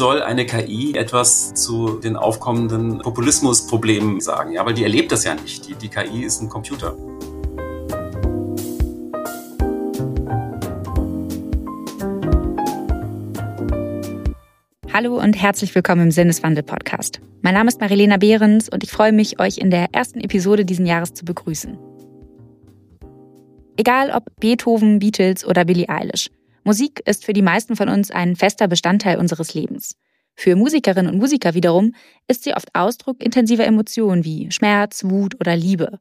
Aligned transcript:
soll 0.00 0.22
eine 0.22 0.46
KI 0.46 0.94
etwas 0.96 1.52
zu 1.52 2.00
den 2.00 2.16
aufkommenden 2.16 3.00
Populismusproblemen 3.00 4.22
sagen? 4.22 4.52
Ja, 4.52 4.64
weil 4.64 4.72
die 4.72 4.82
erlebt 4.82 5.12
das 5.12 5.24
ja 5.24 5.34
nicht. 5.34 5.68
Die, 5.68 5.74
die 5.74 5.88
KI 5.88 6.24
ist 6.24 6.40
ein 6.40 6.48
Computer. 6.48 6.96
Hallo 14.90 15.18
und 15.20 15.34
herzlich 15.34 15.74
willkommen 15.74 16.04
im 16.04 16.10
Sinneswandel-Podcast. 16.10 17.20
Mein 17.42 17.52
Name 17.52 17.68
ist 17.68 17.78
Marilena 17.82 18.16
Behrens 18.16 18.70
und 18.70 18.82
ich 18.82 18.90
freue 18.90 19.12
mich, 19.12 19.38
euch 19.38 19.58
in 19.58 19.70
der 19.70 19.88
ersten 19.92 20.20
Episode 20.20 20.64
diesen 20.64 20.86
Jahres 20.86 21.12
zu 21.12 21.26
begrüßen. 21.26 21.76
Egal 23.76 24.12
ob 24.12 24.24
Beethoven, 24.40 24.98
Beatles 24.98 25.44
oder 25.44 25.66
Billie 25.66 25.90
Eilish, 25.90 26.30
Musik 26.64 27.02
ist 27.06 27.24
für 27.24 27.32
die 27.32 27.42
meisten 27.42 27.76
von 27.76 27.88
uns 27.88 28.10
ein 28.10 28.36
fester 28.36 28.68
Bestandteil 28.68 29.18
unseres 29.18 29.54
Lebens. 29.54 29.96
Für 30.34 30.56
Musikerinnen 30.56 31.12
und 31.12 31.18
Musiker 31.18 31.54
wiederum 31.54 31.94
ist 32.28 32.44
sie 32.44 32.54
oft 32.54 32.74
Ausdruck 32.74 33.22
intensiver 33.22 33.64
Emotionen 33.64 34.24
wie 34.24 34.50
Schmerz, 34.50 35.04
Wut 35.04 35.34
oder 35.40 35.56
Liebe. 35.56 35.98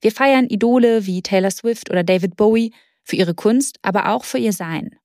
Wir 0.00 0.12
feiern 0.12 0.46
Idole 0.46 1.06
wie 1.06 1.22
Taylor 1.22 1.50
Swift 1.50 1.90
oder 1.90 2.04
David 2.04 2.36
Bowie 2.36 2.72
für 3.02 3.16
ihre 3.16 3.34
Kunst, 3.34 3.78
aber 3.82 4.10
auch 4.10 4.24
für 4.24 4.38
ihr 4.38 4.52
Sein. 4.52 4.96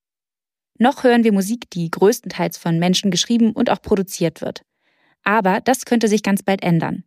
Noch 0.77 1.03
hören 1.03 1.23
wir 1.23 1.31
Musik, 1.31 1.69
die 1.69 1.91
größtenteils 1.91 2.57
von 2.57 2.79
Menschen 2.79 3.11
geschrieben 3.11 3.51
und 3.51 3.69
auch 3.69 3.81
produziert 3.81 4.41
wird. 4.41 4.63
Aber 5.23 5.61
das 5.61 5.85
könnte 5.85 6.07
sich 6.07 6.23
ganz 6.23 6.43
bald 6.43 6.63
ändern. 6.63 7.03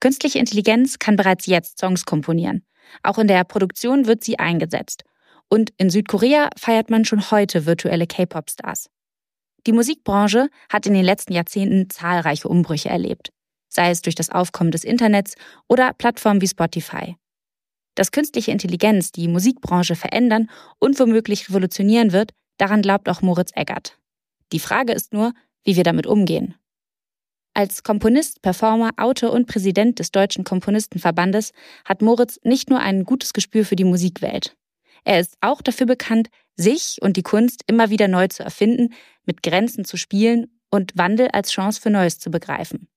Künstliche 0.00 0.38
Intelligenz 0.38 0.98
kann 0.98 1.16
bereits 1.16 1.46
jetzt 1.46 1.78
Songs 1.78 2.06
komponieren. 2.06 2.64
Auch 3.02 3.18
in 3.18 3.28
der 3.28 3.44
Produktion 3.44 4.06
wird 4.06 4.24
sie 4.24 4.38
eingesetzt. 4.38 5.04
Und 5.52 5.72
in 5.76 5.90
Südkorea 5.90 6.48
feiert 6.56 6.90
man 6.90 7.04
schon 7.04 7.30
heute 7.30 7.66
virtuelle 7.66 8.06
K-Pop-Stars. 8.06 8.88
Die 9.66 9.72
Musikbranche 9.72 10.48
hat 10.70 10.86
in 10.86 10.94
den 10.94 11.04
letzten 11.04 11.32
Jahrzehnten 11.32 11.90
zahlreiche 11.90 12.48
Umbrüche 12.48 12.88
erlebt, 12.88 13.30
sei 13.68 13.90
es 13.90 14.00
durch 14.00 14.14
das 14.14 14.30
Aufkommen 14.30 14.70
des 14.70 14.84
Internets 14.84 15.34
oder 15.68 15.92
Plattformen 15.92 16.40
wie 16.40 16.48
Spotify. 16.48 17.16
Dass 17.96 18.12
künstliche 18.12 18.52
Intelligenz 18.52 19.12
die 19.12 19.28
Musikbranche 19.28 19.96
verändern 19.96 20.48
und 20.78 20.98
womöglich 20.98 21.48
revolutionieren 21.50 22.12
wird, 22.12 22.32
daran 22.56 22.80
glaubt 22.80 23.08
auch 23.08 23.20
Moritz 23.20 23.50
Eggert. 23.54 23.98
Die 24.52 24.60
Frage 24.60 24.92
ist 24.92 25.12
nur, 25.12 25.32
wie 25.64 25.76
wir 25.76 25.84
damit 25.84 26.06
umgehen. 26.06 26.54
Als 27.52 27.82
Komponist, 27.82 28.42
Performer, 28.42 28.92
Autor 28.96 29.32
und 29.32 29.46
Präsident 29.46 29.98
des 29.98 30.12
Deutschen 30.12 30.44
Komponistenverbandes 30.44 31.52
hat 31.84 32.00
Moritz 32.00 32.38
nicht 32.44 32.70
nur 32.70 32.78
ein 32.78 33.04
gutes 33.04 33.32
Gespür 33.32 33.64
für 33.64 33.76
die 33.76 33.84
Musikwelt. 33.84 34.56
Er 35.04 35.20
ist 35.20 35.36
auch 35.40 35.62
dafür 35.62 35.86
bekannt, 35.86 36.28
sich 36.56 36.98
und 37.00 37.16
die 37.16 37.22
Kunst 37.22 37.62
immer 37.66 37.90
wieder 37.90 38.08
neu 38.08 38.28
zu 38.28 38.42
erfinden, 38.42 38.92
mit 39.24 39.42
Grenzen 39.42 39.84
zu 39.84 39.96
spielen 39.96 40.46
und 40.70 40.96
Wandel 40.96 41.28
als 41.28 41.50
Chance 41.50 41.80
für 41.80 41.90
Neues 41.90 42.18
zu 42.18 42.30
begreifen. 42.30 42.88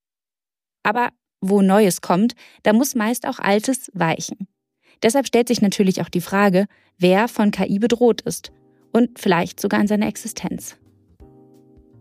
Aber 0.83 1.09
wo 1.41 1.61
Neues 1.61 2.01
kommt, 2.01 2.35
da 2.63 2.73
muss 2.73 2.95
meist 2.95 3.27
auch 3.27 3.39
Altes 3.39 3.91
weichen. 3.93 4.47
Deshalb 5.01 5.27
stellt 5.27 5.47
sich 5.47 5.61
natürlich 5.61 6.01
auch 6.01 6.09
die 6.09 6.21
Frage, 6.21 6.67
wer 6.97 7.27
von 7.27 7.51
KI 7.51 7.79
bedroht 7.79 8.21
ist 8.21 8.51
und 8.91 9.19
vielleicht 9.19 9.59
sogar 9.59 9.81
in 9.81 9.87
seiner 9.87 10.07
Existenz. 10.07 10.77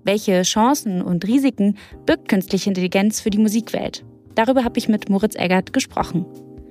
Welche 0.04 0.42
Chancen 0.42 1.00
und 1.00 1.26
Risiken 1.26 1.78
birgt 2.06 2.28
künstliche 2.28 2.70
Intelligenz 2.70 3.20
für 3.20 3.30
die 3.30 3.38
Musikwelt? 3.38 4.04
Darüber 4.34 4.64
habe 4.64 4.78
ich 4.78 4.88
mit 4.88 5.08
Moritz 5.08 5.36
Eggert 5.36 5.72
gesprochen. 5.72 6.26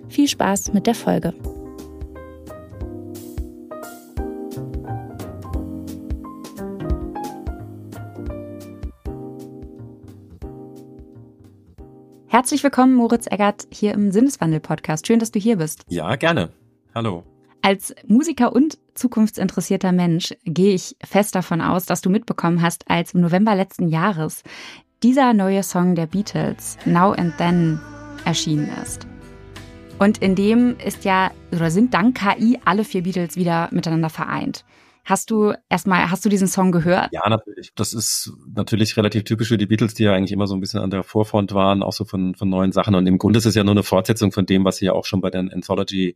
Viel 0.10 0.28
Spaß 0.28 0.74
mit 0.74 0.88
der 0.88 0.96
Folge. 0.96 1.34
Herzlich 12.32 12.64
willkommen, 12.64 12.94
Moritz 12.94 13.28
Eggert, 13.30 13.68
hier 13.74 13.94
im 13.94 14.10
Sinneswandel-Podcast. 14.10 15.06
Schön, 15.06 15.20
dass 15.20 15.32
du 15.32 15.40
hier 15.40 15.58
bist. 15.58 15.84
Ja, 15.90 16.16
gerne. 16.16 16.48
Hallo. 16.96 17.26
Als 17.62 17.94
Musiker 18.08 18.56
und 18.56 18.78
zukunftsinteressierter 18.94 19.92
Mensch 19.92 20.34
gehe 20.46 20.74
ich 20.74 20.96
fest 21.04 21.36
davon 21.36 21.60
aus, 21.60 21.86
dass 21.86 22.00
du 22.00 22.10
mitbekommen 22.10 22.62
hast, 22.62 22.90
als 22.90 23.14
im 23.14 23.20
November 23.20 23.54
letzten 23.54 23.90
Jahres 23.90 24.44
dieser 25.04 25.34
neue 25.34 25.62
Song 25.62 25.94
der 25.94 26.06
Beatles, 26.06 26.78
Now 26.86 27.12
and 27.12 27.38
Then, 27.38 27.82
erschienen 28.24 28.70
ist. 28.82 29.06
Und 30.00 30.20
in 30.20 30.36
dem 30.36 30.78
ist 30.78 31.04
ja 31.04 31.32
oder 31.52 31.70
sind 31.70 31.94
dank 31.94 32.18
KI 32.18 32.58
alle 32.64 32.86
vier 32.86 33.04
Beatles 33.04 33.36
wieder 33.36 33.68
miteinander 33.74 34.10
vereint. 34.10 34.64
Hast 35.04 35.32
du 35.32 35.54
erstmal, 35.70 36.12
hast 36.12 36.24
du 36.24 36.30
diesen 36.30 36.48
Song 36.48 36.72
gehört? 36.72 37.10
Ja, 37.12 37.28
natürlich. 37.28 37.72
Das 37.76 37.94
ist 37.94 38.32
natürlich 38.54 38.96
relativ 38.98 39.24
typisch 39.24 39.48
für 39.48 39.58
die 39.58 39.66
Beatles, 39.66 39.94
die 39.94 40.04
ja 40.04 40.14
eigentlich 40.14 40.32
immer 40.32 40.48
so 40.48 40.56
ein 40.56 40.60
bisschen 40.60 40.80
an 40.80 40.92
der 40.92 41.04
Vorfront 41.04 41.54
waren, 41.54 41.82
auch 41.82 41.94
so 41.94 42.06
von, 42.06 42.36
von 42.36 42.50
neuen 42.50 42.72
Sachen. 42.72 42.94
Und 42.96 43.08
im 43.08 43.18
Grunde 43.18 43.40
ist 43.40 43.46
es 43.46 43.56
ja 43.56 43.64
nur 43.64 43.74
eine 43.74 43.84
Fortsetzung 43.84 44.32
von 44.32 44.46
dem, 44.46 44.64
was 44.64 44.78
sie 44.78 44.86
ja 44.86 44.94
auch 44.94 45.06
schon 45.06 45.22
bei 45.22 45.30
den 45.30 45.52
Anthology 45.52 46.16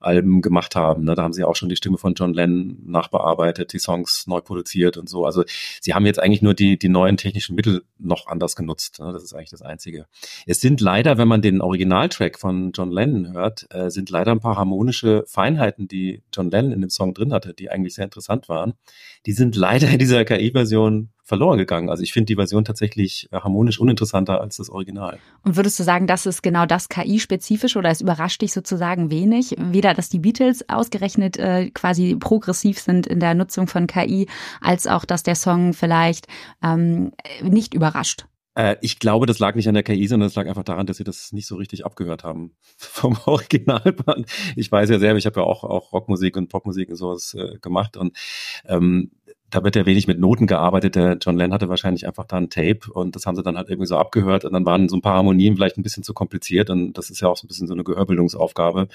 Alben 0.00 0.42
gemacht 0.42 0.76
haben. 0.76 1.04
Ne? 1.04 1.14
Da 1.14 1.22
haben 1.22 1.32
sie 1.32 1.44
auch 1.44 1.56
schon 1.56 1.68
die 1.68 1.76
Stimme 1.76 1.98
von 1.98 2.14
John 2.14 2.34
Lennon 2.34 2.78
nachbearbeitet, 2.84 3.72
die 3.72 3.78
Songs 3.78 4.26
neu 4.26 4.40
produziert 4.40 4.96
und 4.96 5.08
so. 5.08 5.24
Also 5.24 5.44
sie 5.80 5.94
haben 5.94 6.06
jetzt 6.06 6.20
eigentlich 6.20 6.42
nur 6.42 6.54
die, 6.54 6.78
die 6.78 6.88
neuen 6.88 7.16
technischen 7.16 7.56
Mittel 7.56 7.82
noch 7.98 8.26
anders 8.26 8.56
genutzt. 8.56 8.98
Ne? 9.00 9.12
Das 9.12 9.22
ist 9.22 9.34
eigentlich 9.34 9.50
das 9.50 9.62
Einzige. 9.62 10.06
Es 10.46 10.60
sind 10.60 10.80
leider, 10.80 11.18
wenn 11.18 11.28
man 11.28 11.42
den 11.42 11.60
Originaltrack 11.60 12.38
von 12.38 12.72
John 12.72 12.90
Lennon 12.90 13.32
hört, 13.32 13.66
äh, 13.70 13.90
sind 13.90 14.10
leider 14.10 14.32
ein 14.32 14.40
paar 14.40 14.56
harmonische 14.56 15.24
Feinheiten, 15.26 15.88
die 15.88 16.22
John 16.32 16.50
Lennon 16.50 16.72
in 16.72 16.80
dem 16.82 16.90
Song 16.90 17.14
drin 17.14 17.32
hatte, 17.32 17.54
die 17.54 17.70
eigentlich 17.70 17.94
sehr 17.94 18.04
interessant 18.04 18.48
waren. 18.48 18.74
Die 19.26 19.32
sind 19.32 19.56
leider 19.56 19.88
in 19.88 19.98
dieser 19.98 20.24
KI-Version 20.24 21.10
verloren 21.26 21.58
gegangen. 21.58 21.90
Also 21.90 22.04
ich 22.04 22.12
finde 22.12 22.26
die 22.26 22.36
Version 22.36 22.64
tatsächlich 22.64 23.28
äh, 23.32 23.40
harmonisch 23.40 23.80
uninteressanter 23.80 24.40
als 24.40 24.58
das 24.58 24.70
Original. 24.70 25.18
Und 25.42 25.56
würdest 25.56 25.78
du 25.78 25.82
sagen, 25.82 26.06
das 26.06 26.24
ist 26.24 26.40
genau 26.40 26.66
das 26.66 26.88
KI-spezifisch 26.88 27.76
oder 27.76 27.90
es 27.90 28.00
überrascht 28.00 28.42
dich 28.42 28.52
sozusagen 28.52 29.10
wenig? 29.10 29.56
Weder, 29.58 29.92
dass 29.92 30.08
die 30.08 30.20
Beatles 30.20 30.68
ausgerechnet 30.68 31.36
äh, 31.36 31.70
quasi 31.70 32.14
progressiv 32.14 32.78
sind 32.78 33.08
in 33.08 33.18
der 33.18 33.34
Nutzung 33.34 33.66
von 33.66 33.88
KI, 33.88 34.28
als 34.60 34.86
auch, 34.86 35.04
dass 35.04 35.24
der 35.24 35.34
Song 35.34 35.72
vielleicht 35.74 36.28
ähm, 36.62 37.10
nicht 37.42 37.74
überrascht. 37.74 38.26
Äh, 38.54 38.76
ich 38.80 39.00
glaube, 39.00 39.26
das 39.26 39.40
lag 39.40 39.56
nicht 39.56 39.68
an 39.68 39.74
der 39.74 39.82
KI, 39.82 40.06
sondern 40.06 40.28
es 40.28 40.36
lag 40.36 40.46
einfach 40.46 40.62
daran, 40.62 40.86
dass 40.86 40.96
sie 40.98 41.04
das 41.04 41.32
nicht 41.32 41.48
so 41.48 41.56
richtig 41.56 41.84
abgehört 41.84 42.22
haben 42.22 42.52
vom 42.76 43.18
Originalband. 43.26 44.26
Ich 44.54 44.70
weiß 44.70 44.90
ja 44.90 45.00
selber, 45.00 45.18
ich 45.18 45.26
habe 45.26 45.40
ja 45.40 45.46
auch, 45.46 45.64
auch 45.64 45.92
Rockmusik 45.92 46.36
und 46.36 46.48
Popmusik 46.48 46.88
und 46.88 46.96
sowas 46.96 47.34
äh, 47.34 47.58
gemacht 47.58 47.96
und 47.96 48.16
ähm, 48.66 49.10
da 49.50 49.62
wird 49.62 49.76
ja 49.76 49.86
wenig 49.86 50.06
mit 50.06 50.18
Noten 50.18 50.46
gearbeitet. 50.46 50.96
Der 50.96 51.18
John 51.20 51.36
Lennon 51.36 51.54
hatte 51.54 51.68
wahrscheinlich 51.68 52.06
einfach 52.06 52.24
da 52.24 52.36
ein 52.36 52.50
Tape 52.50 52.80
und 52.92 53.14
das 53.14 53.26
haben 53.26 53.36
sie 53.36 53.42
dann 53.42 53.56
halt 53.56 53.68
irgendwie 53.68 53.86
so 53.86 53.96
abgehört 53.96 54.44
und 54.44 54.52
dann 54.52 54.66
waren 54.66 54.88
so 54.88 54.96
ein 54.96 55.02
paar 55.02 55.14
Harmonien 55.16 55.56
vielleicht 55.56 55.78
ein 55.78 55.82
bisschen 55.82 56.02
zu 56.02 56.14
kompliziert 56.14 56.70
und 56.70 56.94
das 56.94 57.10
ist 57.10 57.20
ja 57.20 57.28
auch 57.28 57.36
so 57.36 57.44
ein 57.44 57.48
bisschen 57.48 57.68
so 57.68 57.74
eine 57.74 57.84
Gehörbildungsaufgabe, 57.84 58.88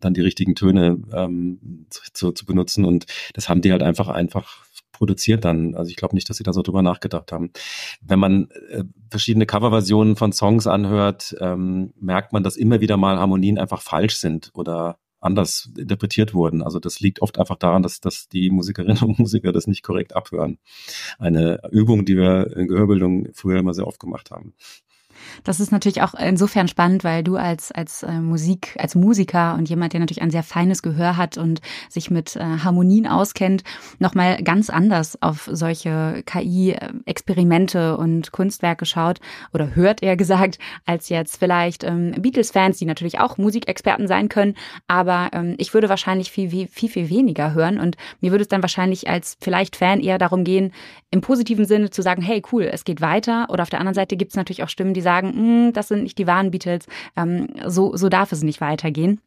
dann 0.00 0.14
die 0.14 0.20
richtigen 0.20 0.54
Töne 0.54 0.98
ähm, 1.12 1.86
zu, 1.90 2.32
zu 2.32 2.44
benutzen 2.44 2.84
und 2.84 3.06
das 3.34 3.48
haben 3.48 3.60
die 3.60 3.72
halt 3.72 3.82
einfach 3.82 4.08
einfach 4.08 4.64
produziert 4.92 5.44
dann. 5.44 5.74
Also 5.74 5.90
ich 5.90 5.96
glaube 5.96 6.14
nicht, 6.14 6.28
dass 6.28 6.36
sie 6.36 6.44
da 6.44 6.52
so 6.52 6.62
drüber 6.62 6.82
nachgedacht 6.82 7.32
haben. 7.32 7.50
Wenn 8.02 8.18
man 8.18 8.48
äh, 8.70 8.84
verschiedene 9.10 9.46
Coverversionen 9.46 10.16
von 10.16 10.32
Songs 10.32 10.66
anhört, 10.66 11.34
ähm, 11.40 11.92
merkt 11.98 12.32
man, 12.32 12.42
dass 12.42 12.56
immer 12.56 12.80
wieder 12.80 12.96
mal 12.96 13.18
Harmonien 13.18 13.58
einfach 13.58 13.82
falsch 13.82 14.16
sind 14.16 14.50
oder 14.54 14.98
anders 15.22 15.70
interpretiert 15.76 16.34
wurden. 16.34 16.62
Also 16.62 16.78
das 16.78 17.00
liegt 17.00 17.22
oft 17.22 17.38
einfach 17.38 17.56
daran, 17.56 17.82
dass, 17.82 18.00
dass 18.00 18.28
die 18.28 18.50
Musikerinnen 18.50 19.02
und 19.02 19.18
Musiker 19.18 19.52
das 19.52 19.66
nicht 19.66 19.82
korrekt 19.82 20.14
abhören. 20.14 20.58
Eine 21.18 21.60
Übung, 21.70 22.04
die 22.04 22.16
wir 22.16 22.56
in 22.56 22.68
Gehörbildung 22.68 23.28
früher 23.32 23.60
immer 23.60 23.74
sehr 23.74 23.86
oft 23.86 24.00
gemacht 24.00 24.30
haben. 24.30 24.54
Das 25.44 25.60
ist 25.60 25.72
natürlich 25.72 26.02
auch 26.02 26.14
insofern 26.14 26.68
spannend, 26.68 27.04
weil 27.04 27.22
du 27.22 27.36
als, 27.36 27.72
als 27.72 28.02
äh, 28.02 28.12
Musik, 28.12 28.76
als 28.78 28.94
Musiker 28.94 29.54
und 29.54 29.68
jemand, 29.68 29.92
der 29.92 30.00
natürlich 30.00 30.22
ein 30.22 30.30
sehr 30.30 30.42
feines 30.42 30.82
Gehör 30.82 31.16
hat 31.16 31.38
und 31.38 31.60
sich 31.88 32.10
mit 32.10 32.36
äh, 32.36 32.40
Harmonien 32.40 33.06
auskennt, 33.06 33.64
nochmal 33.98 34.42
ganz 34.42 34.70
anders 34.70 35.20
auf 35.22 35.48
solche 35.50 36.22
KI-Experimente 36.26 37.96
und 37.96 38.32
Kunstwerke 38.32 38.86
schaut 38.86 39.20
oder 39.52 39.74
hört, 39.74 40.02
eher 40.02 40.16
gesagt, 40.16 40.58
als 40.86 41.08
jetzt 41.08 41.36
vielleicht 41.36 41.84
ähm, 41.84 42.12
Beatles-Fans, 42.18 42.78
die 42.78 42.86
natürlich 42.86 43.20
auch 43.20 43.38
Musikexperten 43.38 44.06
sein 44.06 44.28
können. 44.28 44.54
Aber 44.88 45.30
ähm, 45.32 45.54
ich 45.58 45.74
würde 45.74 45.88
wahrscheinlich 45.88 46.30
viel, 46.30 46.50
viel, 46.50 46.68
viel, 46.68 46.88
viel 46.88 47.10
weniger 47.10 47.54
hören 47.54 47.78
und 47.78 47.96
mir 48.20 48.30
würde 48.30 48.42
es 48.42 48.48
dann 48.48 48.62
wahrscheinlich 48.62 49.08
als 49.08 49.36
vielleicht 49.40 49.76
Fan 49.76 50.00
eher 50.00 50.18
darum 50.18 50.44
gehen, 50.44 50.72
im 51.10 51.20
positiven 51.20 51.66
Sinne 51.66 51.90
zu 51.90 52.00
sagen, 52.00 52.22
hey, 52.22 52.42
cool, 52.52 52.62
es 52.62 52.84
geht 52.84 53.00
weiter. 53.02 53.46
Oder 53.50 53.62
auf 53.62 53.70
der 53.70 53.80
anderen 53.80 53.94
Seite 53.94 54.16
gibt 54.16 54.32
es 54.32 54.36
natürlich 54.36 54.62
auch 54.62 54.68
Stimmen, 54.68 54.94
die 54.94 55.02
sagen, 55.02 55.11
sagen, 55.12 55.32
hm, 55.32 55.72
das 55.72 55.88
sind 55.88 56.02
nicht 56.02 56.18
die 56.18 56.26
wahren 56.26 56.50
Beatles, 56.50 56.86
ähm, 57.16 57.48
so, 57.66 57.96
so 57.96 58.08
darf 58.08 58.32
es 58.32 58.42
nicht 58.42 58.60
weitergehen. 58.60 59.20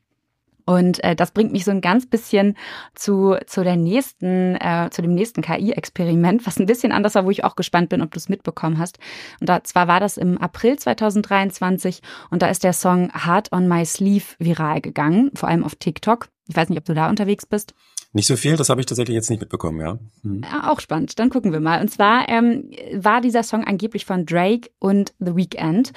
Und 0.65 1.03
äh, 1.03 1.15
das 1.15 1.31
bringt 1.31 1.51
mich 1.51 1.63
so 1.63 1.69
ein 1.69 1.81
ganz 1.81 2.07
bisschen 2.07 2.57
zu, 2.95 3.35
zu 3.45 3.63
der 3.63 3.75
nächsten, 3.75 4.55
äh, 4.55 4.89
zu 4.89 5.03
dem 5.03 5.13
nächsten 5.13 5.43
KI-Experiment, 5.43 6.47
was 6.47 6.57
ein 6.57 6.65
bisschen 6.65 6.91
anders 6.91 7.13
war, 7.13 7.25
wo 7.25 7.29
ich 7.29 7.43
auch 7.43 7.55
gespannt 7.55 7.89
bin, 7.89 8.01
ob 8.01 8.11
du 8.11 8.17
es 8.17 8.29
mitbekommen 8.29 8.79
hast. 8.79 8.97
Und 9.39 9.47
da, 9.47 9.63
zwar 9.63 9.87
war 9.87 9.99
das 9.99 10.17
im 10.17 10.39
April 10.39 10.77
2023 10.77 12.01
und 12.31 12.41
da 12.41 12.47
ist 12.47 12.63
der 12.63 12.73
Song 12.73 13.11
Heart 13.13 13.51
on 13.51 13.67
My 13.67 13.85
Sleeve 13.85 14.25
viral 14.39 14.81
gegangen, 14.81 15.29
vor 15.35 15.49
allem 15.49 15.63
auf 15.63 15.75
TikTok. 15.75 16.29
Ich 16.47 16.55
weiß 16.55 16.69
nicht, 16.69 16.77
ob 16.77 16.85
du 16.85 16.93
da 16.93 17.09
unterwegs 17.09 17.45
bist. 17.45 17.73
Nicht 18.15 18.27
so 18.27 18.37
viel, 18.37 18.55
das 18.55 18.69
habe 18.69 18.79
ich 18.79 18.87
tatsächlich 18.87 19.13
jetzt 19.13 19.29
nicht 19.29 19.41
mitbekommen, 19.41 19.81
ja. 19.81 19.97
Hm. 20.21 20.41
ja. 20.43 20.71
Auch 20.71 20.79
spannend, 20.79 21.19
dann 21.19 21.29
gucken 21.29 21.51
wir 21.51 21.59
mal. 21.59 21.81
Und 21.81 21.89
zwar 21.89 22.29
ähm, 22.29 22.71
war 22.93 23.19
dieser 23.19 23.43
Song 23.43 23.65
angeblich 23.65 24.05
von 24.05 24.25
Drake 24.25 24.69
und 24.79 25.13
The 25.19 25.35
Weeknd. 25.35 25.91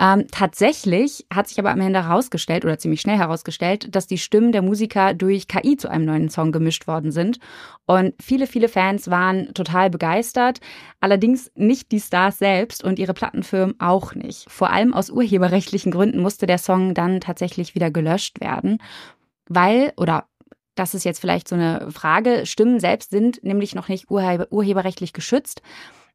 Ähm, 0.00 0.26
tatsächlich 0.32 1.26
hat 1.32 1.46
sich 1.46 1.60
aber 1.60 1.70
am 1.70 1.80
Ende 1.80 2.08
herausgestellt, 2.08 2.64
oder 2.64 2.80
ziemlich 2.80 3.00
schnell 3.00 3.18
herausgestellt, 3.18 3.94
dass 3.94 4.08
die 4.08 4.18
Stimmen 4.18 4.50
der 4.50 4.62
Musiker 4.62 5.14
durch 5.14 5.46
KI 5.46 5.76
zu 5.76 5.88
einem 5.88 6.06
neuen 6.06 6.28
Song 6.28 6.50
gemischt 6.50 6.88
worden 6.88 7.12
sind. 7.12 7.38
Und 7.86 8.14
viele, 8.20 8.48
viele 8.48 8.68
Fans 8.68 9.08
waren 9.08 9.54
total 9.54 9.90
begeistert. 9.90 10.58
Allerdings 10.98 11.52
nicht 11.54 11.92
die 11.92 12.00
Stars 12.00 12.38
selbst 12.38 12.82
und 12.82 12.98
ihre 12.98 13.14
Plattenfirmen 13.14 13.78
auch 13.78 14.16
nicht. 14.16 14.50
Vor 14.50 14.70
allem 14.70 14.92
aus 14.92 15.08
urheberrechtlichen 15.08 15.92
Gründen 15.92 16.20
musste 16.20 16.46
der 16.46 16.58
Song 16.58 16.94
dann 16.94 17.20
tatsächlich 17.20 17.76
wieder 17.76 17.92
gelöscht 17.92 18.40
werden 18.40 18.78
weil 19.50 19.92
oder 19.96 20.26
das 20.76 20.94
ist 20.94 21.04
jetzt 21.04 21.20
vielleicht 21.20 21.48
so 21.48 21.56
eine 21.56 21.90
Frage, 21.90 22.46
Stimmen 22.46 22.80
selbst 22.80 23.10
sind 23.10 23.44
nämlich 23.44 23.74
noch 23.74 23.88
nicht 23.88 24.10
urheber, 24.10 24.46
urheberrechtlich 24.50 25.12
geschützt. 25.12 25.60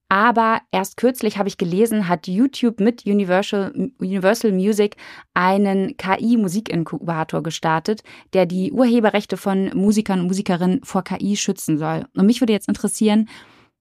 Aber 0.08 0.62
erst 0.72 0.98
kürzlich 0.98 1.38
habe 1.38 1.50
ich 1.50 1.58
gelesen, 1.58 2.08
hat 2.08 2.28
YouTube 2.28 2.80
mit 2.80 3.06
Universal, 3.06 3.92
Universal 4.00 4.52
Music 4.52 4.98
einen 5.34 5.98
KI-Musikinkubator 5.98 7.42
gestartet, 7.42 8.04
der 8.34 8.46
die 8.46 8.72
Urheberrechte 8.72 9.36
von 9.36 9.72
Musikern 9.76 10.22
und 10.22 10.28
Musikerinnen 10.28 10.84
vor 10.84 11.04
KI 11.04 11.36
schützen 11.36 11.78
soll. 11.78 12.06
Und 12.16 12.26
mich 12.28 12.40
würde 12.40 12.54
jetzt 12.54 12.68
interessieren, 12.68 13.28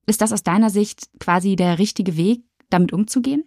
ist 0.06 0.22
das 0.22 0.32
aus 0.32 0.42
deiner 0.42 0.70
Sicht 0.70 1.08
quasi 1.20 1.56
der 1.56 1.78
richtige 1.78 2.16
Weg, 2.16 2.42
damit 2.70 2.92
umzugehen? 2.92 3.44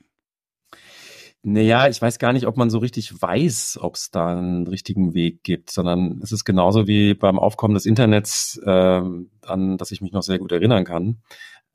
Naja, 1.49 1.87
ich 1.87 2.01
weiß 2.01 2.19
gar 2.19 2.33
nicht, 2.33 2.45
ob 2.45 2.57
man 2.57 2.69
so 2.69 2.77
richtig 2.79 3.21
weiß, 3.21 3.79
ob 3.81 3.95
es 3.95 4.11
da 4.11 4.37
einen 4.37 4.67
richtigen 4.67 5.13
Weg 5.13 5.43
gibt, 5.43 5.71
sondern 5.71 6.19
es 6.21 6.33
ist 6.33 6.43
genauso 6.43 6.87
wie 6.87 7.13
beim 7.13 7.39
Aufkommen 7.39 7.73
des 7.73 7.85
Internets, 7.85 8.59
äh, 8.65 9.01
an 9.45 9.77
das 9.77 9.91
ich 9.91 10.01
mich 10.01 10.11
noch 10.11 10.23
sehr 10.23 10.39
gut 10.39 10.51
erinnern 10.51 10.83
kann. 10.83 11.21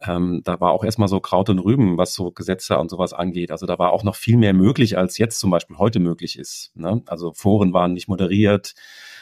Ähm, 0.03 0.43
da 0.45 0.61
war 0.61 0.73
auch 0.73 0.85
erstmal 0.85 1.09
so 1.09 1.21
Kraut 1.21 1.49
und 1.49 1.59
Rüben, 1.59 1.97
was 1.97 2.13
so 2.13 2.33
Gesetze 2.33 2.77
und 2.77 2.91
sowas 2.91 3.15
angeht. 3.15 3.51
Also 3.51 3.65
da 3.65 3.79
war 3.79 3.93
auch 3.93 4.05
noch 4.05 4.15
viel 4.15 4.37
mehr 4.37 4.53
möglich, 4.53 4.99
als 4.99 5.17
jetzt 5.17 5.41
zum 5.41 5.51
Beispiel 5.51 5.79
heute 5.79 6.01
möglich 6.01 6.39
ist. 6.39 6.73
Ne? 6.75 7.01
Also 7.07 7.33
Foren 7.33 7.73
waren 7.73 7.95
nicht 7.95 8.09
moderiert, 8.09 8.75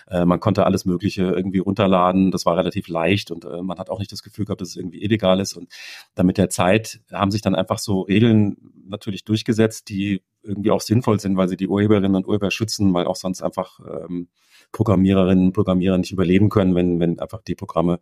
äh, 0.08 0.24
man 0.24 0.40
konnte 0.40 0.66
alles 0.66 0.84
Mögliche 0.84 1.22
irgendwie 1.22 1.58
runterladen. 1.58 2.32
Das 2.32 2.44
war 2.44 2.56
relativ 2.56 2.88
leicht 2.88 3.30
und 3.30 3.44
äh, 3.44 3.62
man 3.62 3.78
hat 3.78 3.88
auch 3.88 4.00
nicht 4.00 4.10
das 4.10 4.24
Gefühl 4.24 4.46
gehabt, 4.46 4.62
dass 4.62 4.70
es 4.70 4.76
irgendwie 4.76 5.04
illegal 5.04 5.38
ist. 5.38 5.56
Und 5.56 5.72
dann 6.16 6.26
mit 6.26 6.38
der 6.38 6.50
Zeit 6.50 7.00
haben 7.12 7.30
sich 7.30 7.40
dann 7.40 7.54
einfach 7.54 7.78
so 7.78 8.00
Regeln 8.00 8.56
natürlich 8.88 9.24
durchgesetzt, 9.24 9.88
die 9.88 10.22
irgendwie 10.42 10.70
auch 10.70 10.80
sinnvoll 10.80 11.20
sind, 11.20 11.36
weil 11.36 11.48
sie 11.48 11.56
die 11.56 11.68
Urheberinnen 11.68 12.14
und 12.14 12.26
Urheber 12.26 12.50
schützen, 12.50 12.92
weil 12.94 13.06
auch 13.06 13.16
sonst 13.16 13.42
einfach 13.42 13.80
ähm, 13.80 14.28
Programmiererinnen 14.72 15.46
und 15.46 15.52
Programmierer 15.52 15.98
nicht 15.98 16.12
überleben 16.12 16.48
können, 16.48 16.74
wenn, 16.74 17.00
wenn 17.00 17.18
einfach 17.18 17.42
die 17.42 17.54
Programme 17.54 18.00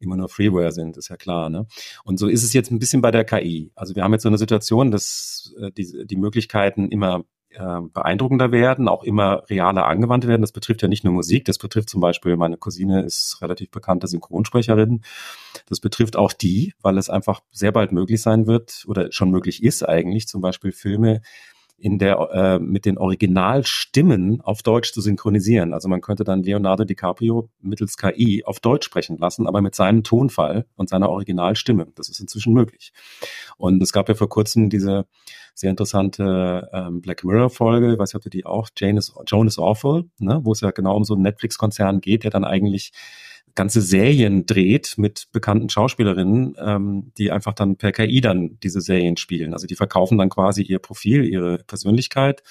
immer 0.00 0.16
nur 0.16 0.28
Freeware 0.28 0.72
sind, 0.72 0.96
ist 0.96 1.08
ja 1.08 1.16
klar. 1.16 1.48
Ne? 1.48 1.66
Und 2.04 2.18
so 2.18 2.28
ist 2.28 2.42
es 2.42 2.52
jetzt 2.52 2.70
ein 2.70 2.78
bisschen 2.78 3.00
bei 3.00 3.10
der 3.10 3.24
KI. 3.24 3.70
Also 3.74 3.94
wir 3.94 4.04
haben 4.04 4.12
jetzt 4.12 4.22
so 4.22 4.28
eine 4.28 4.38
Situation, 4.38 4.90
dass 4.90 5.54
äh, 5.60 5.70
die, 5.72 6.06
die 6.06 6.16
Möglichkeiten 6.16 6.90
immer 6.90 7.24
äh, 7.50 7.80
beeindruckender 7.92 8.52
werden, 8.52 8.88
auch 8.88 9.02
immer 9.04 9.48
realer 9.48 9.86
angewandt 9.86 10.26
werden. 10.26 10.42
Das 10.42 10.52
betrifft 10.52 10.82
ja 10.82 10.88
nicht 10.88 11.04
nur 11.04 11.14
Musik, 11.14 11.44
das 11.44 11.58
betrifft 11.58 11.88
zum 11.88 12.00
Beispiel, 12.00 12.36
meine 12.36 12.56
Cousine 12.56 13.02
ist 13.02 13.38
relativ 13.40 13.70
bekannte 13.70 14.06
Synchronsprecherin. 14.06 15.02
Das 15.66 15.80
betrifft 15.80 16.16
auch 16.16 16.32
die, 16.32 16.74
weil 16.82 16.98
es 16.98 17.10
einfach 17.10 17.40
sehr 17.50 17.72
bald 17.72 17.92
möglich 17.92 18.20
sein 18.20 18.46
wird 18.46 18.84
oder 18.86 19.10
schon 19.12 19.30
möglich 19.30 19.62
ist 19.62 19.82
eigentlich, 19.82 20.28
zum 20.28 20.40
Beispiel 20.40 20.72
Filme 20.72 21.22
in 21.80 21.98
der 21.98 22.18
äh, 22.32 22.58
mit 22.58 22.84
den 22.84 22.98
Originalstimmen 22.98 24.40
auf 24.40 24.62
Deutsch 24.62 24.92
zu 24.92 25.00
synchronisieren. 25.00 25.72
Also 25.72 25.88
man 25.88 26.00
könnte 26.00 26.24
dann 26.24 26.42
Leonardo 26.42 26.84
DiCaprio 26.84 27.50
mittels 27.60 27.96
KI 27.96 28.42
auf 28.44 28.58
Deutsch 28.58 28.84
sprechen 28.84 29.16
lassen, 29.16 29.46
aber 29.46 29.62
mit 29.62 29.76
seinem 29.76 30.02
Tonfall 30.02 30.66
und 30.74 30.88
seiner 30.88 31.08
Originalstimme. 31.08 31.86
Das 31.94 32.08
ist 32.08 32.18
inzwischen 32.18 32.52
möglich. 32.52 32.92
Und 33.56 33.80
es 33.80 33.92
gab 33.92 34.08
ja 34.08 34.16
vor 34.16 34.28
kurzem 34.28 34.70
diese 34.70 35.06
sehr 35.54 35.70
interessante 35.70 36.68
ähm, 36.72 37.00
Black 37.00 37.22
Mirror 37.24 37.50
Folge, 37.50 37.92
ich 37.92 37.98
weiß 37.98 38.10
nicht, 38.10 38.16
ob 38.16 38.22
du 38.22 38.30
die 38.30 38.44
auch, 38.44 38.68
Jane 38.76 38.98
is, 38.98 39.14
Joan 39.26 39.46
is 39.46 39.58
Awful, 39.58 40.10
ne, 40.18 40.40
wo 40.42 40.52
es 40.52 40.60
ja 40.60 40.72
genau 40.72 40.96
um 40.96 41.04
so 41.04 41.14
einen 41.14 41.22
Netflix-Konzern 41.22 42.00
geht, 42.00 42.24
der 42.24 42.30
dann 42.30 42.44
eigentlich 42.44 42.92
ganze 43.58 43.82
Serien 43.82 44.46
dreht 44.46 44.94
mit 44.98 45.26
bekannten 45.32 45.68
Schauspielerinnen, 45.68 46.54
ähm, 46.64 47.12
die 47.18 47.32
einfach 47.32 47.54
dann 47.54 47.74
per 47.74 47.90
KI 47.90 48.20
dann 48.20 48.56
diese 48.62 48.80
Serien 48.80 49.16
spielen. 49.16 49.52
Also 49.52 49.66
die 49.66 49.74
verkaufen 49.74 50.16
dann 50.16 50.28
quasi 50.28 50.62
ihr 50.62 50.78
Profil, 50.78 51.24
ihre 51.24 51.58
Persönlichkeit 51.66 52.44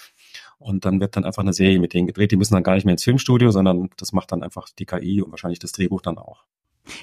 und 0.57 0.83
dann 0.83 0.99
wird 0.99 1.15
dann 1.15 1.23
einfach 1.23 1.43
eine 1.43 1.53
Serie 1.53 1.79
mit 1.79 1.93
denen 1.93 2.07
gedreht. 2.07 2.31
Die 2.31 2.35
müssen 2.35 2.55
dann 2.55 2.63
gar 2.63 2.75
nicht 2.75 2.83
mehr 2.83 2.91
ins 2.91 3.05
Filmstudio, 3.05 3.51
sondern 3.51 3.89
das 3.95 4.11
macht 4.11 4.33
dann 4.33 4.43
einfach 4.43 4.67
die 4.77 4.85
KI 4.85 5.21
und 5.21 5.31
wahrscheinlich 5.31 5.59
das 5.59 5.71
Drehbuch 5.71 6.01
dann 6.01 6.17
auch. 6.17 6.43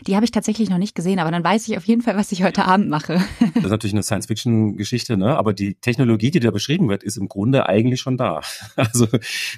Die 0.06 0.14
habe 0.16 0.25
ich 0.25 0.31
tatsächlich 0.31 0.70
noch 0.70 0.78
nicht 0.78 0.94
gesehen, 0.94 1.19
aber 1.19 1.31
dann 1.31 1.44
weiß 1.44 1.69
ich 1.69 1.76
auf 1.76 1.84
jeden 1.84 2.02
Fall, 2.02 2.16
was 2.16 2.32
ich 2.32 2.42
heute 2.42 2.64
Abend 2.64 2.88
mache. 2.88 3.22
das 3.54 3.64
ist 3.64 3.70
natürlich 3.70 3.94
eine 3.94 4.02
Science-Fiction-Geschichte, 4.02 5.16
ne? 5.16 5.36
aber 5.36 5.52
die 5.52 5.75
Technologie, 5.75 6.31
die 6.31 6.40
da 6.40 6.50
beschrieben 6.50 6.88
wird, 6.88 7.02
ist 7.02 7.19
im 7.19 7.28
Grunde 7.28 7.69
eigentlich 7.69 8.00
schon 8.00 8.16
da. 8.16 8.40
Also 8.76 9.06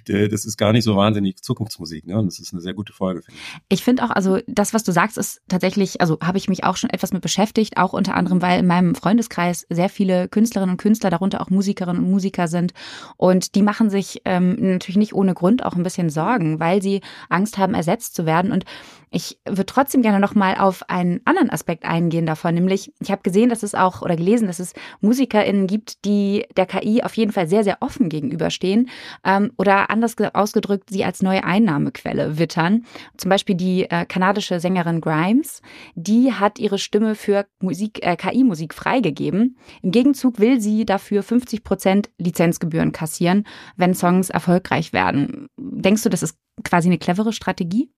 das 0.06 0.44
ist 0.44 0.56
gar 0.56 0.73
nicht 0.73 0.84
so 0.84 0.96
wahnsinnig 0.96 1.43
Zukunftsmusik 1.43 2.06
ne? 2.06 2.19
und 2.19 2.26
das 2.26 2.38
ist 2.38 2.52
eine 2.52 2.62
sehr 2.62 2.75
gute 2.75 2.93
Folge. 2.93 3.23
Finde 3.23 3.40
ich 3.69 3.76
ich 3.76 3.84
finde 3.84 4.05
auch, 4.05 4.11
also 4.11 4.38
das, 4.46 4.73
was 4.73 4.84
du 4.84 4.93
sagst, 4.93 5.19
ist 5.19 5.43
tatsächlich, 5.49 6.00
also 6.00 6.19
habe 6.23 6.38
ich 6.38 6.49
mich 6.49 6.64
auch 6.64 6.79
schon 6.79 6.88
etwas 6.88 7.12
mit 7.12 7.20
beschäftigt, 7.20 7.76
auch 7.76 7.93
unter 7.93 8.14
anderem, 8.14 8.40
weil 8.40 8.61
in 8.61 8.67
meinem 8.67 8.94
Freundeskreis 8.94 9.67
sehr 9.69 9.90
viele 9.90 10.29
Künstlerinnen 10.29 10.72
und 10.72 10.79
Künstler, 10.79 11.11
darunter 11.11 11.43
auch 11.43 11.50
Musikerinnen 11.50 12.02
und 12.02 12.11
Musiker 12.11 12.49
sind 12.49 12.72
und 13.19 13.55
die 13.55 13.61
machen 13.61 13.90
sich 13.90 14.22
ähm, 14.25 14.56
natürlich 14.58 14.96
nicht 14.96 15.12
ohne 15.12 15.34
Grund 15.34 15.62
auch 15.62 15.75
ein 15.75 15.82
bisschen 15.82 16.08
Sorgen, 16.08 16.58
weil 16.58 16.81
sie 16.81 17.02
Angst 17.29 17.58
haben, 17.58 17.75
ersetzt 17.75 18.14
zu 18.14 18.25
werden 18.25 18.50
und 18.50 18.64
ich 19.11 19.38
würde 19.46 19.67
trotzdem 19.67 20.02
gerne 20.02 20.16
noch 20.19 20.35
mal 20.35 20.57
auf 20.57 20.89
einen 20.89 21.21
anderen 21.25 21.51
Aspekt 21.51 21.85
eingehen 21.85 22.27
davon, 22.27 22.55
nämlich 22.55 22.93
ich 23.01 23.11
habe 23.11 23.23
gesehen, 23.23 23.49
dass 23.49 23.63
es 23.63 23.75
auch 23.75 24.03
oder 24.03 24.17
gelesen, 24.17 24.47
dass 24.47 24.59
es 24.59 24.73
MusikerInnen 25.01 25.67
gibt, 25.67 26.05
die 26.05 26.47
der 26.57 26.67
KI 26.67 27.03
auf 27.03 27.15
jeden 27.17 27.33
Fall 27.33 27.49
sehr, 27.49 27.65
sehr 27.65 27.79
offen 27.81 28.09
gegenüberstehen 28.09 28.89
ähm, 29.25 29.53
oder 29.57 29.91
anders 29.91 30.17
ausgedrückt 30.33 30.91
sie 30.91 31.05
als 31.05 31.23
neue 31.23 31.45
Einnahmequelle 31.45 32.39
wittern. 32.39 32.85
Zum 33.17 33.29
Beispiel 33.29 33.55
die 33.55 33.85
äh, 33.91 34.07
kanadische 34.07 34.61
Sängerin 34.61 35.01
Grimes, 35.01 35.63
die 35.95 36.33
hat 36.33 36.59
ihre 36.59 36.79
Stimme 36.79 37.15
für 37.15 37.47
Musik, 37.61 38.05
äh, 38.07 38.17
KI-Musik 38.17 38.75
freigegeben. 38.75 39.57
Im 39.83 39.91
Gegenzug 39.91 40.39
will 40.39 40.61
sie 40.61 40.85
dafür 40.85 41.23
50 41.23 41.65
Prozent 41.65 42.11
Lizenzgebühren 42.19 42.93
kassieren, 42.93 43.47
wenn 43.77 43.95
Songs 43.95 44.31
erfolgreich 44.31 44.93
werden. 44.93 45.49
Denkst 45.59 46.03
du, 46.03 46.09
das 46.09 46.23
ist 46.23 46.39
quasi 46.65 46.89
eine 46.89 46.99
clevere 46.99 47.32
Strategie? 47.32 47.91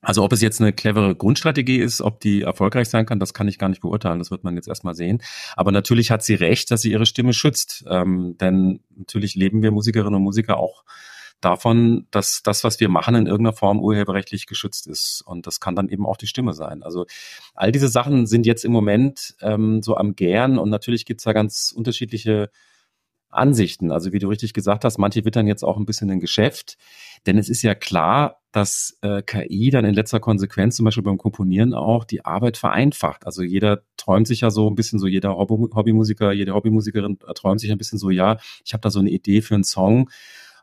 Also 0.00 0.22
ob 0.22 0.32
es 0.32 0.40
jetzt 0.40 0.60
eine 0.60 0.72
clevere 0.72 1.16
Grundstrategie 1.16 1.78
ist, 1.78 2.00
ob 2.00 2.20
die 2.20 2.42
erfolgreich 2.42 2.88
sein 2.88 3.04
kann, 3.04 3.18
das 3.18 3.34
kann 3.34 3.48
ich 3.48 3.58
gar 3.58 3.68
nicht 3.68 3.80
beurteilen. 3.80 4.20
Das 4.20 4.30
wird 4.30 4.44
man 4.44 4.54
jetzt 4.54 4.68
erstmal 4.68 4.94
sehen. 4.94 5.22
Aber 5.56 5.72
natürlich 5.72 6.10
hat 6.10 6.22
sie 6.22 6.34
recht, 6.34 6.70
dass 6.70 6.82
sie 6.82 6.92
ihre 6.92 7.06
Stimme 7.06 7.32
schützt. 7.32 7.84
Ähm, 7.88 8.36
denn 8.40 8.80
natürlich 8.96 9.34
leben 9.34 9.62
wir 9.62 9.72
Musikerinnen 9.72 10.14
und 10.14 10.22
Musiker 10.22 10.58
auch 10.58 10.84
davon, 11.40 12.06
dass 12.10 12.42
das, 12.42 12.64
was 12.64 12.80
wir 12.80 12.88
machen, 12.88 13.14
in 13.14 13.26
irgendeiner 13.26 13.56
Form 13.56 13.80
urheberrechtlich 13.80 14.46
geschützt 14.46 14.86
ist. 14.86 15.22
Und 15.24 15.46
das 15.46 15.60
kann 15.60 15.76
dann 15.76 15.88
eben 15.88 16.06
auch 16.06 16.16
die 16.16 16.26
Stimme 16.26 16.52
sein. 16.52 16.82
Also 16.82 17.06
all 17.54 17.72
diese 17.72 17.88
Sachen 17.88 18.26
sind 18.26 18.46
jetzt 18.46 18.64
im 18.64 18.72
Moment 18.72 19.34
ähm, 19.40 19.82
so 19.82 19.96
am 19.96 20.14
Gern 20.14 20.58
und 20.58 20.70
natürlich 20.70 21.06
gibt's 21.06 21.24
da 21.24 21.32
ganz 21.32 21.72
unterschiedliche 21.74 22.50
Ansichten. 23.30 23.92
Also 23.92 24.12
wie 24.12 24.18
du 24.18 24.28
richtig 24.28 24.52
gesagt 24.52 24.84
hast, 24.84 24.98
manche 24.98 25.24
wittern 25.24 25.46
jetzt 25.46 25.62
auch 25.62 25.76
ein 25.76 25.86
bisschen 25.86 26.10
ein 26.10 26.20
Geschäft, 26.20 26.76
denn 27.26 27.38
es 27.38 27.48
ist 27.48 27.62
ja 27.62 27.74
klar, 27.74 28.40
dass 28.52 28.96
äh, 29.02 29.22
KI 29.22 29.70
dann 29.70 29.84
in 29.84 29.94
letzter 29.94 30.20
Konsequenz 30.20 30.76
zum 30.76 30.84
Beispiel 30.84 31.02
beim 31.02 31.18
Komponieren 31.18 31.74
auch 31.74 32.04
die 32.04 32.24
Arbeit 32.24 32.56
vereinfacht. 32.56 33.26
Also 33.26 33.42
jeder 33.42 33.82
träumt 33.96 34.26
sich 34.26 34.40
ja 34.40 34.50
so 34.50 34.68
ein 34.68 34.74
bisschen 34.74 34.98
so, 34.98 35.06
jeder 35.06 35.36
Hobbymusiker, 35.36 36.32
jede 36.32 36.54
Hobbymusikerin 36.54 37.18
träumt 37.34 37.60
sich 37.60 37.70
ein 37.70 37.78
bisschen 37.78 37.98
so, 37.98 38.10
ja, 38.10 38.38
ich 38.64 38.72
habe 38.72 38.80
da 38.80 38.90
so 38.90 39.00
eine 39.00 39.10
Idee 39.10 39.42
für 39.42 39.54
einen 39.54 39.64
Song 39.64 40.08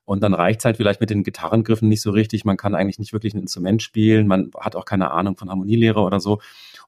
und 0.05 0.21
dann 0.21 0.35
reicht 0.35 0.59
es 0.59 0.65
halt 0.65 0.77
vielleicht 0.77 1.01
mit 1.01 1.09
den 1.09 1.23
Gitarrengriffen 1.23 1.89
nicht 1.89 2.01
so 2.01 2.11
richtig. 2.11 2.45
Man 2.45 2.57
kann 2.57 2.75
eigentlich 2.75 2.99
nicht 2.99 3.11
wirklich 3.11 3.33
ein 3.33 3.39
Instrument 3.39 3.81
spielen. 3.81 4.27
Man 4.27 4.51
hat 4.59 4.75
auch 4.75 4.85
keine 4.85 5.11
Ahnung 5.11 5.35
von 5.35 5.49
Harmonielehre 5.49 5.99
oder 5.99 6.19
so. 6.19 6.39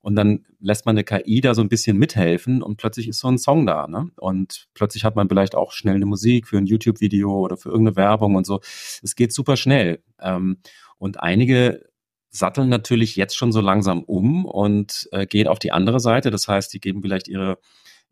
Und 0.02 0.16
dann 0.16 0.46
lässt 0.60 0.86
man 0.86 0.96
eine 0.96 1.04
KI 1.04 1.42
da 1.42 1.56
so 1.56 1.62
ein 1.62 1.70
bisschen 1.70 1.98
mithelfen 1.98 2.62
und 2.62 2.78
plötzlich 2.78 3.08
ist 3.08 3.20
so 3.20 3.28
ein 3.28 3.40
Song 3.40 3.66
da. 3.66 3.88
Ne? 3.88 4.12
Und 4.18 4.68
plötzlich 4.76 5.04
hat 5.04 5.16
man 5.16 5.28
vielleicht 5.28 5.56
auch 5.56 5.72
schnell 5.72 5.96
eine 5.96 6.06
Musik 6.06 6.48
für 6.48 6.58
ein 6.58 6.68
YouTube-Video 6.68 7.32
oder 7.32 7.58
für 7.58 7.70
irgendeine 7.70 7.96
Werbung 7.96 8.36
und 8.36 8.46
so. 8.46 8.60
Es 9.02 9.16
geht 9.16 9.34
super 9.34 9.58
schnell. 9.58 10.04
Ähm, 10.22 10.58
und 11.00 11.20
einige 11.20 11.88
satteln 12.30 12.70
natürlich 12.70 13.16
jetzt 13.16 13.36
schon 13.36 13.52
so 13.52 13.62
langsam 13.62 14.04
um 14.04 14.46
und 14.46 15.10
äh, 15.12 15.26
gehen 15.26 15.48
auf 15.48 15.58
die 15.58 15.72
andere 15.72 16.00
Seite. 16.00 16.30
Das 16.30 16.48
heißt, 16.48 16.72
die 16.72 16.80
geben 16.80 17.02
vielleicht 17.02 17.28
ihre 17.28 17.58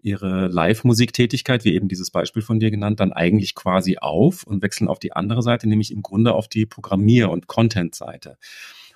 ihre 0.06 0.48
Live-Musiktätigkeit, 0.48 1.66
wie 1.66 1.74
eben 1.74 1.88
dieses 1.88 2.12
Beispiel 2.12 2.44
von 2.44 2.60
dir 2.60 2.70
genannt, 2.70 3.00
dann 3.00 3.12
eigentlich 3.12 3.56
quasi 3.56 3.98
auf 3.98 4.44
und 4.44 4.62
wechseln 4.62 4.88
auf 4.88 5.00
die 5.00 5.14
andere 5.14 5.42
Seite, 5.42 5.68
nämlich 5.68 5.92
im 5.92 6.04
Grunde 6.04 6.34
auf 6.34 6.48
die 6.48 6.68
Programmier- 6.68 7.32
und 7.32 7.48
Content-Seite 7.48 8.38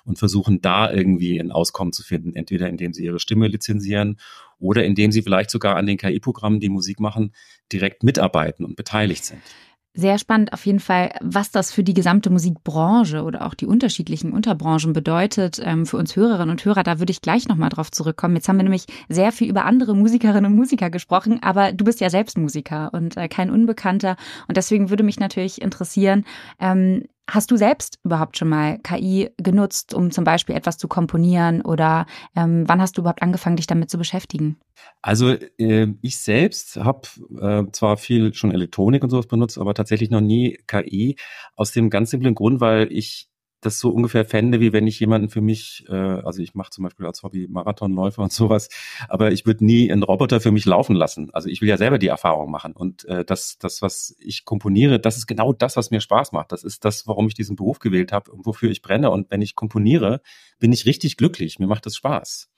und 0.04 0.18
versuchen 0.18 0.60
da 0.60 0.90
irgendwie 0.90 1.38
ein 1.40 1.50
Auskommen 1.50 1.92
zu 1.92 2.04
finden, 2.04 2.34
entweder 2.34 2.68
indem 2.68 2.92
sie 2.92 3.04
ihre 3.04 3.18
Stimme 3.18 3.48
lizenzieren 3.48 4.20
oder 4.60 4.84
indem 4.84 5.10
sie 5.10 5.22
vielleicht 5.22 5.50
sogar 5.50 5.76
an 5.76 5.86
den 5.86 5.98
KI-Programmen, 5.98 6.60
die 6.60 6.68
Musik 6.68 7.00
machen, 7.00 7.34
direkt 7.72 8.04
mitarbeiten 8.04 8.64
und 8.64 8.76
beteiligt 8.76 9.24
sind. 9.24 9.42
Sehr 9.92 10.18
spannend 10.18 10.52
auf 10.52 10.66
jeden 10.66 10.78
Fall, 10.78 11.10
was 11.20 11.50
das 11.50 11.72
für 11.72 11.82
die 11.82 11.94
gesamte 11.94 12.30
Musikbranche 12.30 13.24
oder 13.24 13.44
auch 13.44 13.54
die 13.54 13.66
unterschiedlichen 13.66 14.32
Unterbranchen 14.32 14.92
bedeutet 14.92 15.60
ähm, 15.64 15.84
für 15.84 15.96
uns 15.96 16.14
Hörerinnen 16.14 16.50
und 16.50 16.64
Hörer. 16.64 16.84
Da 16.84 17.00
würde 17.00 17.10
ich 17.10 17.22
gleich 17.22 17.48
nochmal 17.48 17.70
drauf 17.70 17.90
zurückkommen. 17.90 18.36
Jetzt 18.36 18.48
haben 18.48 18.56
wir 18.56 18.62
nämlich 18.62 18.86
sehr 19.08 19.32
viel 19.32 19.50
über 19.50 19.64
andere 19.64 19.96
Musikerinnen 19.96 20.52
und 20.52 20.54
Musiker 20.56 20.90
gesprochen, 20.90 21.42
aber 21.42 21.72
du 21.72 21.84
bist 21.84 22.00
ja 22.00 22.08
selbst 22.08 22.38
Musiker 22.38 22.90
und 22.94 23.16
äh, 23.16 23.26
kein 23.26 23.50
Unbekannter. 23.50 24.14
Und 24.46 24.56
deswegen 24.56 24.90
würde 24.90 25.02
mich 25.02 25.18
natürlich 25.18 25.60
interessieren, 25.60 26.24
ähm, 26.60 27.06
Hast 27.32 27.52
du 27.52 27.56
selbst 27.56 28.00
überhaupt 28.02 28.36
schon 28.36 28.48
mal 28.48 28.78
KI 28.80 29.30
genutzt, 29.36 29.94
um 29.94 30.10
zum 30.10 30.24
Beispiel 30.24 30.56
etwas 30.56 30.78
zu 30.78 30.88
komponieren 30.88 31.62
oder 31.62 32.06
ähm, 32.34 32.64
wann 32.66 32.80
hast 32.80 32.96
du 32.96 33.02
überhaupt 33.02 33.22
angefangen, 33.22 33.54
dich 33.54 33.68
damit 33.68 33.88
zu 33.88 33.98
beschäftigen? 33.98 34.58
Also 35.00 35.36
äh, 35.58 35.86
ich 36.02 36.18
selbst 36.18 36.76
habe 36.76 37.02
äh, 37.40 37.70
zwar 37.70 37.98
viel 37.98 38.34
schon 38.34 38.50
Elektronik 38.50 39.04
und 39.04 39.10
sowas 39.10 39.28
benutzt, 39.28 39.58
aber 39.58 39.74
tatsächlich 39.74 40.10
noch 40.10 40.20
nie 40.20 40.58
KI 40.66 41.16
aus 41.54 41.70
dem 41.70 41.88
ganz 41.88 42.10
simplen 42.10 42.34
Grund, 42.34 42.60
weil 42.60 42.90
ich 42.90 43.29
das 43.60 43.78
so 43.78 43.90
ungefähr 43.90 44.24
fände, 44.24 44.60
wie 44.60 44.72
wenn 44.72 44.86
ich 44.86 44.98
jemanden 45.00 45.28
für 45.28 45.40
mich, 45.40 45.84
äh, 45.88 45.94
also 45.94 46.40
ich 46.40 46.54
mache 46.54 46.70
zum 46.70 46.84
Beispiel 46.84 47.06
als 47.06 47.22
Hobby 47.22 47.46
Marathonläufer 47.48 48.22
und 48.22 48.32
sowas, 48.32 48.68
aber 49.08 49.32
ich 49.32 49.46
würde 49.46 49.64
nie 49.64 49.90
einen 49.90 50.02
Roboter 50.02 50.40
für 50.40 50.50
mich 50.50 50.64
laufen 50.64 50.96
lassen. 50.96 51.30
Also 51.32 51.48
ich 51.48 51.60
will 51.60 51.68
ja 51.68 51.76
selber 51.76 51.98
die 51.98 52.08
Erfahrung 52.08 52.50
machen. 52.50 52.72
Und 52.72 53.04
äh, 53.06 53.24
das, 53.24 53.58
das, 53.58 53.82
was 53.82 54.16
ich 54.18 54.44
komponiere, 54.44 54.98
das 54.98 55.16
ist 55.16 55.26
genau 55.26 55.52
das, 55.52 55.76
was 55.76 55.90
mir 55.90 56.00
Spaß 56.00 56.32
macht. 56.32 56.52
Das 56.52 56.64
ist 56.64 56.84
das, 56.84 57.06
warum 57.06 57.28
ich 57.28 57.34
diesen 57.34 57.56
Beruf 57.56 57.78
gewählt 57.78 58.12
habe 58.12 58.30
und 58.30 58.46
wofür 58.46 58.70
ich 58.70 58.82
brenne. 58.82 59.10
Und 59.10 59.30
wenn 59.30 59.42
ich 59.42 59.54
komponiere, 59.54 60.20
bin 60.58 60.72
ich 60.72 60.86
richtig 60.86 61.16
glücklich. 61.16 61.58
Mir 61.58 61.66
macht 61.66 61.86
das 61.86 61.96
Spaß. 61.96 62.48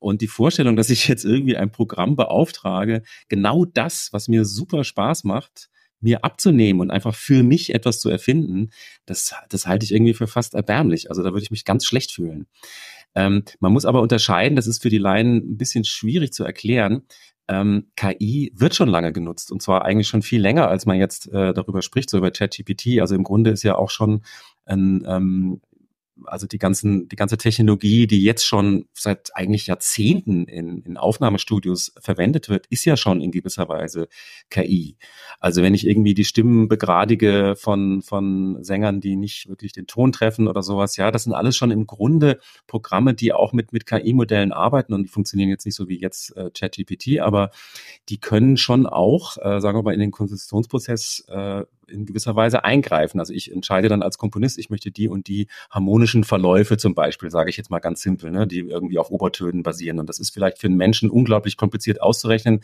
Und 0.00 0.22
die 0.22 0.28
Vorstellung, 0.28 0.76
dass 0.76 0.90
ich 0.90 1.06
jetzt 1.08 1.24
irgendwie 1.24 1.56
ein 1.56 1.70
Programm 1.70 2.16
beauftrage, 2.16 3.02
genau 3.28 3.66
das, 3.66 4.08
was 4.12 4.28
mir 4.28 4.44
super 4.46 4.82
Spaß 4.82 5.24
macht, 5.24 5.68
mir 6.00 6.24
abzunehmen 6.24 6.80
und 6.80 6.90
einfach 6.90 7.14
für 7.14 7.42
mich 7.42 7.74
etwas 7.74 8.00
zu 8.00 8.08
erfinden, 8.08 8.70
das, 9.06 9.34
das 9.48 9.66
halte 9.66 9.84
ich 9.84 9.92
irgendwie 9.92 10.14
für 10.14 10.26
fast 10.26 10.54
erbärmlich. 10.54 11.10
Also 11.10 11.22
da 11.22 11.32
würde 11.32 11.42
ich 11.42 11.50
mich 11.50 11.64
ganz 11.64 11.84
schlecht 11.84 12.12
fühlen. 12.12 12.46
Ähm, 13.14 13.44
man 13.58 13.72
muss 13.72 13.84
aber 13.84 14.00
unterscheiden, 14.00 14.56
das 14.56 14.66
ist 14.66 14.82
für 14.82 14.88
die 14.88 14.98
Laien 14.98 15.36
ein 15.36 15.56
bisschen 15.56 15.84
schwierig 15.84 16.32
zu 16.32 16.44
erklären. 16.44 17.02
Ähm, 17.48 17.90
KI 17.96 18.52
wird 18.54 18.76
schon 18.76 18.88
lange 18.88 19.12
genutzt 19.12 19.50
und 19.50 19.60
zwar 19.60 19.84
eigentlich 19.84 20.06
schon 20.06 20.22
viel 20.22 20.40
länger, 20.40 20.68
als 20.68 20.86
man 20.86 20.98
jetzt 20.98 21.26
äh, 21.32 21.52
darüber 21.52 21.82
spricht, 21.82 22.08
so 22.08 22.18
über 22.18 22.30
ChatGPT. 22.30 23.00
Also 23.00 23.16
im 23.16 23.24
Grunde 23.24 23.50
ist 23.50 23.64
ja 23.64 23.74
auch 23.74 23.90
schon 23.90 24.22
ein, 24.66 25.04
ähm, 25.06 25.60
also 26.26 26.46
die 26.46 26.58
ganzen, 26.58 27.08
die 27.08 27.16
ganze 27.16 27.38
Technologie, 27.38 28.06
die 28.06 28.22
jetzt 28.22 28.44
schon 28.46 28.86
seit 28.92 29.30
eigentlich 29.34 29.66
Jahrzehnten 29.66 30.46
in, 30.46 30.82
in 30.82 30.96
Aufnahmestudios 30.96 31.92
verwendet 32.00 32.48
wird, 32.48 32.66
ist 32.68 32.84
ja 32.84 32.96
schon 32.96 33.20
in 33.20 33.30
gewisser 33.30 33.68
Weise 33.68 34.08
KI. 34.50 34.96
Also 35.38 35.62
wenn 35.62 35.74
ich 35.74 35.86
irgendwie 35.86 36.14
die 36.14 36.24
Stimmen 36.24 36.68
begradige 36.68 37.54
von, 37.56 38.02
von 38.02 38.62
Sängern, 38.62 39.00
die 39.00 39.16
nicht 39.16 39.48
wirklich 39.48 39.72
den 39.72 39.86
Ton 39.86 40.12
treffen 40.12 40.48
oder 40.48 40.62
sowas, 40.62 40.96
ja, 40.96 41.10
das 41.10 41.24
sind 41.24 41.32
alles 41.32 41.56
schon 41.56 41.70
im 41.70 41.86
Grunde 41.86 42.40
Programme, 42.66 43.14
die 43.14 43.32
auch 43.32 43.52
mit, 43.52 43.72
mit 43.72 43.86
KI-Modellen 43.86 44.52
arbeiten 44.52 44.92
und 44.92 45.04
die 45.04 45.08
funktionieren 45.08 45.50
jetzt 45.50 45.66
nicht 45.66 45.76
so 45.76 45.88
wie 45.88 46.00
jetzt 46.00 46.36
äh, 46.36 46.50
ChatGPT, 46.50 47.20
aber 47.20 47.50
die 48.08 48.18
können 48.18 48.56
schon 48.56 48.86
auch, 48.86 49.36
äh, 49.38 49.60
sagen 49.60 49.78
wir 49.78 49.82
mal, 49.82 49.94
in 49.94 50.00
den 50.00 50.10
Konzeptionsprozess 50.10 51.24
äh, 51.28 51.64
in 51.90 52.06
gewisser 52.06 52.36
Weise 52.36 52.64
eingreifen. 52.64 53.20
Also 53.20 53.32
ich 53.32 53.52
entscheide 53.52 53.88
dann 53.88 54.02
als 54.02 54.18
Komponist, 54.18 54.58
ich 54.58 54.70
möchte 54.70 54.90
die 54.90 55.08
und 55.08 55.28
die 55.28 55.48
harmonischen 55.70 56.24
Verläufe 56.24 56.76
zum 56.76 56.94
Beispiel, 56.94 57.30
sage 57.30 57.50
ich 57.50 57.56
jetzt 57.56 57.70
mal 57.70 57.78
ganz 57.80 58.02
simpel, 58.02 58.30
ne, 58.30 58.46
die 58.46 58.60
irgendwie 58.60 58.98
auf 58.98 59.10
Obertönen 59.10 59.62
basieren. 59.62 59.98
Und 59.98 60.08
das 60.08 60.18
ist 60.18 60.30
vielleicht 60.30 60.58
für 60.58 60.66
einen 60.66 60.76
Menschen 60.76 61.10
unglaublich 61.10 61.56
kompliziert 61.56 62.00
auszurechnen. 62.00 62.60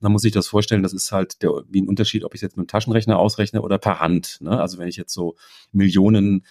Man 0.00 0.12
muss 0.12 0.22
sich 0.22 0.32
das 0.32 0.46
vorstellen, 0.46 0.82
das 0.82 0.92
ist 0.92 1.12
halt 1.12 1.42
der, 1.42 1.50
wie 1.68 1.80
ein 1.80 1.88
Unterschied, 1.88 2.24
ob 2.24 2.34
ich 2.34 2.38
es 2.38 2.42
jetzt 2.42 2.56
mit 2.56 2.66
dem 2.66 2.70
Taschenrechner 2.70 3.18
ausrechne 3.18 3.62
oder 3.62 3.78
per 3.78 4.00
Hand. 4.00 4.38
Ne? 4.40 4.58
Also 4.60 4.78
wenn 4.78 4.88
ich 4.88 4.96
jetzt 4.96 5.12
so 5.12 5.36
Millionen 5.72 6.44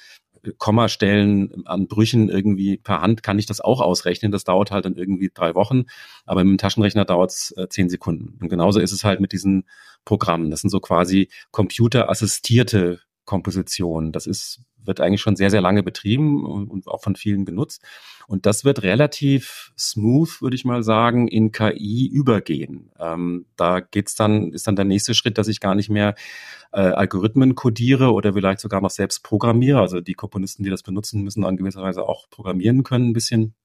Kommastellen 0.58 1.66
an 1.66 1.88
Brüchen 1.88 2.30
irgendwie 2.30 2.78
per 2.78 3.02
Hand 3.02 3.24
kann 3.24 3.40
ich 3.40 3.46
das 3.46 3.62
auch 3.62 3.82
ausrechnen. 3.82 4.32
Das 4.32 4.44
dauert 4.44 4.72
halt 4.72 4.86
dann 4.86 4.96
irgendwie 4.96 5.32
drei 5.34 5.56
Wochen, 5.56 5.86
aber 6.26 6.44
mit 6.44 6.52
dem 6.52 6.58
Taschenrechner 6.58 7.06
dauert 7.06 7.32
es 7.32 7.54
äh, 7.58 7.68
zehn 7.70 7.90
Sekunden. 7.90 8.38
Und 8.42 8.50
genauso 8.50 8.80
ist 8.80 8.92
es 8.92 9.04
halt 9.04 9.20
mit 9.20 9.32
diesen 9.32 9.66
Programmen. 10.06 10.52
Das 10.52 10.62
sind 10.62 10.70
so 10.70 10.80
quasi 10.80 11.30
computerassistierte 11.52 13.02
Kompositionen. 13.26 14.12
Das 14.12 14.26
ist 14.26 14.62
wird 14.88 15.02
eigentlich 15.02 15.22
schon 15.22 15.36
sehr, 15.36 15.50
sehr 15.50 15.62
lange 15.62 15.84
betrieben 15.84 16.46
und, 16.46 16.88
auch 16.88 17.02
von 17.02 17.16
vielen 17.16 17.46
genutzt. 17.46 17.84
Und 18.28 18.46
das 18.46 18.66
wird 18.66 18.84
relativ 18.84 19.72
smooth, 19.78 20.42
würde 20.42 20.56
ich 20.56 20.66
mal 20.66 20.84
sagen, 20.84 21.28
in 21.28 21.52
KI 21.52 22.08
übergehen. 22.08 22.90
Ähm, 23.00 23.46
da 23.56 23.80
geht's 23.80 24.16
dann, 24.16 24.52
ist 24.52 24.68
dann 24.68 24.76
der 24.76 24.86
nächste 24.86 25.14
Schritt, 25.14 25.38
dass 25.38 25.48
ich 25.48 25.60
gar 25.60 25.76
nicht 25.76 25.90
mehr 25.90 26.16
äh, 26.74 26.80
Algorithmen 26.80 27.56
codiere 27.56 28.12
oder 28.12 28.34
vielleicht 28.34 28.60
sogar 28.60 28.82
noch 28.82 28.90
selbst 28.90 29.24
programmiere. 29.24 29.80
Also 29.80 30.02
die 30.02 30.14
Komponisten, 30.14 30.64
die 30.64 30.70
das 30.70 30.84
benutzen, 30.84 31.24
müssen 31.24 31.44
dann 31.44 31.58
gewisserweise 31.58 32.04
auch 32.04 32.30
programmieren 32.30 32.84
können, 32.84 33.10
ein 33.10 33.14
bisschen 33.14 33.56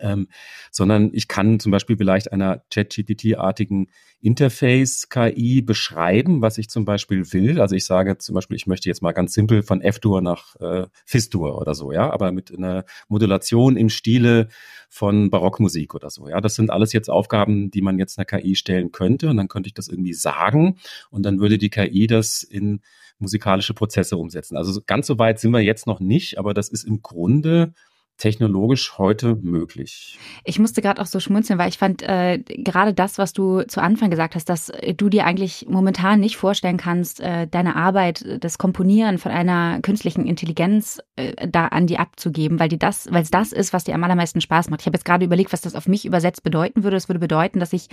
ähm, 0.00 0.28
sondern 0.70 1.10
ich 1.12 1.28
kann 1.28 1.60
zum 1.60 1.72
Beispiel 1.72 1.96
vielleicht 1.96 2.32
einer 2.32 2.62
ChatGPT-artigen 2.70 3.88
Interface-KI 4.20 5.60
beschreiben, 5.60 6.40
was 6.40 6.56
ich 6.56 6.70
zum 6.70 6.84
Beispiel 6.84 7.30
will. 7.32 7.60
Also 7.60 7.76
ich 7.76 7.84
sage 7.84 8.16
zum 8.18 8.34
Beispiel, 8.34 8.56
ich 8.56 8.66
möchte 8.66 8.88
jetzt 8.88 9.02
mal 9.02 9.12
ganz 9.12 9.34
simpel 9.34 9.62
von 9.62 9.82
F-Dur 9.82 10.22
nach 10.22 10.56
äh, 10.60 10.86
Fis-Dur 11.04 11.60
oder 11.60 11.74
so, 11.74 11.92
ja, 11.92 12.10
aber 12.10 12.32
mit 12.32 12.56
einer 12.56 12.84
Modulation 13.08 13.76
im 13.76 13.90
Stile 13.90 14.48
von 14.88 15.28
Barockmusik 15.28 15.94
oder 15.94 16.08
so, 16.08 16.28
ja. 16.28 16.40
Das 16.40 16.54
sind 16.54 16.70
alles 16.70 16.92
jetzt 16.92 17.10
Aufgaben, 17.10 17.70
die 17.70 17.82
man 17.82 17.98
jetzt 17.98 18.18
einer 18.18 18.24
KI 18.24 18.54
stellen 18.54 18.92
könnte 18.92 19.28
und 19.28 19.36
dann 19.36 19.48
könnte 19.48 19.66
ich 19.66 19.74
das 19.74 19.88
irgendwie 19.88 20.14
sagen 20.14 20.78
und 21.10 21.24
dann 21.24 21.38
würde 21.38 21.58
die 21.58 21.70
KI 21.70 22.06
das 22.06 22.42
in 22.42 22.80
musikalische 23.18 23.74
Prozesse 23.74 24.16
umsetzen. 24.16 24.56
Also 24.56 24.80
ganz 24.86 25.06
so 25.06 25.18
weit 25.18 25.38
sind 25.38 25.52
wir 25.52 25.60
jetzt 25.60 25.86
noch 25.86 26.00
nicht, 26.00 26.38
aber 26.38 26.54
das 26.54 26.68
ist 26.68 26.84
im 26.84 27.02
Grunde 27.02 27.74
technologisch 28.16 28.96
heute 28.96 29.36
möglich. 29.42 30.18
Ich 30.44 30.58
musste 30.58 30.82
gerade 30.82 31.02
auch 31.02 31.06
so 31.06 31.18
schmunzeln, 31.18 31.58
weil 31.58 31.68
ich 31.68 31.78
fand 31.78 32.02
äh, 32.02 32.38
gerade 32.38 32.94
das, 32.94 33.18
was 33.18 33.32
du 33.32 33.62
zu 33.62 33.82
Anfang 33.82 34.10
gesagt 34.10 34.36
hast, 34.36 34.48
dass 34.48 34.72
du 34.96 35.08
dir 35.08 35.26
eigentlich 35.26 35.66
momentan 35.68 36.20
nicht 36.20 36.36
vorstellen 36.36 36.76
kannst, 36.76 37.20
äh, 37.20 37.48
deine 37.48 37.74
Arbeit, 37.76 38.24
das 38.40 38.56
Komponieren 38.58 39.18
von 39.18 39.32
einer 39.32 39.80
künstlichen 39.80 40.26
Intelligenz 40.26 41.00
äh, 41.16 41.48
da 41.48 41.66
an 41.66 41.86
die 41.86 41.98
abzugeben, 41.98 42.60
weil 42.60 42.68
die 42.68 42.78
das, 42.78 43.10
weil 43.10 43.22
es 43.22 43.30
das 43.30 43.52
ist, 43.52 43.72
was 43.72 43.84
dir 43.84 43.94
am 43.94 44.04
allermeisten 44.04 44.40
Spaß 44.40 44.70
macht. 44.70 44.82
Ich 44.82 44.86
habe 44.86 44.96
jetzt 44.96 45.04
gerade 45.04 45.24
überlegt, 45.24 45.52
was 45.52 45.60
das 45.60 45.74
auf 45.74 45.88
mich 45.88 46.04
übersetzt 46.04 46.44
bedeuten 46.44 46.84
würde. 46.84 46.96
Es 46.96 47.08
würde 47.08 47.20
bedeuten, 47.20 47.58
dass 47.58 47.72
ich 47.72 47.88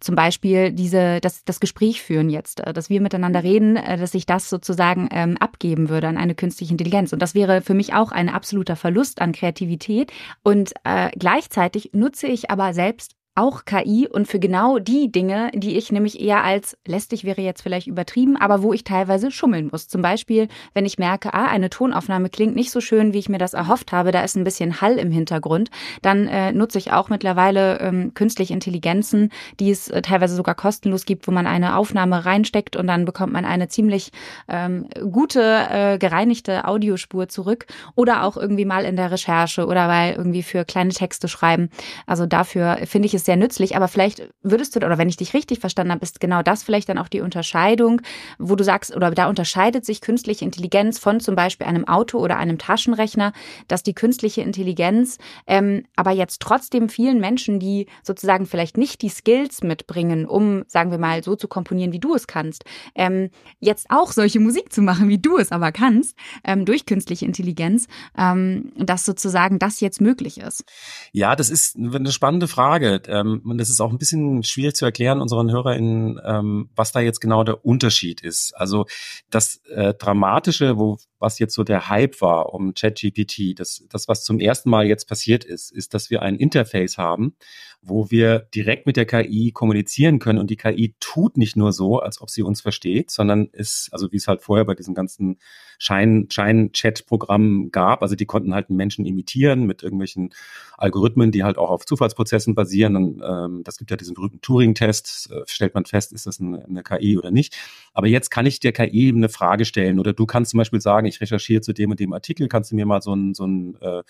zum 0.00 0.14
Beispiel 0.14 0.72
diese, 0.72 1.20
das, 1.20 1.44
das 1.44 1.60
Gespräch 1.60 2.02
führen 2.02 2.30
jetzt, 2.30 2.60
äh, 2.60 2.72
dass 2.72 2.88
wir 2.88 3.02
miteinander 3.02 3.42
reden, 3.42 3.76
äh, 3.76 3.98
dass 3.98 4.14
ich 4.14 4.24
das 4.24 4.48
sozusagen 4.48 5.08
ähm, 5.12 5.36
abgeben 5.36 5.90
würde 5.90 6.08
an 6.08 6.16
eine 6.16 6.34
künstliche 6.34 6.72
Intelligenz. 6.72 7.12
Und 7.12 7.20
das 7.20 7.34
wäre 7.34 7.60
für 7.60 7.74
mich 7.74 7.92
auch 7.92 8.10
ein 8.10 8.30
absoluter 8.30 8.76
Verlust 8.76 9.20
an 9.20 9.32
Kreativität 9.32 9.65
Kreativität. 9.66 10.12
Und 10.42 10.72
äh, 10.84 11.10
gleichzeitig 11.18 11.90
nutze 11.92 12.26
ich 12.26 12.50
aber 12.50 12.72
selbst 12.72 13.15
auch 13.36 13.66
KI 13.66 14.08
und 14.10 14.26
für 14.26 14.38
genau 14.38 14.78
die 14.78 15.12
Dinge, 15.12 15.50
die 15.54 15.76
ich 15.76 15.92
nämlich 15.92 16.20
eher 16.20 16.42
als 16.42 16.76
lästig 16.86 17.24
wäre 17.24 17.42
jetzt 17.42 17.60
vielleicht 17.60 17.86
übertrieben, 17.86 18.36
aber 18.36 18.62
wo 18.62 18.72
ich 18.72 18.82
teilweise 18.82 19.30
schummeln 19.30 19.68
muss. 19.70 19.88
Zum 19.88 20.00
Beispiel, 20.00 20.48
wenn 20.72 20.86
ich 20.86 20.98
merke, 20.98 21.34
ah, 21.34 21.46
eine 21.46 21.68
Tonaufnahme 21.68 22.30
klingt 22.30 22.56
nicht 22.56 22.70
so 22.70 22.80
schön, 22.80 23.12
wie 23.12 23.18
ich 23.18 23.28
mir 23.28 23.38
das 23.38 23.52
erhofft 23.52 23.92
habe, 23.92 24.10
da 24.10 24.22
ist 24.22 24.36
ein 24.36 24.44
bisschen 24.44 24.80
Hall 24.80 24.98
im 24.98 25.10
Hintergrund, 25.10 25.70
dann 26.00 26.26
äh, 26.26 26.52
nutze 26.52 26.78
ich 26.78 26.92
auch 26.92 27.10
mittlerweile 27.10 27.78
ähm, 27.80 28.14
künstliche 28.14 28.54
Intelligenzen, 28.54 29.30
die 29.60 29.70
es 29.70 29.88
äh, 29.88 30.00
teilweise 30.00 30.34
sogar 30.34 30.54
kostenlos 30.54 31.04
gibt, 31.04 31.28
wo 31.28 31.30
man 31.30 31.46
eine 31.46 31.76
Aufnahme 31.76 32.24
reinsteckt 32.24 32.74
und 32.74 32.86
dann 32.86 33.04
bekommt 33.04 33.34
man 33.34 33.44
eine 33.44 33.68
ziemlich 33.68 34.12
ähm, 34.48 34.86
gute, 35.12 35.66
äh, 35.70 35.98
gereinigte 35.98 36.66
Audiospur 36.66 37.28
zurück 37.28 37.66
oder 37.94 38.24
auch 38.24 38.38
irgendwie 38.38 38.64
mal 38.64 38.86
in 38.86 38.96
der 38.96 39.10
Recherche 39.10 39.66
oder 39.66 39.88
weil 39.88 40.14
irgendwie 40.14 40.42
für 40.42 40.64
kleine 40.64 40.92
Texte 40.92 41.28
schreiben. 41.28 41.68
Also 42.06 42.24
dafür 42.24 42.78
finde 42.86 43.06
ich 43.06 43.14
es 43.14 43.25
sehr 43.26 43.36
nützlich, 43.36 43.76
aber 43.76 43.88
vielleicht 43.88 44.28
würdest 44.42 44.74
du, 44.74 44.80
oder 44.80 44.98
wenn 44.98 45.08
ich 45.08 45.16
dich 45.16 45.34
richtig 45.34 45.60
verstanden 45.60 45.92
habe, 45.92 46.02
ist 46.02 46.20
genau 46.20 46.42
das 46.42 46.62
vielleicht 46.62 46.88
dann 46.88 46.98
auch 46.98 47.08
die 47.08 47.20
Unterscheidung, 47.20 48.00
wo 48.38 48.56
du 48.56 48.64
sagst, 48.64 48.96
oder 48.96 49.10
da 49.10 49.28
unterscheidet 49.28 49.84
sich 49.84 50.00
künstliche 50.00 50.44
Intelligenz 50.44 50.98
von 50.98 51.20
zum 51.20 51.36
Beispiel 51.36 51.66
einem 51.66 51.86
Auto 51.86 52.18
oder 52.18 52.38
einem 52.38 52.58
Taschenrechner, 52.58 53.32
dass 53.68 53.82
die 53.82 53.94
künstliche 53.94 54.40
Intelligenz 54.40 55.18
ähm, 55.46 55.84
aber 55.96 56.10
jetzt 56.10 56.40
trotzdem 56.40 56.88
vielen 56.88 57.20
Menschen, 57.20 57.58
die 57.58 57.86
sozusagen 58.02 58.46
vielleicht 58.46 58.76
nicht 58.76 59.02
die 59.02 59.08
Skills 59.08 59.62
mitbringen, 59.62 60.26
um, 60.26 60.64
sagen 60.66 60.90
wir 60.90 60.98
mal, 60.98 61.22
so 61.22 61.36
zu 61.36 61.48
komponieren, 61.48 61.92
wie 61.92 61.98
du 61.98 62.14
es 62.14 62.26
kannst, 62.26 62.64
ähm, 62.94 63.30
jetzt 63.60 63.86
auch 63.90 64.12
solche 64.12 64.40
Musik 64.40 64.72
zu 64.72 64.82
machen, 64.82 65.08
wie 65.08 65.18
du 65.18 65.38
es 65.38 65.52
aber 65.52 65.72
kannst, 65.72 66.16
ähm, 66.44 66.64
durch 66.64 66.86
künstliche 66.86 67.24
Intelligenz, 67.24 67.86
ähm, 68.16 68.72
dass 68.76 69.04
sozusagen 69.04 69.58
das 69.58 69.80
jetzt 69.80 70.00
möglich 70.00 70.38
ist. 70.38 70.64
Ja, 71.12 71.36
das 71.36 71.50
ist 71.50 71.76
eine 71.76 72.12
spannende 72.12 72.48
Frage. 72.48 73.02
Ähm, 73.20 73.42
und 73.44 73.58
das 73.58 73.70
ist 73.70 73.80
auch 73.80 73.90
ein 73.90 73.98
bisschen 73.98 74.42
schwierig 74.42 74.74
zu 74.74 74.84
erklären 74.84 75.20
unseren 75.20 75.50
HörerInnen, 75.50 76.20
ähm, 76.24 76.70
was 76.74 76.92
da 76.92 77.00
jetzt 77.00 77.20
genau 77.20 77.44
der 77.44 77.64
Unterschied 77.64 78.20
ist. 78.22 78.52
Also 78.56 78.86
das 79.30 79.60
äh, 79.66 79.94
Dramatische, 79.94 80.78
wo 80.78 80.98
was 81.18 81.38
jetzt 81.38 81.54
so 81.54 81.64
der 81.64 81.88
Hype 81.88 82.20
war 82.20 82.52
um 82.52 82.74
ChatGPT, 82.74 83.58
das, 83.58 83.84
das, 83.90 84.08
was 84.08 84.24
zum 84.24 84.38
ersten 84.38 84.70
Mal 84.70 84.86
jetzt 84.86 85.08
passiert 85.08 85.44
ist, 85.44 85.70
ist, 85.70 85.94
dass 85.94 86.10
wir 86.10 86.22
ein 86.22 86.36
Interface 86.36 86.98
haben, 86.98 87.34
wo 87.82 88.10
wir 88.10 88.40
direkt 88.54 88.86
mit 88.86 88.96
der 88.96 89.06
KI 89.06 89.52
kommunizieren 89.52 90.18
können 90.18 90.38
und 90.38 90.50
die 90.50 90.56
KI 90.56 90.94
tut 91.00 91.36
nicht 91.36 91.56
nur 91.56 91.72
so, 91.72 92.00
als 92.00 92.20
ob 92.20 92.30
sie 92.30 92.42
uns 92.42 92.60
versteht, 92.60 93.10
sondern 93.10 93.46
ist, 93.52 93.88
also 93.92 94.10
wie 94.12 94.16
es 94.16 94.28
halt 94.28 94.42
vorher 94.42 94.64
bei 94.64 94.74
diesen 94.74 94.94
ganzen 94.94 95.38
Schein, 95.78 96.26
Schein-Chat-Programmen 96.30 97.70
gab, 97.70 98.02
also 98.02 98.14
die 98.16 98.26
konnten 98.26 98.54
halt 98.54 98.70
Menschen 98.70 99.04
imitieren 99.04 99.66
mit 99.66 99.82
irgendwelchen 99.82 100.32
Algorithmen, 100.78 101.32
die 101.32 101.44
halt 101.44 101.58
auch 101.58 101.70
auf 101.70 101.86
Zufallsprozessen 101.86 102.54
basieren. 102.54 102.96
Und, 102.96 103.22
ähm, 103.24 103.62
das 103.64 103.76
gibt 103.76 103.90
ja 103.90 103.96
diesen 103.96 104.14
berühmten 104.14 104.40
Turing-Test, 104.40 105.30
äh, 105.30 105.42
stellt 105.46 105.74
man 105.74 105.84
fest, 105.84 106.12
ist 106.12 106.26
das 106.26 106.40
eine, 106.40 106.64
eine 106.64 106.82
KI 106.82 107.18
oder 107.18 107.30
nicht. 107.30 107.56
Aber 107.92 108.06
jetzt 108.06 108.30
kann 108.30 108.46
ich 108.46 108.60
der 108.60 108.72
KI 108.72 109.12
eine 109.14 109.28
Frage 109.28 109.64
stellen 109.64 109.98
oder 109.98 110.12
du 110.12 110.26
kannst 110.26 110.50
zum 110.50 110.58
Beispiel 110.58 110.80
sagen, 110.80 111.05
ich 111.06 111.20
recherchiere 111.20 111.60
zu 111.60 111.72
dem 111.72 111.90
und 111.90 112.00
dem 112.00 112.12
Artikel, 112.12 112.48
kannst 112.48 112.70
du 112.70 112.76
mir 112.76 112.86
mal 112.86 113.02
so 113.02 113.14
ein, 113.14 113.34
so 113.34 113.46
ein 113.46 113.76
äh, 113.80 114.02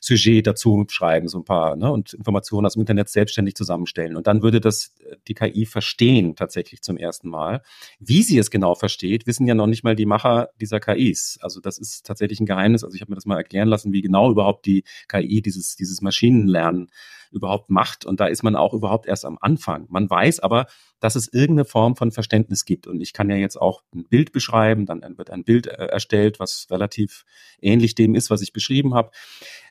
Sujet 0.00 0.46
dazu 0.46 0.84
schreiben, 0.88 1.28
so 1.28 1.38
ein 1.38 1.44
paar 1.44 1.76
ne, 1.76 1.90
und 1.90 2.14
Informationen 2.14 2.66
aus 2.66 2.74
dem 2.74 2.80
Internet 2.80 3.08
selbstständig 3.08 3.54
zusammenstellen. 3.54 4.16
Und 4.16 4.26
dann 4.26 4.42
würde 4.42 4.60
das 4.60 4.94
äh, 5.00 5.16
die 5.28 5.34
KI 5.34 5.66
verstehen 5.66 6.36
tatsächlich 6.36 6.82
zum 6.82 6.96
ersten 6.96 7.28
Mal. 7.28 7.62
Wie 7.98 8.22
sie 8.22 8.38
es 8.38 8.50
genau 8.50 8.74
versteht, 8.74 9.26
wissen 9.26 9.46
ja 9.46 9.54
noch 9.54 9.66
nicht 9.66 9.84
mal 9.84 9.96
die 9.96 10.06
Macher 10.06 10.50
dieser 10.60 10.80
KIs. 10.80 11.38
Also 11.40 11.60
das 11.60 11.78
ist 11.78 12.06
tatsächlich 12.06 12.40
ein 12.40 12.46
Geheimnis. 12.46 12.84
Also 12.84 12.94
ich 12.94 13.00
habe 13.00 13.12
mir 13.12 13.16
das 13.16 13.26
mal 13.26 13.36
erklären 13.36 13.68
lassen, 13.68 13.92
wie 13.92 14.02
genau 14.02 14.30
überhaupt 14.30 14.66
die 14.66 14.84
KI 15.08 15.42
dieses, 15.42 15.76
dieses 15.76 16.00
Maschinenlernen 16.00 16.90
überhaupt 17.34 17.68
macht. 17.68 18.04
Und 18.06 18.20
da 18.20 18.26
ist 18.26 18.42
man 18.42 18.56
auch 18.56 18.72
überhaupt 18.72 19.06
erst 19.06 19.24
am 19.24 19.38
Anfang. 19.40 19.86
Man 19.90 20.08
weiß 20.08 20.40
aber, 20.40 20.66
dass 21.04 21.16
es 21.16 21.28
irgendeine 21.30 21.66
Form 21.66 21.96
von 21.96 22.12
Verständnis 22.12 22.64
gibt. 22.64 22.86
Und 22.86 23.02
ich 23.02 23.12
kann 23.12 23.28
ja 23.28 23.36
jetzt 23.36 23.60
auch 23.60 23.82
ein 23.94 24.04
Bild 24.04 24.32
beschreiben, 24.32 24.86
dann 24.86 25.18
wird 25.18 25.28
ein 25.28 25.44
Bild 25.44 25.66
äh, 25.66 25.72
erstellt, 25.72 26.40
was 26.40 26.66
relativ 26.70 27.26
ähnlich 27.60 27.94
dem 27.94 28.14
ist, 28.14 28.30
was 28.30 28.40
ich 28.40 28.54
beschrieben 28.54 28.94
habe. 28.94 29.10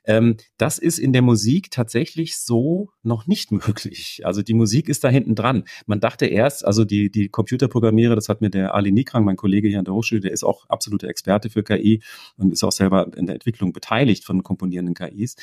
Ähm, 0.06 0.38
das 0.58 0.78
ist 0.78 1.00
in 1.00 1.14
der 1.14 1.22
Musik 1.22 1.72
tatsächlich 1.72 2.38
so 2.38 2.90
noch 3.04 3.28
nicht 3.28 3.52
möglich. 3.52 4.22
Also 4.24 4.42
die 4.42 4.54
Musik 4.54 4.90
ist 4.90 5.04
da 5.04 5.10
hinten 5.10 5.36
dran. 5.36 5.64
Man 5.86 6.00
dachte 6.00 6.26
erst, 6.26 6.66
also 6.66 6.86
die, 6.86 7.10
die 7.10 7.30
Computerprogrammierer, 7.30 8.16
das 8.16 8.30
hat 8.30 8.42
mir 8.42 8.50
der 8.50 8.74
Ali 8.76 8.92
Nikrang, 8.92 9.24
mein 9.24 9.38
Kollege 9.38 9.68
hier 9.68 9.80
an 9.80 9.86
der 9.86 9.94
Hochschule, 9.94 10.22
der 10.22 10.32
ist 10.32 10.44
auch 10.44 10.70
absoluter 10.70 11.08
Experte 11.08 11.50
für 11.50 11.64
KI 11.64 12.02
und 12.38 12.52
ist 12.52 12.64
auch 12.64 12.72
selber 12.72 13.12
in 13.16 13.26
der 13.26 13.36
Entwicklung 13.36 13.74
beteiligt 13.74 14.24
von 14.26 14.44
komponierenden 14.44 14.96
KIs. 14.96 15.36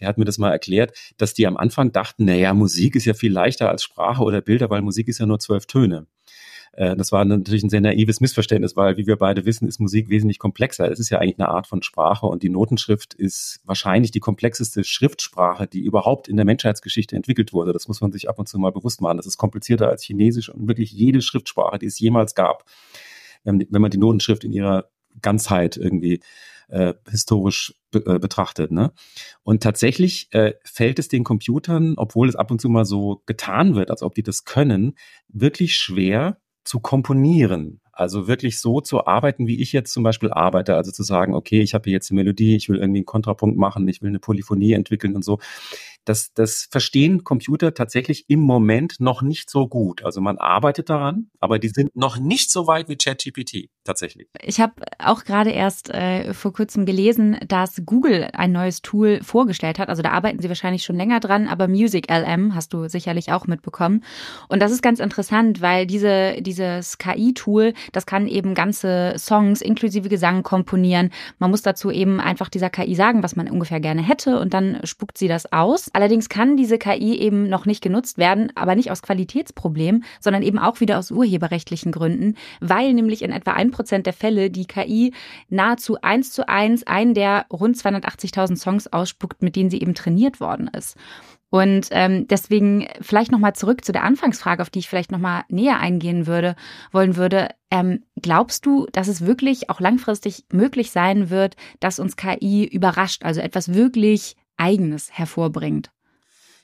Der 0.00 0.08
hat 0.08 0.18
mir 0.18 0.24
das 0.24 0.38
mal 0.38 0.50
erklärt, 0.50 0.96
dass 1.16 1.34
die 1.34 1.46
am 1.46 1.56
Anfang 1.56 1.92
dachten, 1.92 2.24
naja, 2.24 2.54
Musik 2.54 2.96
ist 2.96 3.04
ja 3.04 3.14
viel 3.14 3.32
leichter 3.32 3.70
als 3.70 3.82
Sprache 3.82 4.22
oder 4.22 4.40
Bilder, 4.40 4.70
weil 4.70 4.82
Musik 4.82 5.08
ist 5.08 5.18
ja 5.18 5.26
nur 5.26 5.38
zwölf 5.38 5.66
Töne. 5.66 6.06
Äh, 6.72 6.96
das 6.96 7.12
war 7.12 7.24
natürlich 7.24 7.62
ein 7.62 7.70
sehr 7.70 7.80
naives 7.80 8.20
Missverständnis, 8.20 8.76
weil, 8.76 8.96
wie 8.96 9.06
wir 9.06 9.16
beide 9.16 9.44
wissen, 9.44 9.68
ist 9.68 9.78
Musik 9.78 10.08
wesentlich 10.08 10.38
komplexer. 10.38 10.90
Es 10.90 10.98
ist 10.98 11.10
ja 11.10 11.18
eigentlich 11.18 11.38
eine 11.38 11.48
Art 11.48 11.66
von 11.66 11.82
Sprache 11.82 12.26
und 12.26 12.42
die 12.42 12.48
Notenschrift 12.48 13.14
ist 13.14 13.60
wahrscheinlich 13.64 14.10
die 14.10 14.20
komplexeste 14.20 14.84
Schriftsprache, 14.84 15.66
die 15.66 15.80
überhaupt 15.80 16.28
in 16.28 16.36
der 16.36 16.44
Menschheitsgeschichte 16.44 17.16
entwickelt 17.16 17.52
wurde. 17.52 17.72
Das 17.72 17.88
muss 17.88 18.00
man 18.00 18.12
sich 18.12 18.28
ab 18.28 18.38
und 18.38 18.48
zu 18.48 18.58
mal 18.58 18.72
bewusst 18.72 19.00
machen. 19.00 19.16
Das 19.16 19.26
ist 19.26 19.36
komplizierter 19.36 19.88
als 19.88 20.02
Chinesisch 20.02 20.48
und 20.48 20.68
wirklich 20.68 20.92
jede 20.92 21.22
Schriftsprache, 21.22 21.78
die 21.78 21.86
es 21.86 21.98
jemals 21.98 22.34
gab. 22.34 22.64
Wenn 23.44 23.66
man 23.70 23.90
die 23.90 23.98
Notenschrift 23.98 24.44
in 24.44 24.52
ihrer 24.52 24.88
Ganzheit 25.20 25.76
irgendwie 25.76 26.20
äh, 26.68 26.94
historisch 27.08 27.74
be 27.90 28.02
äh, 28.06 28.18
betrachtet. 28.18 28.72
Ne? 28.72 28.92
Und 29.42 29.62
tatsächlich 29.62 30.28
äh, 30.32 30.54
fällt 30.64 30.98
es 30.98 31.08
den 31.08 31.22
Computern, 31.22 31.94
obwohl 31.96 32.28
es 32.28 32.36
ab 32.36 32.50
und 32.50 32.60
zu 32.60 32.68
mal 32.68 32.86
so 32.86 33.22
getan 33.26 33.74
wird, 33.74 33.90
als 33.90 34.02
ob 34.02 34.14
die 34.14 34.22
das 34.22 34.44
können, 34.44 34.94
wirklich 35.28 35.74
schwer, 35.74 36.38
zu 36.64 36.80
komponieren. 36.80 37.80
Also 37.92 38.26
wirklich 38.26 38.58
so 38.58 38.80
zu 38.80 39.06
arbeiten, 39.06 39.46
wie 39.46 39.60
ich 39.60 39.72
jetzt 39.72 39.92
zum 39.92 40.02
Beispiel 40.02 40.30
arbeite. 40.30 40.76
Also 40.76 40.90
zu 40.92 41.02
sagen, 41.02 41.34
okay, 41.34 41.60
ich 41.60 41.74
habe 41.74 41.84
hier 41.84 41.92
jetzt 41.92 42.10
eine 42.10 42.20
Melodie, 42.20 42.56
ich 42.56 42.68
will 42.68 42.78
irgendwie 42.78 43.00
einen 43.00 43.06
Kontrapunkt 43.06 43.58
machen, 43.58 43.86
ich 43.86 44.00
will 44.00 44.08
eine 44.08 44.18
Polyphonie 44.18 44.72
entwickeln 44.72 45.14
und 45.14 45.24
so. 45.24 45.38
Das, 46.04 46.32
das 46.34 46.68
verstehen 46.70 47.24
Computer 47.24 47.74
tatsächlich 47.74 48.24
im 48.28 48.40
Moment 48.40 48.96
noch 48.98 49.22
nicht 49.22 49.50
so 49.50 49.68
gut. 49.68 50.04
Also 50.04 50.20
man 50.20 50.38
arbeitet 50.38 50.90
daran, 50.90 51.30
aber 51.40 51.58
die 51.58 51.68
sind 51.68 51.94
noch 51.94 52.18
nicht 52.18 52.50
so 52.50 52.66
weit 52.66 52.88
wie 52.88 52.96
ChatGPT 52.96 53.68
tatsächlich. 53.84 54.28
Ich 54.42 54.60
habe 54.60 54.74
auch 54.98 55.24
gerade 55.24 55.50
erst 55.50 55.90
äh, 55.90 56.34
vor 56.34 56.52
kurzem 56.52 56.86
gelesen, 56.86 57.38
dass 57.46 57.82
Google 57.84 58.28
ein 58.32 58.52
neues 58.52 58.82
Tool 58.82 59.20
vorgestellt 59.22 59.78
hat. 59.78 59.88
Also 59.88 60.02
da 60.02 60.10
arbeiten 60.10 60.40
sie 60.40 60.48
wahrscheinlich 60.48 60.84
schon 60.84 60.96
länger 60.96 61.20
dran, 61.20 61.48
aber 61.48 61.68
Music 61.68 62.10
LM 62.10 62.54
hast 62.54 62.72
du 62.72 62.88
sicherlich 62.88 63.32
auch 63.32 63.46
mitbekommen. 63.46 64.04
Und 64.48 64.60
das 64.60 64.72
ist 64.72 64.82
ganz 64.82 65.00
interessant, 65.00 65.60
weil 65.60 65.86
diese, 65.86 66.40
dieses 66.40 66.98
KI-Tool, 66.98 67.74
das 67.92 68.06
kann 68.06 68.26
eben 68.26 68.54
ganze 68.54 69.14
Songs 69.18 69.60
inklusive 69.60 70.08
Gesang 70.08 70.42
komponieren. 70.42 71.10
Man 71.38 71.50
muss 71.50 71.62
dazu 71.62 71.90
eben 71.90 72.20
einfach 72.20 72.48
dieser 72.48 72.70
KI 72.70 72.94
sagen, 72.94 73.22
was 73.22 73.36
man 73.36 73.48
ungefähr 73.48 73.80
gerne 73.80 74.02
hätte 74.02 74.38
und 74.38 74.54
dann 74.54 74.80
spuckt 74.84 75.18
sie 75.18 75.28
das 75.28 75.52
aus. 75.52 75.91
Allerdings 75.92 76.28
kann 76.28 76.56
diese 76.56 76.78
KI 76.78 77.18
eben 77.18 77.48
noch 77.48 77.66
nicht 77.66 77.82
genutzt 77.82 78.18
werden, 78.18 78.52
aber 78.54 78.74
nicht 78.74 78.90
aus 78.90 79.02
Qualitätsproblemen, 79.02 80.04
sondern 80.20 80.42
eben 80.42 80.58
auch 80.58 80.80
wieder 80.80 80.98
aus 80.98 81.10
urheberrechtlichen 81.10 81.92
Gründen, 81.92 82.36
weil 82.60 82.94
nämlich 82.94 83.22
in 83.22 83.32
etwa 83.32 83.52
ein 83.52 83.70
Prozent 83.70 84.06
der 84.06 84.12
Fälle 84.12 84.50
die 84.50 84.66
KI 84.66 85.12
nahezu 85.48 86.00
eins 86.00 86.32
zu 86.32 86.48
eins 86.48 86.86
einen 86.86 87.14
der 87.14 87.46
rund 87.52 87.76
280.000 87.76 88.56
Songs 88.56 88.86
ausspuckt, 88.86 89.42
mit 89.42 89.56
denen 89.56 89.70
sie 89.70 89.80
eben 89.80 89.94
trainiert 89.94 90.40
worden 90.40 90.68
ist. 90.68 90.96
Und 91.52 91.88
ähm, 91.90 92.26
deswegen 92.28 92.88
vielleicht 93.02 93.30
nochmal 93.30 93.52
zurück 93.52 93.84
zu 93.84 93.92
der 93.92 94.04
Anfangsfrage, 94.04 94.62
auf 94.62 94.70
die 94.70 94.78
ich 94.78 94.88
vielleicht 94.88 95.12
nochmal 95.12 95.42
näher 95.50 95.80
eingehen 95.80 96.26
würde, 96.26 96.56
wollen 96.92 97.16
würde. 97.16 97.48
Ähm, 97.70 98.04
glaubst 98.22 98.64
du, 98.64 98.86
dass 98.90 99.06
es 99.06 99.26
wirklich 99.26 99.68
auch 99.68 99.78
langfristig 99.78 100.46
möglich 100.50 100.92
sein 100.92 101.28
wird, 101.28 101.56
dass 101.78 101.98
uns 101.98 102.16
KI 102.16 102.64
überrascht, 102.64 103.22
also 103.22 103.42
etwas 103.42 103.74
wirklich 103.74 104.34
Eigenes 104.62 105.10
hervorbringt? 105.10 105.90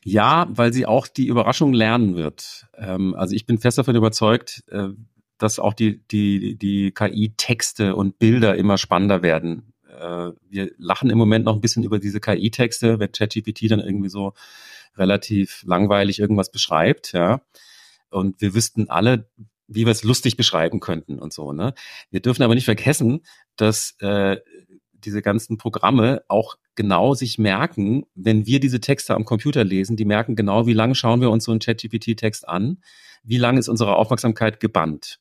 Ja, 0.05 0.47
weil 0.51 0.73
sie 0.73 0.87
auch 0.87 1.09
die 1.09 1.27
Überraschung 1.27 1.73
lernen 1.73 2.15
wird. 2.15 2.67
Ähm, 2.77 3.15
also 3.15 3.35
ich 3.35 3.45
bin 3.45 3.59
fest 3.59 3.79
davon 3.79 3.97
überzeugt, 3.97 4.63
äh, 4.71 4.91
dass 5.39 5.59
auch 5.59 5.75
die, 5.75 6.07
die, 6.09 6.57
die 6.57 6.93
KI-Texte 6.93 7.97
und 7.97 8.19
Bilder 8.19 8.57
immer 8.57 8.79
spannender 8.79 9.23
werden. 9.23 9.73
Äh, 9.89 10.31
wir 10.49 10.71
lachen 10.79 11.11
im 11.11 11.19
Moment 11.19 11.45
noch 11.45 11.55
ein 11.55 11.61
bisschen 11.61 11.83
über 11.83 11.99
diese 11.99 12.21
KI-Texte, 12.21 13.01
wenn 13.01 13.11
ChatGPT 13.11 13.71
dann 13.71 13.81
irgendwie 13.81 14.09
so 14.09 14.35
relativ 14.97 15.65
langweilig 15.67 16.21
irgendwas 16.21 16.51
beschreibt, 16.51 17.13
ja. 17.13 17.41
Und 18.11 18.41
wir 18.41 18.55
wüssten 18.55 18.89
alle, 18.89 19.29
wie 19.67 19.85
wir 19.85 19.93
es 19.93 20.05
lustig 20.05 20.37
beschreiben 20.37 20.81
könnten 20.81 21.19
und 21.19 21.33
so, 21.33 21.53
ne? 21.53 21.75
Wir 22.11 22.21
dürfen 22.21 22.43
aber 22.43 22.55
nicht 22.55 22.65
vergessen, 22.65 23.21
dass 23.57 23.97
äh, 24.01 24.39
diese 25.05 25.23
ganzen 25.23 25.59
Programme 25.59 26.23
auch 26.29 26.57
genau 26.75 27.15
sich 27.15 27.39
merken, 27.39 28.05
wenn 28.15 28.47
wir 28.47 28.61
diese 28.61 28.81
Texte 28.81 29.15
am 29.15 29.25
Computer 29.25 29.65
lesen, 29.65 29.97
die 29.97 30.05
merken 30.05 30.37
genau, 30.37 30.67
wie 30.67 30.75
lange 30.75 30.95
schauen 30.95 31.21
wir 31.21 31.31
uns 31.31 31.45
so 31.45 31.51
einen 31.51 31.61
ChatGPT-Text 31.61 32.49
an, 32.49 32.79
wie 33.23 33.39
lange 33.39 33.59
ist 33.59 33.69
unsere 33.69 33.97
Aufmerksamkeit 33.97 34.61
gebannt. 34.61 35.19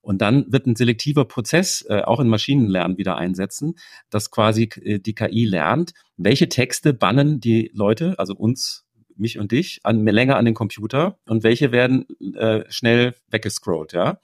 Und 0.00 0.22
dann 0.22 0.52
wird 0.52 0.66
ein 0.66 0.76
selektiver 0.76 1.24
Prozess 1.24 1.84
äh, 1.88 2.02
auch 2.02 2.20
in 2.20 2.28
Maschinenlernen 2.28 2.96
wieder 2.96 3.16
einsetzen, 3.16 3.74
dass 4.08 4.30
quasi 4.30 4.68
äh, 4.82 5.00
die 5.00 5.14
KI 5.14 5.44
lernt, 5.44 5.94
welche 6.16 6.48
Texte 6.48 6.94
bannen 6.94 7.40
die 7.40 7.70
Leute, 7.74 8.14
also 8.18 8.34
uns 8.34 8.86
mich 9.16 9.38
und 9.38 9.52
dich, 9.52 9.80
an, 9.82 10.06
länger 10.06 10.36
an 10.36 10.44
den 10.44 10.54
Computer 10.54 11.18
und 11.26 11.42
welche 11.42 11.72
werden 11.72 12.06
äh, 12.34 12.64
schnell 12.68 13.14
weggescrollt, 13.30 13.94
ja. 13.94 14.20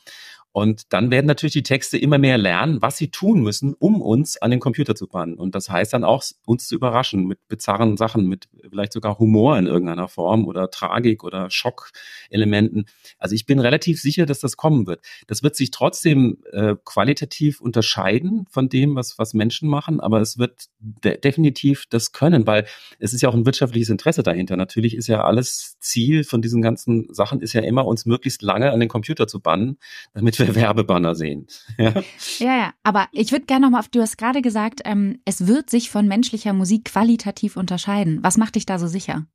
Und 0.53 0.93
dann 0.93 1.11
werden 1.11 1.27
natürlich 1.27 1.55
die 1.55 1.63
Texte 1.63 1.97
immer 1.97 2.19
mehr 2.19 2.37
lernen, 2.37 2.83
was 2.83 2.99
sie 2.99 3.09
tun 3.09 3.41
müssen, 3.41 3.75
um 3.79 4.03
uns 4.03 4.37
an 4.37 4.51
den 4.51 4.61
Computer 4.61 4.95
zu 4.95 5.07
bannen. 5.07 5.35
Und 5.35 5.55
das 5.55 5.71
heißt 5.71 5.95
dann 5.95 6.05
auch, 6.05 6.23
uns 6.45 6.69
zu 6.69 6.75
überraschen 6.75 7.27
mit 7.27 7.49
bizarren 7.49 7.97
Sachen, 7.97 8.29
mit 8.29 8.49
vielleicht 8.69 8.93
sogar 8.93 9.19
Humor 9.19 9.57
in 9.57 9.67
irgendeiner 9.67 10.09
Form 10.09 10.47
oder 10.47 10.71
Tragik 10.71 11.25
oder 11.25 11.51
Schockelementen. 11.51 12.85
Also 13.19 13.35
ich 13.35 13.47
bin 13.47 13.61
relativ 13.61 14.01
sicher, 14.01 14.27
dass 14.27 14.41
das 14.41 14.59
kommen 14.59 14.87
wird. 14.87 15.01
Das 15.27 15.43
wird 15.43 15.57
sich 15.57 15.71
trotzdem 15.71 16.39
äh, 16.53 16.75
qualitativ 16.85 17.63
unterscheiden 17.63 18.47
von 18.51 18.69
dem, 18.69 18.95
was, 18.95 19.19
was 19.19 19.33
Menschen 19.33 19.71
machen, 19.71 20.01
aber 20.01 20.21
es 20.21 20.37
wird 20.37 20.67
de 20.79 21.19
definitiv 21.19 21.87
das 21.89 22.13
können, 22.13 22.47
weil 22.47 22.67
es 22.99 23.15
ist 23.15 23.23
ja 23.23 23.31
auch 23.31 23.35
ein 23.35 23.47
wirtschaftliches 23.47 23.89
Interesse 23.89 24.23
dahinter. 24.23 24.57
Natürlich 24.57 24.97
ist 24.97 25.07
ja 25.07 25.25
alles 25.25 25.77
Ziel 25.81 26.25
von 26.25 26.43
diesen 26.43 26.61
ganzen 26.61 27.13
Sachen, 27.15 27.41
ist 27.41 27.55
ja 27.55 27.63
immer, 27.63 27.87
uns 27.87 28.05
möglichst 28.05 28.43
lange 28.43 28.71
an 28.71 28.81
den 28.81 28.89
Computer 28.91 29.27
zu 29.27 29.41
bannen, 29.41 29.79
damit 30.13 30.42
wir 30.47 30.55
Werbebanner 30.55 31.15
sehen. 31.15 31.47
ja, 31.79 32.03
ja, 32.39 32.75
aber 32.83 33.09
ich 33.13 33.33
würde 33.33 33.47
gerne 33.47 33.67
nochmal 33.67 33.81
auf, 33.81 33.89
du 33.89 34.01
hast 34.01 34.19
gerade 34.19 34.43
gesagt, 34.43 34.81
ähm, 34.85 35.21
es 35.25 35.47
wird 35.47 35.71
sich 35.71 35.91
von 35.91 36.07
menschlicher 36.07 36.53
Musik 36.53 36.87
qualitativ 36.87 37.57
unterscheiden. 37.57 38.19
Was 38.23 38.37
macht 38.37 38.57
dich 38.57 38.67
da 38.67 38.79
so 38.79 38.87
sicher? 38.87 39.27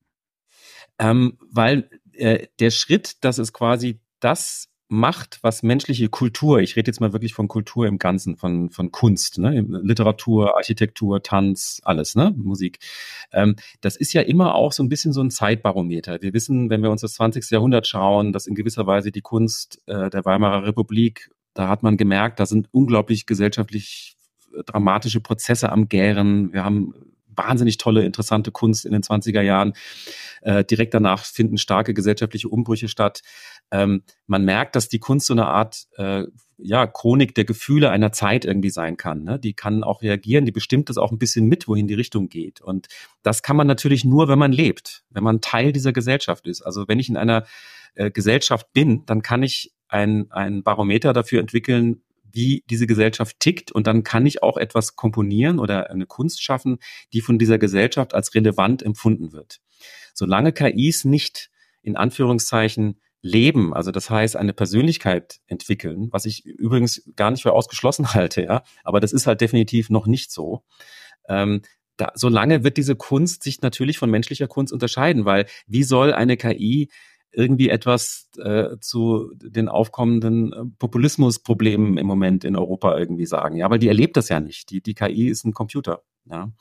Ähm, 0.99 1.37
weil 1.51 1.89
äh, 2.13 2.47
der 2.59 2.71
Schritt, 2.71 3.23
dass 3.23 3.37
es 3.37 3.53
quasi 3.53 3.99
das 4.19 4.69
macht, 4.89 5.39
was 5.41 5.63
menschliche 5.63 6.07
Kultur, 6.09 6.59
ich 6.59 6.75
rede 6.75 6.89
jetzt 6.89 7.01
mal 7.01 7.11
wirklich 7.11 7.33
von 7.33 7.47
Kultur 7.47 7.87
im 7.87 7.97
Ganzen, 7.97 8.37
von, 8.37 8.69
von 8.69 8.91
Kunst, 8.91 9.37
ne? 9.37 9.59
Literatur, 9.59 10.55
Architektur, 10.55 11.21
Tanz, 11.21 11.81
alles, 11.83 12.15
ne? 12.15 12.33
Musik. 12.37 12.79
Ähm, 13.31 13.55
das 13.81 13.97
ist 13.97 14.13
ja 14.13 14.21
immer 14.21 14.55
auch 14.55 14.71
so 14.71 14.83
ein 14.83 14.89
bisschen 14.89 15.11
so 15.13 15.21
ein 15.21 15.29
Zeitbarometer. 15.31 16.21
Wir 16.21 16.33
wissen, 16.33 16.69
wenn 16.69 16.83
wir 16.83 16.91
uns 16.91 17.01
das 17.01 17.13
20. 17.15 17.49
Jahrhundert 17.51 17.87
schauen, 17.87 18.31
dass 18.31 18.47
in 18.47 18.55
gewisser 18.55 18.87
Weise 18.87 19.11
die 19.11 19.21
Kunst 19.21 19.81
äh, 19.87 20.09
der 20.09 20.23
Weimarer 20.23 20.65
Republik, 20.65 21.31
da 21.53 21.67
hat 21.67 21.83
man 21.83 21.97
gemerkt, 21.97 22.39
da 22.39 22.45
sind 22.45 22.69
unglaublich 22.71 23.25
gesellschaftlich 23.25 24.15
dramatische 24.65 25.19
Prozesse 25.19 25.71
am 25.71 25.89
Gären. 25.89 26.53
Wir 26.53 26.63
haben 26.63 26.93
wahnsinnig 27.37 27.77
tolle, 27.77 28.03
interessante 28.03 28.51
Kunst 28.51 28.85
in 28.85 28.91
den 28.91 29.01
20er 29.01 29.41
Jahren. 29.41 29.73
Äh, 30.41 30.63
direkt 30.63 30.93
danach 30.93 31.23
finden 31.23 31.57
starke 31.57 31.93
gesellschaftliche 31.93 32.49
Umbrüche 32.49 32.87
statt. 32.87 33.21
Ähm, 33.71 34.03
man 34.25 34.43
merkt, 34.45 34.75
dass 34.75 34.89
die 34.89 34.99
Kunst 34.99 35.27
so 35.27 35.33
eine 35.33 35.47
Art 35.47 35.87
äh, 35.97 36.23
ja, 36.57 36.87
Chronik 36.87 37.35
der 37.35 37.45
Gefühle 37.45 37.89
einer 37.89 38.11
Zeit 38.11 38.45
irgendwie 38.45 38.69
sein 38.69 38.97
kann. 38.97 39.23
Ne? 39.23 39.39
Die 39.39 39.53
kann 39.53 39.83
auch 39.83 40.01
reagieren, 40.01 40.45
die 40.45 40.51
bestimmt 40.51 40.89
das 40.89 40.97
auch 40.97 41.11
ein 41.11 41.19
bisschen 41.19 41.45
mit, 41.45 41.67
wohin 41.67 41.87
die 41.87 41.93
Richtung 41.93 42.29
geht. 42.29 42.61
Und 42.61 42.87
das 43.23 43.43
kann 43.43 43.55
man 43.55 43.67
natürlich 43.67 44.03
nur, 44.03 44.27
wenn 44.27 44.39
man 44.39 44.51
lebt, 44.51 45.03
wenn 45.09 45.23
man 45.23 45.41
Teil 45.41 45.71
dieser 45.71 45.93
Gesellschaft 45.93 46.47
ist. 46.47 46.61
Also 46.61 46.87
wenn 46.87 46.99
ich 46.99 47.09
in 47.09 47.17
einer 47.17 47.45
äh, 47.95 48.09
Gesellschaft 48.09 48.73
bin, 48.73 49.05
dann 49.05 49.21
kann 49.21 49.43
ich 49.43 49.71
ein, 49.87 50.31
ein 50.31 50.63
Barometer 50.63 51.13
dafür 51.13 51.39
entwickeln, 51.39 52.01
wie 52.31 52.63
diese 52.69 52.87
Gesellschaft 52.87 53.39
tickt 53.39 53.71
und 53.71 53.87
dann 53.87 54.03
kann 54.03 54.25
ich 54.25 54.43
auch 54.43 54.57
etwas 54.57 54.95
komponieren 54.95 55.59
oder 55.59 55.89
eine 55.89 56.05
Kunst 56.05 56.41
schaffen, 56.41 56.79
die 57.13 57.21
von 57.21 57.39
dieser 57.39 57.57
Gesellschaft 57.57 58.13
als 58.13 58.35
relevant 58.35 58.83
empfunden 58.83 59.31
wird. 59.31 59.59
Solange 60.13 60.51
KIs 60.51 61.05
nicht 61.05 61.49
in 61.81 61.95
Anführungszeichen 61.95 62.99
leben, 63.21 63.73
also 63.73 63.91
das 63.91 64.09
heißt 64.09 64.35
eine 64.35 64.53
Persönlichkeit 64.53 65.39
entwickeln, 65.47 66.09
was 66.11 66.25
ich 66.25 66.45
übrigens 66.45 67.03
gar 67.15 67.31
nicht 67.31 67.43
für 67.43 67.53
ausgeschlossen 67.53 68.13
halte, 68.13 68.43
ja, 68.43 68.63
aber 68.83 68.99
das 68.99 69.13
ist 69.13 69.27
halt 69.27 69.41
definitiv 69.41 69.89
noch 69.89 70.07
nicht 70.07 70.31
so. 70.31 70.63
Ähm, 71.27 71.61
da, 71.97 72.11
solange 72.13 72.63
wird 72.63 72.77
diese 72.77 72.95
Kunst 72.95 73.43
sich 73.43 73.61
natürlich 73.61 73.97
von 73.97 74.09
menschlicher 74.09 74.47
Kunst 74.47 74.71
unterscheiden, 74.71 75.25
weil 75.25 75.47
wie 75.65 75.83
soll 75.83 76.13
eine 76.13 76.37
KI 76.37 76.89
irgendwie 77.31 77.69
etwas 77.69 78.29
äh, 78.37 78.77
zu 78.79 79.31
den 79.35 79.69
aufkommenden 79.69 80.53
äh, 80.53 80.65
Populismusproblemen 80.79 81.97
im 81.97 82.07
Moment 82.07 82.43
in 82.43 82.55
Europa 82.55 82.97
irgendwie 82.97 83.25
sagen. 83.25 83.57
Ja, 83.57 83.69
weil 83.69 83.79
die 83.79 83.87
erlebt 83.87 84.17
das 84.17 84.29
ja 84.29 84.39
nicht. 84.39 84.69
Die, 84.69 84.81
die 84.81 84.93
KI 84.93 85.27
ist 85.27 85.45
ein 85.45 85.53
Computer. 85.53 86.01
Ja. 86.29 86.51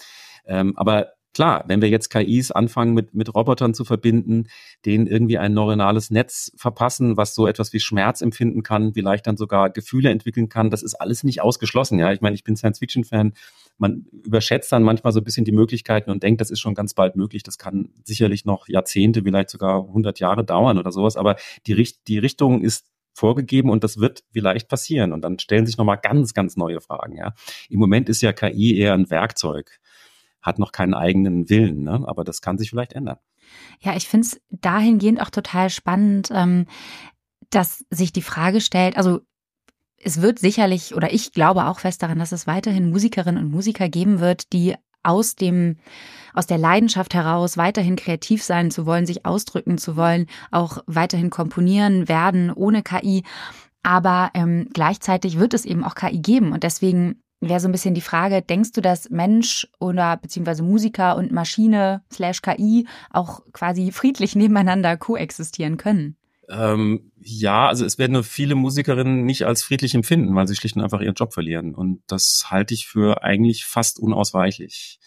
Ähm, 0.46 0.76
aber 0.76 1.12
klar, 1.36 1.64
wenn 1.66 1.82
wir 1.82 1.88
jetzt 1.88 2.08
KIs 2.08 2.50
anfangen 2.50 2.94
mit, 2.94 3.14
mit 3.14 3.34
Robotern 3.34 3.74
zu 3.74 3.84
verbinden, 3.84 4.48
denen 4.86 5.06
irgendwie 5.06 5.36
ein 5.36 5.52
neuronales 5.52 6.10
Netz 6.10 6.50
verpassen, 6.56 7.16
was 7.18 7.34
so 7.34 7.46
etwas 7.46 7.72
wie 7.72 7.80
Schmerz 7.80 8.22
empfinden 8.22 8.62
kann, 8.62 8.94
vielleicht 8.94 9.26
dann 9.26 9.36
sogar 9.36 9.68
Gefühle 9.70 10.10
entwickeln 10.10 10.48
kann, 10.48 10.70
das 10.70 10.82
ist 10.82 10.94
alles 10.94 11.24
nicht 11.24 11.42
ausgeschlossen. 11.42 11.98
Ja, 11.98 12.10
ich 12.12 12.22
meine, 12.22 12.34
ich 12.34 12.42
bin 12.42 12.56
Science-Fiction-Fan. 12.56 13.34
Man 13.78 14.06
überschätzt 14.10 14.72
dann 14.72 14.82
manchmal 14.82 15.12
so 15.12 15.20
ein 15.20 15.24
bisschen 15.24 15.44
die 15.44 15.52
Möglichkeiten 15.52 16.10
und 16.10 16.22
denkt, 16.22 16.40
das 16.40 16.50
ist 16.50 16.60
schon 16.60 16.74
ganz 16.74 16.94
bald 16.94 17.16
möglich. 17.16 17.42
Das 17.42 17.58
kann 17.58 17.90
sicherlich 18.04 18.44
noch 18.44 18.68
Jahrzehnte, 18.68 19.22
vielleicht 19.22 19.50
sogar 19.50 19.86
100 19.86 20.18
Jahre 20.18 20.44
dauern 20.44 20.78
oder 20.78 20.92
sowas. 20.92 21.16
Aber 21.16 21.36
die, 21.66 21.88
die 22.06 22.18
Richtung 22.18 22.62
ist 22.62 22.86
vorgegeben 23.12 23.70
und 23.70 23.84
das 23.84 23.98
wird 23.98 24.24
vielleicht 24.32 24.68
passieren. 24.68 25.12
Und 25.12 25.22
dann 25.22 25.38
stellen 25.38 25.66
sich 25.66 25.76
nochmal 25.76 25.98
ganz, 26.02 26.34
ganz 26.34 26.56
neue 26.56 26.80
Fragen. 26.80 27.16
Ja. 27.16 27.34
Im 27.68 27.80
Moment 27.80 28.08
ist 28.08 28.22
ja 28.22 28.32
KI 28.32 28.76
eher 28.78 28.94
ein 28.94 29.10
Werkzeug 29.10 29.78
hat 30.46 30.60
noch 30.60 30.70
keinen 30.70 30.94
eigenen 30.94 31.50
Willen, 31.50 31.82
ne? 31.82 32.04
aber 32.06 32.22
das 32.22 32.40
kann 32.40 32.56
sich 32.56 32.70
vielleicht 32.70 32.92
ändern. 32.92 33.18
Ja, 33.80 33.96
ich 33.96 34.08
finde 34.08 34.28
es 34.28 34.40
dahingehend 34.50 35.20
auch 35.20 35.30
total 35.30 35.70
spannend, 35.70 36.30
ähm, 36.32 36.66
dass 37.50 37.84
sich 37.90 38.12
die 38.12 38.22
Frage 38.22 38.60
stellt, 38.60 38.96
also 38.96 39.20
es 40.02 40.20
wird 40.22 40.38
sicherlich, 40.38 40.94
oder 40.94 41.12
ich 41.12 41.32
glaube 41.32 41.66
auch 41.66 41.80
fest 41.80 42.02
daran, 42.02 42.18
dass 42.18 42.32
es 42.32 42.46
weiterhin 42.46 42.90
Musikerinnen 42.90 43.42
und 43.42 43.50
Musiker 43.50 43.88
geben 43.88 44.20
wird, 44.20 44.52
die 44.52 44.74
aus 45.02 45.36
dem, 45.36 45.76
aus 46.34 46.46
der 46.46 46.58
Leidenschaft 46.58 47.14
heraus 47.14 47.56
weiterhin 47.56 47.96
kreativ 47.96 48.42
sein 48.42 48.70
zu 48.70 48.86
wollen, 48.86 49.06
sich 49.06 49.24
ausdrücken 49.24 49.78
zu 49.78 49.96
wollen, 49.96 50.26
auch 50.50 50.78
weiterhin 50.86 51.30
komponieren 51.30 52.08
werden 52.08 52.52
ohne 52.52 52.82
KI. 52.82 53.22
Aber 53.82 54.30
ähm, 54.34 54.68
gleichzeitig 54.72 55.38
wird 55.38 55.54
es 55.54 55.64
eben 55.64 55.84
auch 55.84 55.94
KI 55.94 56.18
geben. 56.18 56.52
Und 56.52 56.64
deswegen 56.64 57.22
wäre 57.40 57.60
so 57.60 57.68
ein 57.68 57.72
bisschen 57.72 57.94
die 57.94 58.00
Frage, 58.00 58.42
denkst 58.42 58.72
du, 58.72 58.80
dass 58.80 59.10
Mensch 59.10 59.68
oder 59.78 60.16
beziehungsweise 60.16 60.64
Musiker 60.64 61.16
und 61.16 61.30
Maschine 61.30 62.02
slash 62.12 62.42
KI 62.42 62.86
auch 63.10 63.42
quasi 63.52 63.92
friedlich 63.92 64.34
nebeneinander 64.34 64.96
koexistieren 64.96 65.76
können? 65.76 66.16
Ähm, 66.48 67.10
ja, 67.20 67.66
also 67.68 67.84
es 67.84 67.98
werden 67.98 68.12
nur 68.12 68.24
viele 68.24 68.54
Musikerinnen 68.54 69.24
nicht 69.24 69.46
als 69.46 69.62
friedlich 69.62 69.94
empfinden, 69.94 70.34
weil 70.34 70.46
sie 70.46 70.56
schlicht 70.56 70.76
und 70.76 70.82
einfach 70.82 71.00
ihren 71.00 71.14
Job 71.14 71.32
verlieren. 71.32 71.74
Und 71.74 72.02
das 72.06 72.46
halte 72.50 72.74
ich 72.74 72.86
für 72.86 73.22
eigentlich 73.22 73.64
fast 73.64 73.98
unausweichlich. 73.98 75.00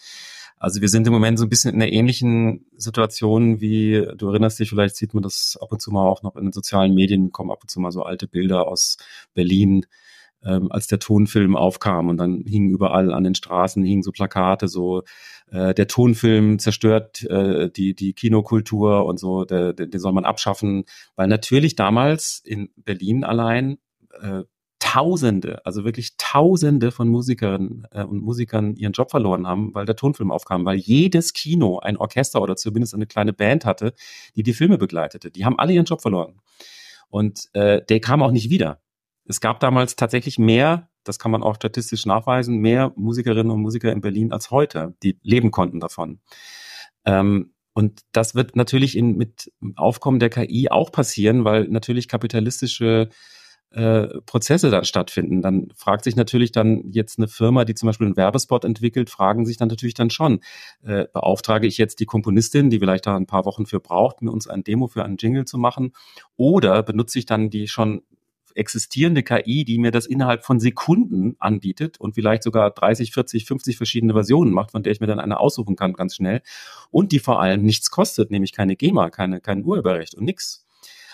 Also 0.60 0.82
wir 0.82 0.90
sind 0.90 1.06
im 1.06 1.14
Moment 1.14 1.38
so 1.38 1.46
ein 1.46 1.48
bisschen 1.48 1.74
in 1.74 1.80
einer 1.80 1.90
ähnlichen 1.90 2.66
Situation 2.76 3.62
wie, 3.62 4.06
du 4.16 4.28
erinnerst 4.28 4.60
dich, 4.60 4.68
vielleicht 4.68 4.94
sieht 4.94 5.14
man 5.14 5.22
das 5.22 5.58
ab 5.60 5.72
und 5.72 5.80
zu 5.80 5.90
mal 5.90 6.06
auch 6.06 6.22
noch 6.22 6.36
in 6.36 6.44
den 6.44 6.52
sozialen 6.52 6.94
Medien, 6.94 7.32
kommen 7.32 7.50
ab 7.50 7.62
und 7.62 7.70
zu 7.70 7.80
mal 7.80 7.90
so 7.92 8.02
alte 8.02 8.28
Bilder 8.28 8.68
aus 8.68 8.98
Berlin, 9.32 9.86
ähm, 10.44 10.70
als 10.70 10.86
der 10.86 10.98
Tonfilm 10.98 11.56
aufkam 11.56 12.08
und 12.08 12.18
dann 12.18 12.44
hingen 12.46 12.70
überall 12.70 13.12
an 13.12 13.24
den 13.24 13.34
Straßen 13.34 13.82
hingen 13.82 14.02
so 14.02 14.12
Plakate 14.12 14.68
so 14.68 15.02
äh, 15.50 15.74
der 15.74 15.86
Tonfilm 15.88 16.58
zerstört 16.58 17.22
äh, 17.24 17.70
die 17.70 17.94
die 17.94 18.12
Kinokultur 18.12 19.04
und 19.06 19.18
so 19.18 19.44
der, 19.44 19.72
der, 19.72 19.86
den 19.86 20.00
soll 20.00 20.12
man 20.12 20.24
abschaffen 20.24 20.84
weil 21.16 21.28
natürlich 21.28 21.76
damals 21.76 22.42
in 22.44 22.70
Berlin 22.76 23.24
allein 23.24 23.78
äh, 24.20 24.42
Tausende, 24.80 25.64
also 25.66 25.84
wirklich 25.84 26.16
Tausende 26.16 26.90
von 26.90 27.06
Musikerinnen 27.06 27.86
äh, 27.92 28.02
und 28.02 28.22
Musikern 28.22 28.74
ihren 28.76 28.92
Job 28.92 29.10
verloren 29.10 29.46
haben, 29.46 29.74
weil 29.74 29.84
der 29.84 29.94
Tonfilm 29.94 30.32
aufkam, 30.32 30.64
weil 30.64 30.78
jedes 30.78 31.34
Kino 31.34 31.78
ein 31.78 31.98
Orchester 31.98 32.40
oder 32.40 32.56
zumindest 32.56 32.94
eine 32.94 33.06
kleine 33.06 33.34
Band 33.34 33.66
hatte, 33.66 33.92
die 34.34 34.42
die 34.42 34.54
Filme 34.54 34.78
begleitete. 34.78 35.30
Die 35.30 35.44
haben 35.44 35.58
alle 35.58 35.74
ihren 35.74 35.84
Job 35.84 36.00
verloren. 36.00 36.40
Und 37.08 37.50
äh, 37.52 37.82
der 37.88 38.00
kam 38.00 38.22
auch 38.22 38.32
nicht 38.32 38.50
wieder. 38.50 38.80
Es 39.26 39.40
gab 39.40 39.60
damals 39.60 39.94
tatsächlich 39.96 40.38
mehr, 40.40 40.89
das 41.04 41.18
kann 41.18 41.30
man 41.30 41.42
auch 41.42 41.56
statistisch 41.56 42.06
nachweisen, 42.06 42.58
mehr 42.58 42.92
Musikerinnen 42.96 43.50
und 43.50 43.60
Musiker 43.60 43.92
in 43.92 44.00
Berlin 44.00 44.32
als 44.32 44.50
heute, 44.50 44.94
die 45.02 45.18
leben 45.22 45.50
konnten 45.50 45.80
davon. 45.80 46.20
Ähm, 47.04 47.52
und 47.72 48.00
das 48.12 48.34
wird 48.34 48.56
natürlich 48.56 48.96
in, 48.96 49.16
mit 49.16 49.52
Aufkommen 49.76 50.18
der 50.18 50.30
KI 50.30 50.68
auch 50.70 50.90
passieren, 50.92 51.44
weil 51.44 51.68
natürlich 51.68 52.08
kapitalistische 52.08 53.08
äh, 53.70 54.08
Prozesse 54.26 54.70
da 54.70 54.84
stattfinden. 54.84 55.42
Dann 55.42 55.68
fragt 55.76 56.04
sich 56.04 56.16
natürlich 56.16 56.50
dann 56.50 56.90
jetzt 56.90 57.18
eine 57.18 57.28
Firma, 57.28 57.64
die 57.64 57.74
zum 57.74 57.86
Beispiel 57.86 58.08
einen 58.08 58.16
Werbespot 58.16 58.64
entwickelt, 58.64 59.10
fragen 59.10 59.46
sich 59.46 59.56
dann 59.56 59.68
natürlich 59.68 59.94
dann 59.94 60.10
schon, 60.10 60.40
äh, 60.82 61.06
beauftrage 61.12 61.68
ich 61.68 61.78
jetzt 61.78 62.00
die 62.00 62.06
Komponistin, 62.06 62.70
die 62.70 62.80
vielleicht 62.80 63.06
da 63.06 63.16
ein 63.16 63.26
paar 63.26 63.44
Wochen 63.44 63.66
für 63.66 63.78
braucht, 63.78 64.22
mir 64.22 64.32
uns 64.32 64.48
ein 64.48 64.64
Demo 64.64 64.88
für 64.88 65.04
einen 65.04 65.18
Jingle 65.18 65.44
zu 65.44 65.56
machen, 65.56 65.92
oder 66.36 66.82
benutze 66.82 67.20
ich 67.20 67.26
dann 67.26 67.48
die 67.48 67.68
schon 67.68 68.02
existierende 68.54 69.22
KI, 69.22 69.64
die 69.64 69.78
mir 69.78 69.90
das 69.90 70.06
innerhalb 70.06 70.44
von 70.44 70.60
Sekunden 70.60 71.36
anbietet 71.38 71.98
und 72.00 72.14
vielleicht 72.14 72.42
sogar 72.42 72.70
30, 72.70 73.12
40, 73.12 73.44
50 73.44 73.76
verschiedene 73.76 74.12
Versionen 74.12 74.52
macht, 74.52 74.70
von 74.70 74.82
der 74.82 74.92
ich 74.92 75.00
mir 75.00 75.06
dann 75.06 75.20
eine 75.20 75.40
aussuchen 75.40 75.76
kann 75.76 75.92
ganz 75.92 76.16
schnell 76.16 76.42
und 76.90 77.12
die 77.12 77.18
vor 77.18 77.40
allem 77.40 77.62
nichts 77.62 77.90
kostet, 77.90 78.30
nämlich 78.30 78.52
keine 78.52 78.76
GEMA, 78.76 79.10
keine, 79.10 79.40
kein 79.40 79.64
Urheberrecht 79.64 80.14
und 80.14 80.24
nichts. 80.24 80.66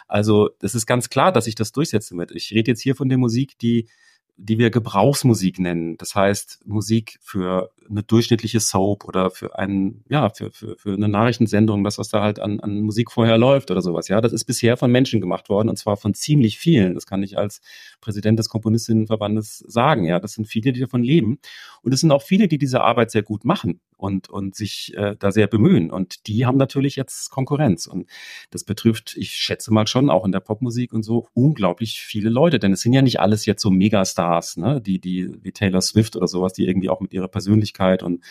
Also 0.09 0.51
das 0.61 0.75
ist 0.75 0.87
ganz 0.87 1.09
klar, 1.09 1.33
dass 1.33 1.47
ich 1.47 1.55
das 1.55 1.73
durchsetzen 1.73 2.19
wird. 2.19 2.31
Ich 2.31 2.53
rede 2.53 2.71
jetzt 2.71 2.83
hier 2.83 2.95
von 2.95 3.09
der 3.09 3.19
Musik, 3.19 3.59
die 3.59 3.89
die 4.37 4.59
wir 4.59 4.71
Gebrauchsmusik 4.71 5.59
nennen. 5.59 5.97
Das 5.97 6.15
heißt 6.15 6.67
Musik 6.67 7.19
für 7.23 7.71
eine 7.89 8.03
durchschnittliche 8.03 8.61
Soap 8.61 9.05
oder 9.05 9.31
für 9.31 9.59
einen, 9.59 10.05
ja, 10.09 10.29
für, 10.31 10.51
für, 10.53 10.77
für 10.77 10.93
eine 10.93 11.09
Nachrichtensendung, 11.09 11.85
das, 11.85 11.99
was 11.99 12.09
da 12.09 12.23
halt 12.23 12.39
an, 12.39 12.61
an 12.61 12.81
Musik 12.81 13.11
vorher 13.11 13.39
läuft 13.39 13.71
oder 13.71 13.81
sowas. 13.81 14.09
Ja, 14.09 14.21
das 14.21 14.33
ist 14.33 14.45
bisher 14.45 14.77
von 14.77 14.91
Menschen 14.91 15.21
gemacht 15.21 15.49
worden 15.49 15.69
und 15.69 15.77
zwar 15.77 15.97
von 15.97 16.15
ziemlich 16.15 16.59
vielen. 16.59 16.95
Das 16.95 17.07
kann 17.07 17.23
ich 17.23 17.39
als 17.39 17.61
Präsident 18.01 18.39
des 18.39 18.49
Komponistinnenverbandes 18.49 19.59
sagen. 19.67 20.05
Ja, 20.05 20.21
das 20.21 20.33
sind 20.33 20.47
viele, 20.47 20.73
die 20.73 20.81
davon 20.81 21.03
leben. 21.03 21.39
Und 21.83 21.93
es 21.95 22.01
sind 22.01 22.11
auch 22.11 22.23
viele, 22.23 22.49
die 22.49 22.59
diese 22.59 22.83
Arbeit 22.83 23.11
sehr 23.11 23.23
gut 23.23 23.45
machen 23.45 23.81
und, 23.97 24.29
und 24.29 24.55
sich 24.55 24.93
äh, 24.97 25.17
da 25.19 25.33
sehr 25.33 25.47
bemühen. 25.47 25.91
Und 25.91 26.27
die 26.27 26.47
haben 26.47 26.59
natürlich 26.59 26.97
jetzt 26.97 27.31
Konkurrenz. 27.31 27.87
Und 27.87 28.09
das 28.51 28.65
betrifft, 28.65 29.17
ich 29.17 29.33
schätze 29.33 29.73
mal 29.73 29.87
schon, 29.87 30.11
auch 30.11 30.25
in 30.25 30.33
der 30.33 30.41
Popmusik 30.41 30.93
und 30.93 31.03
so, 31.03 31.29
unglaublich 31.35 32.01
viele 32.01 32.29
Leute. 32.29 32.59
Denn 32.59 32.73
es 32.73 32.81
sind 32.81 32.93
ja 32.93 33.03
nicht 33.03 33.21
alles 33.21 33.47
jetzt 33.47 33.63
so 33.63 33.71
Megastars, 33.71 34.26
ne? 34.57 34.81
die, 34.81 35.01
die 35.01 35.31
wie 35.43 35.53
Taylor 35.53 35.81
Swift 35.81 36.17
oder 36.17 36.29
sowas, 36.29 36.53
die 36.53 36.67
irgendwie 36.67 36.91
auch 36.91 37.01
mit 37.01 37.13
ihrer 37.13 37.29
Persönlichkeit 37.29 38.03
und 38.03 38.25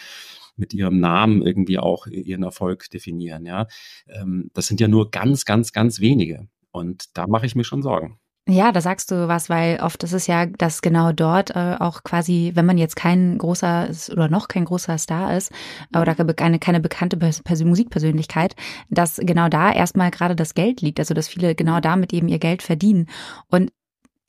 mit 0.58 0.74
ihrem 0.74 1.00
Namen 1.00 1.42
irgendwie 1.42 1.80
auch 1.80 2.08
ihren 2.08 2.44
Erfolg 2.44 2.90
definieren. 2.90 3.46
Ja, 3.46 3.68
ähm, 4.08 4.50
das 4.54 4.68
sind 4.68 4.80
ja 4.80 4.88
nur 4.88 5.12
ganz, 5.12 5.46
ganz, 5.46 5.74
ganz 5.74 6.00
wenige. 6.00 6.48
Und 6.72 7.18
da 7.18 7.28
mache 7.28 7.46
ich 7.46 7.56
mir 7.56 7.64
schon 7.64 7.82
Sorgen. 7.82 8.20
Ja, 8.48 8.72
da 8.72 8.80
sagst 8.80 9.10
du 9.10 9.28
was, 9.28 9.50
weil 9.50 9.80
oft 9.82 10.04
ist 10.04 10.14
es 10.14 10.28
ja, 10.28 10.46
dass 10.46 10.84
genau 10.84 11.12
dort 11.12 11.56
äh, 11.56 11.78
auch 11.80 12.04
quasi, 12.04 12.52
wenn 12.54 12.68
man 12.68 12.78
jetzt 12.78 12.96
kein 12.96 13.40
großer 13.40 13.90
oder 14.12 14.30
noch 14.30 14.48
kein 14.48 14.66
großer 14.66 15.00
Star 15.00 15.36
ist 15.36 15.52
äh, 15.92 16.00
oder 16.00 16.14
keine, 16.14 16.60
keine 16.60 16.80
bekannte 16.80 17.18
Pers 17.18 17.42
Musikpersönlichkeit, 17.64 18.56
dass 18.92 19.18
genau 19.18 19.50
da 19.50 19.72
erstmal 19.72 20.12
gerade 20.12 20.36
das 20.36 20.54
Geld 20.54 20.82
liegt, 20.82 21.00
also 21.00 21.16
dass 21.16 21.28
viele 21.28 21.56
genau 21.56 21.80
damit 21.80 22.14
eben 22.14 22.28
ihr 22.28 22.38
Geld 22.38 22.62
verdienen. 22.62 23.08
Und 23.50 23.72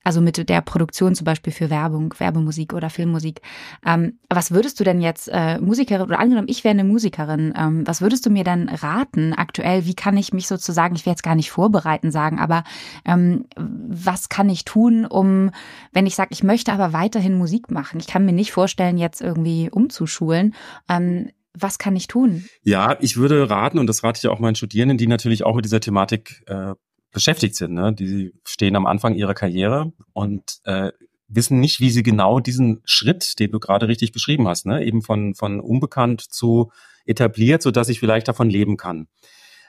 also 0.07 0.21
mit 0.21 0.49
der 0.49 0.61
Produktion 0.61 1.17
zum 1.17 1.25
Beispiel 1.25 1.53
für 1.53 1.69
Werbung, 1.69 2.15
Werbemusik 2.17 2.75
oder 2.75 2.91
Filmmusik. 2.91 3.41
Ähm, 3.85 4.21
was 4.31 4.53
würdest 4.53 4.79
du 4.79 4.85
denn 4.85 5.01
jetzt 5.01 5.29
äh, 5.33 5.59
Musikerin 5.59 6.07
oder 6.07 6.21
angenommen, 6.21 6.47
ich 6.49 6.63
wäre 6.63 6.75
eine 6.75 6.85
Musikerin, 6.85 7.53
ähm, 7.59 7.85
was 7.89 8.01
würdest 8.01 8.25
du 8.25 8.31
mir 8.31 8.45
dann 8.45 8.69
raten 8.69 9.33
aktuell? 9.33 9.85
Wie 9.85 9.95
kann 9.95 10.17
ich 10.17 10.33
mich 10.33 10.47
sozusagen, 10.47 10.95
ich 10.95 11.07
will 11.07 11.11
jetzt 11.11 11.25
gar 11.25 11.35
nicht 11.35 11.51
vorbereiten 11.51 12.13
sagen, 12.13 12.39
aber 12.39 12.63
ähm, 13.05 13.47
was 13.57 14.29
kann 14.29 14.49
ich 14.49 14.65
tun, 14.65 15.07
um, 15.07 15.51
wenn 15.93 16.07
ich 16.07 16.15
sage, 16.15 16.31
ich 16.31 16.45
möchte 16.45 16.73
aber 16.73 16.93
weiterhin 16.93 17.37
Musik 17.37 17.73
machen, 17.73 17.99
ich 17.99 18.07
kann 18.07 18.25
mir 18.25 18.33
nicht 18.33 18.53
vorstellen, 18.53 18.99
jetzt 18.99 19.21
irgendwie 19.21 19.71
umzuschulen. 19.73 20.55
Ähm, 20.89 21.31
was 21.59 21.79
kann 21.79 21.97
ich 21.97 22.07
tun? 22.07 22.45
Ja, 22.63 22.97
ich 23.01 23.17
würde 23.17 23.51
raten, 23.51 23.81
und 23.81 23.89
das 23.89 24.05
rate 24.05 24.19
ich 24.19 24.29
auch 24.29 24.39
meinen 24.39 24.55
Studierenden, 24.55 24.99
die 24.99 25.07
natürlich 25.09 25.43
auch 25.43 25.57
mit 25.57 25.65
dieser 25.65 25.81
Thematik 25.81 26.45
äh, 26.47 26.75
beschäftigt 27.17 27.57
sind. 27.57 27.73
Ne? 27.73 27.95
Die 27.95 28.35
stehen 28.45 28.77
am 28.77 28.85
Anfang 28.85 29.15
ihrer 29.15 29.33
Karriere 29.33 29.91
und 30.13 30.61
äh, 30.65 30.93
wissen 31.29 31.61
nicht, 31.61 31.81
wie 31.81 31.89
sie 31.89 32.03
genau 32.03 32.41
diesen 32.41 32.83
Schritt, 32.85 33.39
den 33.39 33.53
du 33.53 33.59
gerade 33.59 33.89
richtig 33.89 34.13
beschrieben 34.13 34.47
hast, 34.47 34.67
ne? 34.67 34.85
eben 34.85 35.01
von, 35.01 35.35
von 35.35 35.59
unbekannt 35.59 36.21
zu 36.21 36.71
etabliert, 37.07 37.63
so 37.63 37.71
dass 37.71 37.89
ich 37.89 38.01
vielleicht 38.01 38.29
davon 38.29 38.51
leben 38.51 38.77
kann. 38.77 39.09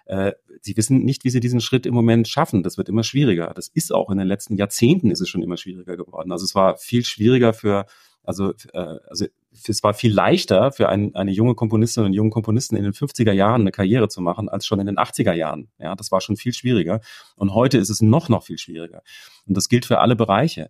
Äh, 0.07 0.33
sie 0.59 0.75
wissen 0.75 1.05
nicht, 1.05 1.23
wie 1.23 1.29
sie 1.29 1.39
diesen 1.39 1.61
Schritt 1.61 1.85
im 1.85 1.93
Moment 1.93 2.27
schaffen. 2.27 2.63
Das 2.63 2.77
wird 2.77 2.89
immer 2.89 3.03
schwieriger. 3.03 3.53
Das 3.55 3.69
ist 3.69 3.93
auch 3.93 4.09
in 4.11 4.17
den 4.17 4.27
letzten 4.27 4.57
Jahrzehnten 4.57 5.09
ist 5.09 5.21
es 5.21 5.29
schon 5.29 5.41
immer 5.41 5.55
schwieriger 5.55 5.95
geworden. 5.95 6.33
Also 6.33 6.43
es 6.43 6.53
war 6.53 6.75
viel 6.75 7.05
schwieriger 7.05 7.53
für 7.53 7.85
also, 8.27 8.51
äh, 8.73 8.95
also 9.07 9.25
es 9.51 9.83
war 9.83 9.93
viel 9.93 10.13
leichter 10.13 10.71
für 10.71 10.89
ein, 10.89 11.15
eine 11.15 11.31
junge 11.31 11.55
Komponistin 11.55 12.03
und 12.03 12.13
jungen 12.13 12.31
Komponisten 12.31 12.75
in 12.75 12.83
den 12.83 12.93
50er 12.93 13.31
Jahren 13.31 13.61
eine 13.61 13.71
Karriere 13.71 14.07
zu 14.07 14.21
machen, 14.21 14.49
als 14.49 14.65
schon 14.65 14.79
in 14.79 14.85
den 14.85 14.97
80er 14.97 15.33
Jahren. 15.33 15.69
Ja, 15.79 15.95
das 15.95 16.11
war 16.11 16.21
schon 16.21 16.37
viel 16.37 16.53
schwieriger. 16.53 17.01
Und 17.35 17.53
heute 17.53 17.77
ist 17.77 17.89
es 17.89 18.01
noch, 18.01 18.29
noch 18.29 18.43
viel 18.43 18.57
schwieriger. 18.57 19.01
Und 19.45 19.57
das 19.57 19.69
gilt 19.69 19.85
für 19.85 19.99
alle 19.99 20.15
Bereiche. 20.15 20.69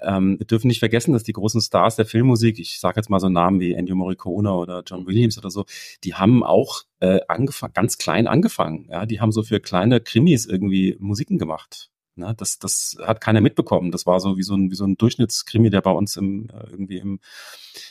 Ähm, 0.00 0.38
wir 0.38 0.46
dürfen 0.46 0.68
nicht 0.68 0.78
vergessen, 0.78 1.12
dass 1.12 1.24
die 1.24 1.32
großen 1.32 1.60
Stars 1.60 1.96
der 1.96 2.06
Filmmusik, 2.06 2.58
ich 2.58 2.78
sage 2.78 3.00
jetzt 3.00 3.10
mal 3.10 3.20
so 3.20 3.28
Namen 3.28 3.60
wie 3.60 3.72
Ennio 3.72 3.96
Morricone 3.96 4.52
oder 4.52 4.82
John 4.86 5.06
Williams 5.06 5.38
oder 5.38 5.50
so, 5.50 5.64
die 6.04 6.14
haben 6.14 6.44
auch 6.44 6.82
äh, 7.00 7.20
angefangen, 7.28 7.72
ganz 7.72 7.98
klein 7.98 8.26
angefangen. 8.26 8.86
Ja, 8.90 9.06
die 9.06 9.20
haben 9.20 9.32
so 9.32 9.42
für 9.42 9.60
kleine 9.60 10.00
Krimis 10.00 10.46
irgendwie 10.46 10.96
Musiken 11.00 11.38
gemacht. 11.38 11.90
Ne, 12.18 12.34
das, 12.36 12.58
das 12.58 12.96
hat 13.00 13.20
keiner 13.20 13.40
mitbekommen. 13.40 13.92
Das 13.92 14.04
war 14.04 14.18
so 14.18 14.36
wie 14.36 14.42
so 14.42 14.54
ein, 14.54 14.70
wie 14.70 14.74
so 14.74 14.84
ein 14.84 14.96
Durchschnittskrimi, 14.96 15.70
der 15.70 15.82
bei 15.82 15.92
uns 15.92 16.16
im, 16.16 16.48
äh, 16.50 16.68
irgendwie 16.70 16.98
im, 16.98 17.20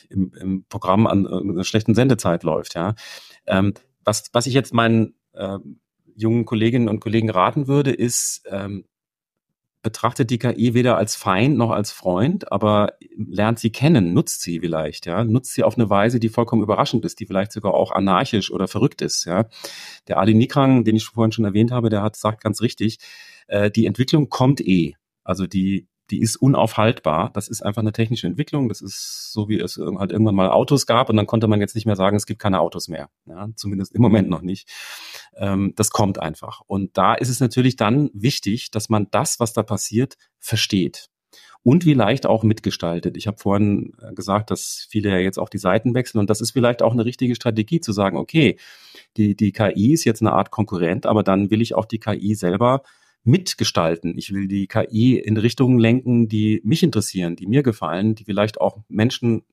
im, 0.10 0.34
im 0.34 0.66
Programm 0.68 1.08
an 1.08 1.26
äh, 1.26 1.30
einer 1.30 1.64
schlechten 1.64 1.96
Sendezeit 1.96 2.44
läuft. 2.44 2.76
Ja. 2.76 2.96
Ähm, 3.46 3.74
was, 4.04 4.26
was 4.34 4.46
ich 4.46 4.54
jetzt 4.54 4.74
meinen 4.74 5.16
äh, 5.32 5.60
jungen 6.16 6.44
Kolleginnen 6.44 6.90
und 6.90 7.00
Kollegen 7.00 7.30
raten 7.30 7.68
würde, 7.68 7.92
ist, 7.92 8.44
ähm, 8.50 8.86
betrachtet 9.82 10.30
die 10.30 10.40
KI 10.40 10.74
weder 10.74 10.98
als 10.98 11.16
Feind 11.16 11.58
noch 11.58 11.72
als 11.72 11.92
Freund, 11.92 12.52
aber 12.52 12.94
lernt 13.16 13.60
sie 13.60 13.72
kennen, 13.72 14.14
nutzt 14.14 14.42
sie 14.42 14.60
vielleicht, 14.60 15.06
ja, 15.06 15.24
nutzt 15.24 15.54
sie 15.54 15.64
auf 15.64 15.78
eine 15.78 15.90
Weise, 15.90 16.20
die 16.20 16.30
vollkommen 16.30 16.64
überraschend 16.64 17.06
ist, 17.06 17.20
die 17.20 17.26
vielleicht 17.26 17.52
sogar 17.52 17.74
auch 17.74 17.92
anarchisch 17.92 18.52
oder 18.52 18.68
verrückt 18.68 19.02
ist, 19.02 19.26
ja. 19.26 19.46
Der 20.08 20.20
Adi 20.20 20.34
Nikrang, 20.34 20.84
den 20.84 20.96
ich 20.96 21.06
vorhin 21.06 21.32
schon 21.32 21.46
erwähnt 21.46 21.72
habe, 21.72 21.90
der 21.90 22.02
hat 22.02 22.16
sagt 22.16 22.44
ganz 22.44 22.62
richtig, 22.62 23.00
äh, 23.48 23.72
die 23.72 23.86
Entwicklung 23.86 24.30
kommt 24.30 24.62
eh. 24.62 24.94
Also 25.24 25.48
die, 25.48 25.88
die 26.10 26.22
ist 26.22 26.38
unaufhaltbar. 26.38 27.32
Das 27.34 27.48
ist 27.48 27.62
einfach 27.62 27.82
eine 27.82 27.92
technische 27.92 28.28
Entwicklung. 28.28 28.70
Das 28.70 28.82
ist 28.82 29.32
so, 29.32 29.50
wie 29.50 29.60
es 29.60 29.78
halt 29.78 30.12
irgendwann 30.12 30.36
mal 30.36 30.50
Autos 30.50 30.86
gab 30.86 31.10
und 31.10 31.18
dann 31.18 31.28
konnte 31.28 31.48
man 31.48 31.60
jetzt 31.60 31.76
nicht 31.76 31.86
mehr 31.86 31.96
sagen, 31.96 32.16
es 32.16 32.26
gibt 32.26 32.42
keine 32.42 32.60
Autos 32.60 32.88
mehr. 32.88 33.10
Ja, 33.26 33.50
zumindest 33.56 33.94
im 33.94 34.02
Moment 34.02 34.30
noch 34.30 34.42
nicht. 34.42 34.70
Ähm, 35.36 35.74
das 35.76 35.92
kommt 35.92 36.20
einfach. 36.20 36.62
Und 36.68 36.98
da 36.98 37.14
ist 37.14 37.30
es 37.30 37.40
natürlich 37.40 37.76
dann 37.76 38.10
wichtig, 38.14 38.72
dass 38.72 38.90
man 38.90 39.08
das, 39.12 39.40
was 39.40 39.54
da 39.54 39.64
passiert, 39.64 40.18
versteht 40.40 41.10
und 41.64 41.84
vielleicht 41.84 42.26
auch 42.26 42.44
mitgestaltet. 42.44 43.18
Ich 43.18 43.28
habe 43.28 43.38
vorhin 43.38 43.94
äh, 44.02 44.14
gesagt, 44.14 44.52
dass 44.52 44.88
viele 44.90 45.10
ja 45.10 45.18
jetzt 45.18 45.38
auch 45.38 45.50
die 45.50 45.58
Seiten 45.58 45.94
wechseln 45.94 46.20
und 46.20 46.30
das 46.30 46.40
ist 46.40 46.52
vielleicht 46.52 46.82
auch 46.82 46.94
eine 46.94 47.04
richtige 47.04 47.36
Strategie 47.36 47.82
zu 47.82 47.92
sagen, 47.92 48.18
okay, 48.18 48.58
die, 49.18 49.36
die 49.36 49.52
KI 49.52 49.92
ist 49.92 50.06
jetzt 50.06 50.22
eine 50.22 50.32
Art 50.32 50.52
Konkurrent, 50.52 51.06
aber 51.06 51.24
dann 51.24 51.50
will 51.52 51.62
ich 51.62 51.76
auch 51.76 51.86
die 51.86 52.00
KI 52.00 52.36
selber 52.36 52.84
mitgestalten. 53.28 54.18
Ich 54.18 54.34
will 54.34 54.48
die 54.48 54.68
KI 54.68 55.20
in 55.20 55.38
Richtungen 55.38 55.80
lenken, 55.80 56.28
die 56.28 56.62
mich 56.64 56.82
interessieren, 56.82 57.36
die 57.36 57.46
mir 57.46 57.62
gefallen, 57.62 58.16
die 58.16 58.24
vielleicht 58.24 58.60
auch 58.60 58.80
Menschen 58.88 59.44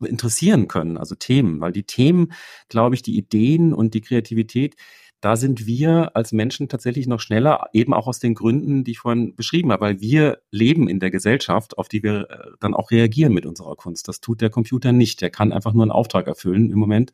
interessieren 0.00 0.66
können, 0.66 0.96
also 0.96 1.14
Themen, 1.14 1.60
weil 1.60 1.70
die 1.70 1.84
Themen, 1.84 2.32
glaube 2.68 2.96
ich, 2.96 3.02
die 3.02 3.16
Ideen 3.16 3.72
und 3.72 3.94
die 3.94 4.00
Kreativität, 4.00 4.74
da 5.20 5.36
sind 5.36 5.66
wir 5.66 6.16
als 6.16 6.32
Menschen 6.32 6.68
tatsächlich 6.68 7.06
noch 7.06 7.20
schneller, 7.20 7.66
eben 7.72 7.94
auch 7.94 8.08
aus 8.08 8.18
den 8.18 8.34
Gründen, 8.34 8.82
die 8.82 8.90
ich 8.92 8.98
vorhin 8.98 9.36
beschrieben 9.36 9.70
habe, 9.70 9.82
weil 9.82 10.00
wir 10.00 10.42
leben 10.50 10.88
in 10.88 10.98
der 10.98 11.12
Gesellschaft, 11.12 11.78
auf 11.78 11.88
die 11.88 12.02
wir 12.02 12.28
äh, 12.28 12.50
dann 12.58 12.74
auch 12.74 12.90
reagieren 12.90 13.32
mit 13.32 13.46
unserer 13.46 13.76
Kunst. 13.76 14.08
Das 14.08 14.20
tut 14.20 14.40
der 14.40 14.50
Computer 14.50 14.90
nicht. 14.90 15.20
Der 15.20 15.30
kann 15.30 15.52
einfach 15.52 15.74
nur 15.74 15.84
einen 15.84 15.92
Auftrag 15.92 16.26
erfüllen 16.26 16.70
im 16.72 16.78
Moment. 16.78 17.12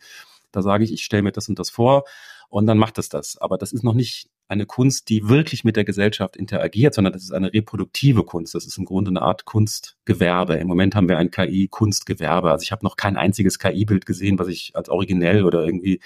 Da 0.53 0.63
sage 0.63 0.85
ich, 0.85 0.93
ich 0.93 1.05
stelle 1.05 1.23
mir 1.23 1.33
das 1.33 1.51
und 1.51 1.59
das 1.59 1.69
vor 1.69 2.05
und 2.49 2.67
dann 2.67 2.79
macht 2.79 2.97
es 2.97 3.11
das. 3.11 3.37
Aber 3.37 3.59
das 3.59 3.75
ist 3.75 3.85
noch 3.85 3.93
nicht 3.93 4.31
eine 4.49 4.65
Kunst, 4.65 5.11
die 5.11 5.29
wirklich 5.29 5.63
mit 5.63 5.77
der 5.77 5.85
Gesellschaft 5.85 6.35
interagiert, 6.37 6.95
sondern 6.95 7.13
das 7.13 7.23
ist 7.23 7.33
eine 7.33 7.53
reproduktive 7.53 8.25
Kunst. 8.25 8.55
Das 8.55 8.65
ist 8.67 8.79
im 8.79 8.87
Grunde 8.87 9.11
eine 9.11 9.21
Art 9.21 9.45
Kunstgewerbe. 9.45 10.55
Im 10.55 10.67
Moment 10.67 10.95
haben 10.95 11.09
wir 11.09 11.19
ein 11.19 11.31
KI-Kunstgewerbe. 11.31 12.51
Also 12.51 12.63
ich 12.63 12.73
habe 12.73 12.85
noch 12.85 12.97
kein 12.97 13.19
einziges 13.19 13.59
KI-Bild 13.59 14.07
gesehen, 14.07 14.39
was 14.39 14.49
ich 14.49 14.73
als 14.75 14.89
originell 14.89 15.45
oder 15.45 15.65
irgendwie 15.65 16.01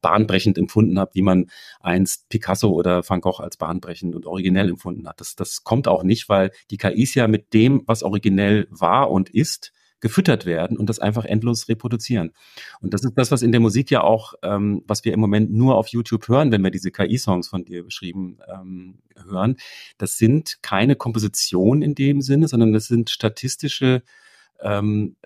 bahnbrechend 0.00 0.56
empfunden 0.56 0.98
habe, 0.98 1.10
wie 1.14 1.22
man 1.22 1.50
einst 1.80 2.30
Picasso 2.30 2.70
oder 2.70 3.06
Van 3.06 3.20
Gogh 3.20 3.42
als 3.42 3.58
bahnbrechend 3.58 4.16
und 4.16 4.24
originell 4.24 4.70
empfunden 4.70 5.06
hat. 5.06 5.20
Das, 5.20 5.36
das 5.36 5.62
kommt 5.62 5.86
auch 5.86 6.02
nicht, 6.02 6.30
weil 6.30 6.50
die 6.70 6.78
KIs 6.78 7.14
ja 7.14 7.28
mit 7.28 7.52
dem, 7.52 7.82
was 7.86 8.02
originell 8.02 8.68
war 8.70 9.10
und 9.10 9.28
ist, 9.28 9.72
gefüttert 10.02 10.44
werden 10.44 10.76
und 10.76 10.90
das 10.90 10.98
einfach 10.98 11.24
endlos 11.24 11.68
reproduzieren. 11.68 12.32
Und 12.80 12.92
das 12.92 13.04
ist 13.04 13.14
das, 13.14 13.30
was 13.30 13.40
in 13.40 13.52
der 13.52 13.60
Musik 13.60 13.90
ja 13.90 14.02
auch, 14.02 14.34
ähm, 14.42 14.82
was 14.86 15.04
wir 15.04 15.14
im 15.14 15.20
Moment 15.20 15.52
nur 15.52 15.76
auf 15.76 15.88
YouTube 15.88 16.28
hören, 16.28 16.50
wenn 16.50 16.62
wir 16.62 16.70
diese 16.70 16.90
KI-Songs 16.90 17.48
von 17.48 17.64
dir 17.64 17.84
beschrieben 17.84 18.38
ähm, 18.52 18.98
hören. 19.24 19.56
Das 19.96 20.18
sind 20.18 20.58
keine 20.60 20.96
Kompositionen 20.96 21.82
in 21.82 21.94
dem 21.94 22.20
Sinne, 22.20 22.48
sondern 22.48 22.72
das 22.72 22.88
sind 22.88 23.08
statistische 23.08 24.02
ähm, 24.60 25.16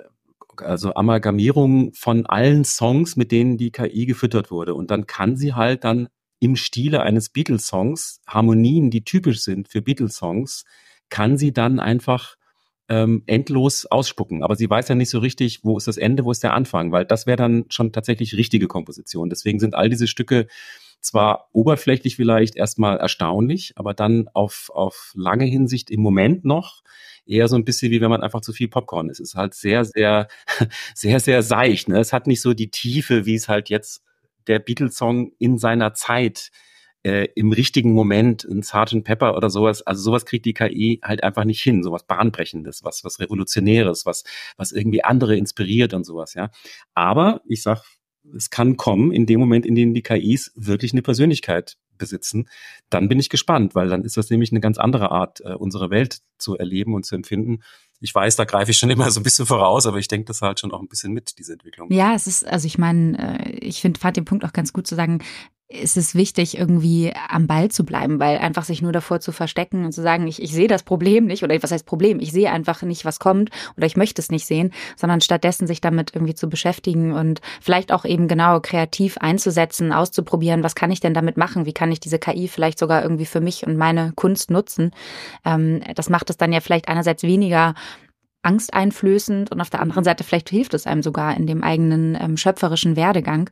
also 0.58 0.94
Amalgamierungen 0.94 1.92
von 1.92 2.26
allen 2.26 2.64
Songs, 2.64 3.16
mit 3.16 3.32
denen 3.32 3.56
die 3.58 3.70
KI 3.70 4.06
gefüttert 4.06 4.50
wurde. 4.50 4.74
Und 4.74 4.90
dann 4.90 5.06
kann 5.06 5.36
sie 5.36 5.54
halt 5.54 5.84
dann 5.84 6.08
im 6.38 6.56
Stile 6.56 7.02
eines 7.02 7.30
Beatles-Songs 7.30 8.20
Harmonien, 8.26 8.90
die 8.90 9.04
typisch 9.04 9.40
sind 9.40 9.68
für 9.68 9.80
Beatles-Songs, 9.80 10.64
kann 11.08 11.38
sie 11.38 11.52
dann 11.52 11.80
einfach 11.80 12.35
ähm, 12.88 13.22
endlos 13.26 13.86
ausspucken. 13.86 14.42
Aber 14.42 14.56
sie 14.56 14.68
weiß 14.68 14.88
ja 14.88 14.94
nicht 14.94 15.10
so 15.10 15.18
richtig, 15.18 15.60
wo 15.64 15.76
ist 15.76 15.88
das 15.88 15.96
Ende, 15.96 16.24
wo 16.24 16.30
ist 16.30 16.42
der 16.42 16.54
Anfang, 16.54 16.92
weil 16.92 17.04
das 17.04 17.26
wäre 17.26 17.36
dann 17.36 17.64
schon 17.68 17.92
tatsächlich 17.92 18.36
richtige 18.36 18.68
Komposition. 18.68 19.28
Deswegen 19.28 19.58
sind 19.58 19.74
all 19.74 19.88
diese 19.88 20.06
Stücke 20.06 20.46
zwar 21.00 21.48
oberflächlich 21.52 22.16
vielleicht 22.16 22.56
erstmal 22.56 22.98
erstaunlich, 22.98 23.72
aber 23.76 23.94
dann 23.94 24.28
auf, 24.32 24.70
auf 24.74 25.12
lange 25.14 25.44
Hinsicht 25.44 25.90
im 25.90 26.00
Moment 26.00 26.44
noch 26.44 26.82
eher 27.26 27.48
so 27.48 27.56
ein 27.56 27.64
bisschen 27.64 27.90
wie 27.90 28.00
wenn 28.00 28.10
man 28.10 28.22
einfach 28.22 28.40
zu 28.40 28.52
viel 28.52 28.68
Popcorn 28.68 29.08
ist. 29.08 29.20
Es 29.20 29.30
ist 29.30 29.34
halt 29.34 29.54
sehr, 29.54 29.84
sehr, 29.84 30.28
sehr, 30.94 31.20
sehr 31.20 31.42
seicht. 31.42 31.88
Ne? 31.88 31.98
Es 31.98 32.12
hat 32.12 32.26
nicht 32.26 32.40
so 32.40 32.54
die 32.54 32.70
Tiefe, 32.70 33.26
wie 33.26 33.34
es 33.34 33.48
halt 33.48 33.68
jetzt 33.68 34.02
der 34.46 34.60
Beatles-Song 34.60 35.32
in 35.38 35.58
seiner 35.58 35.92
Zeit 35.94 36.50
äh, 36.52 36.66
im 37.06 37.52
richtigen 37.52 37.92
Moment 37.92 38.44
ein 38.44 38.62
Sergeant 38.62 39.04
Pepper 39.04 39.36
oder 39.36 39.50
sowas, 39.50 39.82
also 39.82 40.02
sowas 40.02 40.26
kriegt 40.26 40.44
die 40.44 40.54
KI 40.54 41.00
halt 41.02 41.22
einfach 41.22 41.44
nicht 41.44 41.62
hin, 41.62 41.82
sowas 41.82 42.04
bahnbrechendes, 42.06 42.84
was 42.84 43.04
was 43.04 43.20
revolutionäres, 43.20 44.06
was 44.06 44.24
was 44.56 44.72
irgendwie 44.72 45.04
andere 45.04 45.36
inspiriert 45.36 45.94
und 45.94 46.04
sowas, 46.04 46.34
ja. 46.34 46.50
Aber 46.94 47.42
ich 47.46 47.62
sag, 47.62 47.82
es 48.34 48.50
kann 48.50 48.76
kommen 48.76 49.12
in 49.12 49.26
dem 49.26 49.40
Moment, 49.40 49.66
in 49.66 49.74
dem 49.74 49.94
die 49.94 50.02
KIs 50.02 50.52
wirklich 50.56 50.92
eine 50.92 51.02
Persönlichkeit 51.02 51.76
besitzen, 51.98 52.48
dann 52.90 53.08
bin 53.08 53.18
ich 53.18 53.30
gespannt, 53.30 53.74
weil 53.74 53.88
dann 53.88 54.04
ist 54.04 54.16
das 54.16 54.30
nämlich 54.30 54.52
eine 54.52 54.60
ganz 54.60 54.78
andere 54.78 55.10
Art, 55.10 55.40
äh, 55.40 55.54
unsere 55.54 55.90
Welt 55.90 56.18
zu 56.38 56.56
erleben 56.56 56.94
und 56.94 57.06
zu 57.06 57.14
empfinden. 57.14 57.62
Ich 58.00 58.14
weiß, 58.14 58.36
da 58.36 58.44
greife 58.44 58.70
ich 58.70 58.78
schon 58.78 58.90
immer 58.90 59.10
so 59.10 59.20
ein 59.20 59.22
bisschen 59.22 59.46
voraus, 59.46 59.86
aber 59.86 59.98
ich 59.98 60.08
denke 60.08 60.26
das 60.26 60.42
halt 60.42 60.60
schon 60.60 60.72
auch 60.72 60.80
ein 60.80 60.88
bisschen 60.88 61.12
mit, 61.12 61.38
diese 61.38 61.54
Entwicklung. 61.54 61.90
Ja, 61.90 62.14
es 62.14 62.26
ist, 62.26 62.46
also 62.46 62.66
ich 62.66 62.78
meine, 62.78 63.38
äh, 63.40 63.50
ich 63.58 63.80
finde, 63.80 64.00
fand 64.00 64.16
den 64.16 64.24
Punkt 64.24 64.44
auch 64.44 64.52
ganz 64.52 64.72
gut 64.72 64.86
zu 64.86 64.94
sagen, 64.94 65.22
ist 65.68 65.96
es 65.96 66.14
wichtig, 66.14 66.56
irgendwie 66.56 67.12
am 67.28 67.48
Ball 67.48 67.70
zu 67.70 67.84
bleiben, 67.84 68.20
weil 68.20 68.38
einfach 68.38 68.64
sich 68.64 68.82
nur 68.82 68.92
davor 68.92 69.18
zu 69.18 69.32
verstecken 69.32 69.84
und 69.84 69.92
zu 69.92 70.00
sagen, 70.00 70.28
ich, 70.28 70.40
ich 70.40 70.52
sehe 70.52 70.68
das 70.68 70.84
Problem 70.84 71.26
nicht 71.26 71.42
oder 71.42 71.60
was 71.60 71.72
heißt 71.72 71.86
Problem, 71.86 72.20
ich 72.20 72.30
sehe 72.30 72.52
einfach 72.52 72.82
nicht, 72.82 73.04
was 73.04 73.18
kommt 73.18 73.50
oder 73.76 73.86
ich 73.86 73.96
möchte 73.96 74.22
es 74.22 74.30
nicht 74.30 74.46
sehen, 74.46 74.72
sondern 74.94 75.20
stattdessen 75.20 75.66
sich 75.66 75.80
damit 75.80 76.14
irgendwie 76.14 76.36
zu 76.36 76.48
beschäftigen 76.48 77.12
und 77.12 77.40
vielleicht 77.60 77.90
auch 77.90 78.04
eben 78.04 78.28
genau 78.28 78.60
kreativ 78.60 79.18
einzusetzen, 79.18 79.92
auszuprobieren, 79.92 80.62
was 80.62 80.76
kann 80.76 80.92
ich 80.92 81.00
denn 81.00 81.14
damit 81.14 81.36
machen, 81.36 81.66
wie 81.66 81.74
kann 81.74 81.90
ich 81.90 81.98
diese 81.98 82.20
KI 82.20 82.46
vielleicht 82.46 82.78
sogar 82.78 83.02
irgendwie 83.02 83.26
für 83.26 83.40
mich 83.40 83.66
und 83.66 83.76
meine 83.76 84.12
Kunst 84.14 84.52
nutzen. 84.52 84.92
Ähm, 85.44 85.82
das 85.96 86.08
macht 86.10 86.30
es 86.30 86.36
dann 86.36 86.52
ja 86.52 86.60
vielleicht 86.60 86.86
einerseits 86.86 87.24
weniger 87.24 87.74
angsteinflößend 88.42 89.50
und 89.50 89.60
auf 89.60 89.70
der 89.70 89.80
anderen 89.80 90.04
Seite 90.04 90.22
vielleicht 90.22 90.48
hilft 90.48 90.74
es 90.74 90.86
einem 90.86 91.02
sogar 91.02 91.36
in 91.36 91.48
dem 91.48 91.64
eigenen 91.64 92.16
ähm, 92.20 92.36
schöpferischen 92.36 92.94
Werdegang. 92.94 93.50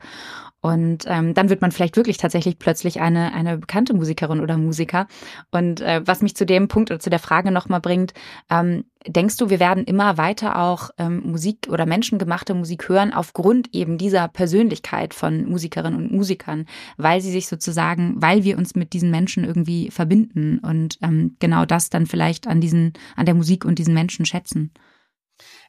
Und 0.64 1.04
ähm, 1.08 1.34
dann 1.34 1.50
wird 1.50 1.60
man 1.60 1.72
vielleicht 1.72 1.98
wirklich 1.98 2.16
tatsächlich 2.16 2.58
plötzlich 2.58 3.02
eine, 3.02 3.34
eine 3.34 3.58
bekannte 3.58 3.92
Musikerin 3.92 4.40
oder 4.40 4.56
Musiker. 4.56 5.08
Und 5.50 5.82
äh, 5.82 6.00
was 6.06 6.22
mich 6.22 6.34
zu 6.36 6.46
dem 6.46 6.68
Punkt 6.68 6.90
oder 6.90 6.98
zu 6.98 7.10
der 7.10 7.18
Frage 7.18 7.50
nochmal 7.50 7.82
bringt, 7.82 8.14
ähm, 8.48 8.86
denkst 9.06 9.36
du, 9.36 9.50
wir 9.50 9.60
werden 9.60 9.84
immer 9.84 10.16
weiter 10.16 10.58
auch 10.58 10.88
ähm, 10.96 11.20
Musik 11.22 11.68
oder 11.68 11.84
menschengemachte 11.84 12.54
Musik 12.54 12.88
hören 12.88 13.12
aufgrund 13.12 13.74
eben 13.74 13.98
dieser 13.98 14.26
Persönlichkeit 14.26 15.12
von 15.12 15.44
Musikerinnen 15.44 15.98
und 15.98 16.12
Musikern, 16.12 16.64
weil 16.96 17.20
sie 17.20 17.30
sich 17.30 17.46
sozusagen, 17.46 18.14
weil 18.16 18.44
wir 18.44 18.56
uns 18.56 18.74
mit 18.74 18.94
diesen 18.94 19.10
Menschen 19.10 19.44
irgendwie 19.44 19.90
verbinden 19.90 20.60
und 20.60 20.96
ähm, 21.02 21.36
genau 21.40 21.66
das 21.66 21.90
dann 21.90 22.06
vielleicht 22.06 22.46
an 22.46 22.62
diesen, 22.62 22.94
an 23.16 23.26
der 23.26 23.34
Musik 23.34 23.66
und 23.66 23.78
diesen 23.78 23.92
Menschen 23.92 24.24
schätzen? 24.24 24.72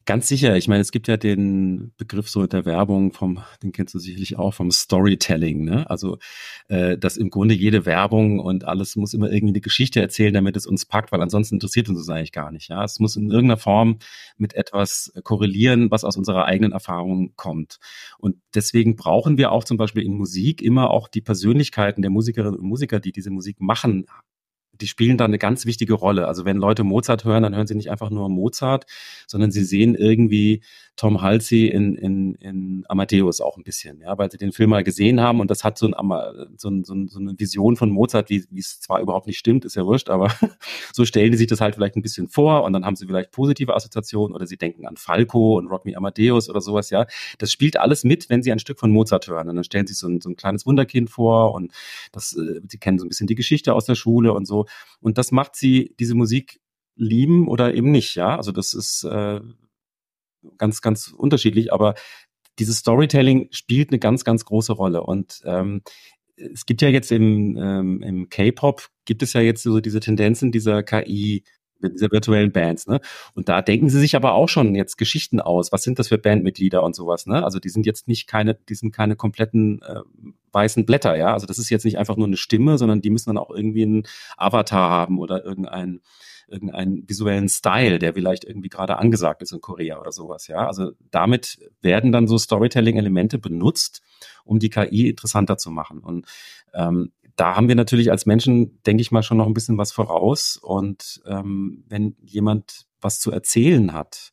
Ganz 0.08 0.28
sicher. 0.28 0.56
Ich 0.56 0.68
meine, 0.68 0.82
es 0.82 0.92
gibt 0.92 1.08
ja 1.08 1.18
den 1.18 1.92
Begriff 1.98 2.30
so 2.30 2.44
in 2.44 2.50
der 2.50 2.64
Werbung 2.66 3.12
vom, 3.12 3.40
den 3.64 3.72
kennst 3.72 3.96
du 3.96 4.00
sicherlich 4.00 4.38
auch, 4.38 4.54
vom 4.54 4.70
Storytelling. 4.70 5.64
Ne? 5.66 5.90
Also, 5.90 6.20
äh, 6.68 6.96
dass 6.96 7.18
im 7.18 7.32
Grunde 7.32 7.56
jede 7.56 7.88
Werbung 7.88 8.40
und 8.40 8.66
alles 8.66 8.96
muss 8.98 9.16
immer 9.16 9.32
irgendwie 9.32 9.54
eine 9.54 9.62
Geschichte 9.62 10.00
erzählen, 10.00 10.36
damit 10.36 10.58
es 10.58 10.68
uns 10.68 10.86
packt, 10.86 11.12
weil 11.12 11.24
ansonsten 11.24 11.56
interessiert 11.56 11.90
uns 11.90 11.98
das 11.98 12.10
eigentlich 12.10 12.34
gar 12.34 12.52
nicht. 12.52 12.70
Ja, 12.70 12.84
es 12.84 13.00
muss 13.00 13.16
in 13.16 13.32
irgendeiner 13.32 13.58
Form 13.58 13.98
mit 14.38 14.54
etwas 14.54 15.12
korrelieren, 15.24 15.90
was 15.90 16.04
aus 16.04 16.18
unserer 16.18 16.46
eigenen 16.46 16.72
Erfahrung 16.72 17.34
kommt. 17.36 17.80
Und 18.20 18.36
deswegen 18.54 18.96
brauchen 18.96 19.40
wir 19.40 19.52
auch 19.52 19.64
zum 19.64 19.78
Beispiel 19.78 20.04
in 20.04 20.14
Musik 20.14 20.62
immer 20.62 20.92
auch 20.92 21.08
die 21.08 21.22
Persönlichkeiten 21.22 22.04
der 22.04 22.12
Musikerinnen 22.12 22.60
und 22.60 22.68
Musiker, 22.68 23.00
die 23.00 23.12
diese 23.12 23.32
Musik 23.32 23.60
machen, 23.60 24.06
die 24.82 24.88
spielen 24.88 25.18
da 25.18 25.26
eine 25.26 25.38
ganz 25.38 25.66
wichtige 25.66 25.94
Rolle. 25.94 26.28
Also 26.28 26.46
wenn 26.46 26.58
Leute 26.58 26.84
Mozart 26.84 27.26
hören, 27.26 27.44
dann 27.44 27.56
hören 27.56 27.68
sie 27.68 27.76
nicht 27.76 27.92
einfach 27.92 28.10
nur 28.10 28.30
Mozart, 28.30 28.86
sondern 29.28 29.52
sie 29.52 29.64
sehen 29.64 29.96
irgendwie 29.96 30.62
Tom 30.96 31.22
Halsey 31.22 31.68
in, 31.68 31.96
in, 31.96 32.36
in 32.36 32.86
Amadeus 32.88 33.42
auch 33.42 33.58
ein 33.58 33.64
bisschen, 33.64 34.00
ja, 34.00 34.18
weil 34.18 34.32
sie 34.32 34.38
den 34.38 34.54
Film 34.54 34.70
mal 34.70 34.84
gesehen 34.84 35.20
haben 35.20 35.42
und 35.42 35.52
das 35.52 35.66
hat 35.66 35.78
so, 35.78 35.88
ein, 35.88 35.94
so, 36.58 36.70
ein, 36.70 36.84
so, 36.86 36.94
ein, 36.94 37.08
so 37.10 37.20
eine 37.20 37.38
Vision 37.38 37.76
von 37.76 37.90
Mozart, 37.90 38.30
wie, 38.30 38.46
es 38.58 38.80
zwar 38.80 39.02
überhaupt 39.02 39.28
nicht 39.28 39.38
stimmt, 39.38 39.66
ist 39.66 39.76
ja 39.76 39.86
wurscht, 39.86 40.10
aber 40.10 40.34
so 40.94 41.04
stellen 41.04 41.32
die 41.32 41.38
sich 41.38 41.48
das 41.48 41.60
halt 41.60 41.76
vielleicht 41.76 41.98
ein 41.98 42.02
bisschen 42.02 42.30
vor 42.30 42.64
und 42.64 42.72
dann 42.72 42.86
haben 42.86 42.96
sie 42.96 43.08
vielleicht 43.08 43.32
positive 43.32 43.76
Assoziationen 43.76 44.34
oder 44.34 44.48
sie 44.48 44.56
denken 44.56 44.86
an 44.86 44.96
Falco 44.96 45.58
und 45.58 45.68
Rock 45.68 45.86
Me 45.86 45.98
Amadeus 45.98 46.50
oder 46.50 46.62
sowas, 46.62 46.90
ja. 46.92 47.08
Das 47.40 47.52
spielt 47.52 47.78
alles 47.78 48.06
mit, 48.06 48.30
wenn 48.30 48.42
sie 48.42 48.54
ein 48.54 48.60
Stück 48.60 48.80
von 48.80 48.92
Mozart 48.92 49.28
hören 49.28 49.50
und 49.50 49.56
dann 49.58 49.66
stellen 49.66 49.88
sie 49.88 49.94
so 49.94 50.08
ein, 50.08 50.22
so 50.22 50.30
ein 50.30 50.38
kleines 50.38 50.66
Wunderkind 50.66 51.10
vor 51.10 51.54
und 51.54 51.74
das, 52.14 52.38
äh, 52.38 52.62
sie 52.68 52.78
kennen 52.78 53.00
so 53.00 53.06
ein 53.06 53.10
bisschen 53.10 53.28
die 53.28 53.36
Geschichte 53.36 53.74
aus 53.74 53.86
der 53.86 53.96
Schule 53.96 54.34
und 54.34 54.46
so 54.46 54.66
und 55.02 55.18
das 55.18 55.34
macht 55.34 55.58
sie, 55.58 55.94
diese 56.00 56.16
Musik 56.16 56.62
lieben 56.96 57.50
oder 57.50 57.74
eben 57.74 57.92
nicht, 57.92 58.16
ja. 58.16 58.38
Also 58.38 58.54
das 58.54 58.74
ist 58.74 59.04
äh, 59.04 59.42
ganz, 60.58 60.82
ganz 60.82 61.08
unterschiedlich, 61.08 61.74
aber 61.74 61.96
dieses 62.60 62.78
Storytelling 62.78 63.48
spielt 63.52 63.90
eine 63.90 64.00
ganz, 64.00 64.24
ganz 64.24 64.46
große 64.46 64.74
Rolle. 64.74 65.04
Und 65.04 65.42
ähm, 65.46 65.82
es 66.38 66.66
gibt 66.66 66.82
ja 66.82 66.90
jetzt 66.90 67.12
im, 67.12 67.58
ähm, 67.58 68.02
im 68.02 68.30
K-Pop, 68.30 68.88
gibt 69.06 69.24
es 69.24 69.34
ja 69.34 69.42
jetzt 69.42 69.64
so 69.64 69.80
diese 69.80 70.00
Tendenzen 70.00 70.52
dieser 70.52 70.84
KI, 70.84 71.44
dieser 71.82 72.12
virtuellen 72.12 72.52
Bands, 72.52 72.88
ne? 72.88 73.00
Und 73.36 73.50
da 73.50 73.62
denken 73.62 73.90
sie 73.90 74.00
sich 74.00 74.16
aber 74.16 74.34
auch 74.34 74.50
schon 74.50 74.76
jetzt 74.76 74.98
Geschichten 74.98 75.40
aus. 75.40 75.72
Was 75.72 75.84
sind 75.84 76.00
das 76.00 76.08
für 76.08 76.18
Bandmitglieder 76.18 76.82
und 76.82 76.96
sowas, 76.96 77.26
ne? 77.26 77.44
Also 77.44 77.60
die 77.60 77.70
sind 77.70 77.86
jetzt 77.86 78.08
nicht 78.08 78.28
keine, 78.28 78.56
die 78.56 78.76
sind 78.76 78.92
keine 78.92 79.16
kompletten 79.16 79.82
äh, 79.82 80.02
weißen 80.52 80.86
Blätter, 80.86 81.16
ja. 81.18 81.34
Also 81.34 81.46
das 81.46 81.60
ist 81.60 81.70
jetzt 81.70 81.86
nicht 81.86 81.98
einfach 81.98 82.18
nur 82.18 82.28
eine 82.28 82.38
Stimme, 82.38 82.78
sondern 82.78 83.02
die 83.02 83.10
müssen 83.10 83.30
dann 83.30 83.38
auch 83.38 83.52
irgendwie 83.52 83.84
einen 83.84 84.04
Avatar 84.38 84.90
haben 84.90 85.20
oder 85.20 85.44
irgendein 85.46 86.02
irgendeinen 86.48 87.08
visuellen 87.08 87.50
Style, 87.50 88.00
der 88.00 88.14
vielleicht 88.14 88.44
irgendwie 88.44 88.70
gerade 88.70 88.98
angesagt 88.98 89.42
ist 89.42 89.52
in 89.52 89.62
Korea 89.62 90.00
oder 90.00 90.12
sowas, 90.12 90.48
ja. 90.48 90.68
Also 90.68 90.92
damit 91.12 91.60
werden 91.82 92.12
dann 92.12 92.28
so 92.28 92.38
Storytelling-Elemente 92.38 93.40
benutzt, 93.40 94.02
um 94.44 94.60
die 94.60 94.70
KI 94.70 95.10
interessanter 95.10 95.58
zu 95.58 95.72
machen. 95.72 96.00
Und 96.00 96.26
ähm, 96.74 97.12
da 97.36 97.56
haben 97.56 97.68
wir 97.68 97.76
natürlich 97.76 98.12
als 98.12 98.26
Menschen, 98.26 98.82
denke 98.84 99.02
ich 99.02 99.12
mal, 99.12 99.24
schon 99.24 99.38
noch 99.38 99.48
ein 99.48 99.54
bisschen 99.54 99.78
was 99.78 99.92
voraus. 99.92 100.58
Und 100.58 101.22
ähm, 101.26 101.84
wenn 101.88 102.16
jemand 102.22 102.86
was 103.02 103.20
zu 103.20 103.32
erzählen 103.32 103.94
hat, 103.94 104.32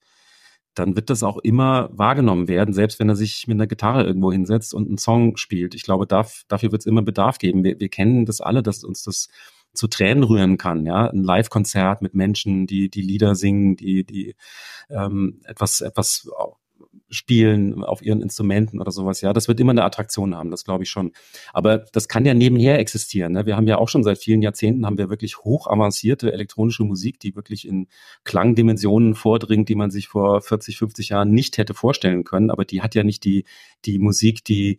dann 0.75 0.96
wird 0.96 1.11
das 1.11 1.22
auch 1.22 1.37
immer 1.38 1.90
wahrgenommen 1.92 2.48
werden, 2.48 2.72
selbst 2.72 2.98
wenn 2.98 3.09
er 3.09 3.16
sich 3.16 3.46
mit 3.46 3.57
einer 3.57 3.66
Gitarre 3.66 4.05
irgendwo 4.05 4.33
hinsetzt 4.33 4.72
und 4.72 4.88
einen 4.88 4.98
Song 4.98 5.37
spielt. 5.37 5.75
Ich 5.75 5.83
glaube, 5.83 6.07
dafür 6.07 6.72
wird 6.72 6.81
es 6.81 6.87
immer 6.87 7.03
Bedarf 7.03 7.38
geben. 7.38 7.62
Wir, 7.62 7.79
wir 7.79 7.88
kennen 7.88 8.25
das 8.25 8.40
alle, 8.40 8.62
dass 8.62 8.83
uns 8.83 9.03
das 9.03 9.29
zu 9.75 9.89
Tränen 9.89 10.25
rühren 10.25 10.59
kann, 10.59 10.85
ja, 10.87 11.09
ein 11.11 11.23
Live-Konzert 11.23 12.03
mit 12.03 12.15
Menschen, 12.15 12.67
die 12.67 12.91
die 12.91 13.03
Lieder 13.03 13.35
singen, 13.35 13.77
die 13.77 14.05
die 14.05 14.35
ähm, 14.91 15.41
etwas 15.45 15.81
etwas 15.81 16.29
spielen 17.13 17.85
auf 17.85 18.03
ihren 18.03 18.23
Instrumenten 18.23 18.81
oder 18.81 18.91
sowas, 18.91 19.21
ja, 19.21 19.33
das 19.33 19.47
wird 19.49 19.61
immer 19.61 19.73
eine 19.73 19.85
Attraktion 19.85 20.35
haben, 20.35 20.51
das 20.51 20.65
glaube 20.65 20.85
ich 20.85 20.91
schon. 20.91 21.13
Aber 21.53 21.79
das 21.93 22.09
kann 22.09 22.25
ja 22.25 22.35
nebenher 22.35 22.79
existieren. 22.79 23.33
Ne? 23.33 23.47
Wir 23.47 23.57
haben 23.57 23.67
ja 23.67 23.79
auch 23.79 23.89
schon 23.89 24.03
seit 24.03 24.19
vielen 24.19 24.43
Jahrzehnten 24.43 24.87
haben 24.87 24.99
wir 24.99 25.11
wirklich 25.11 25.39
hoch 25.39 25.67
avancierte 25.67 26.33
elektronische 26.33 26.85
Musik, 26.85 27.21
die 27.21 27.37
wirklich 27.37 27.69
in 27.69 27.89
Klangdimensionen 28.25 29.15
vordringt, 29.15 29.69
die 29.69 29.75
man 29.75 29.91
sich 29.91 30.09
vor 30.09 30.41
40, 30.41 30.79
50 30.79 31.11
Jahren 31.11 31.31
nicht 31.31 31.59
hätte 31.59 31.75
vorstellen 31.75 32.25
können. 32.25 32.51
Aber 32.51 32.65
die 32.65 32.83
hat 32.83 32.95
ja 32.95 33.05
nicht 33.05 33.25
die 33.25 33.45
die 33.85 33.99
Musik, 33.99 34.45
die 34.45 34.79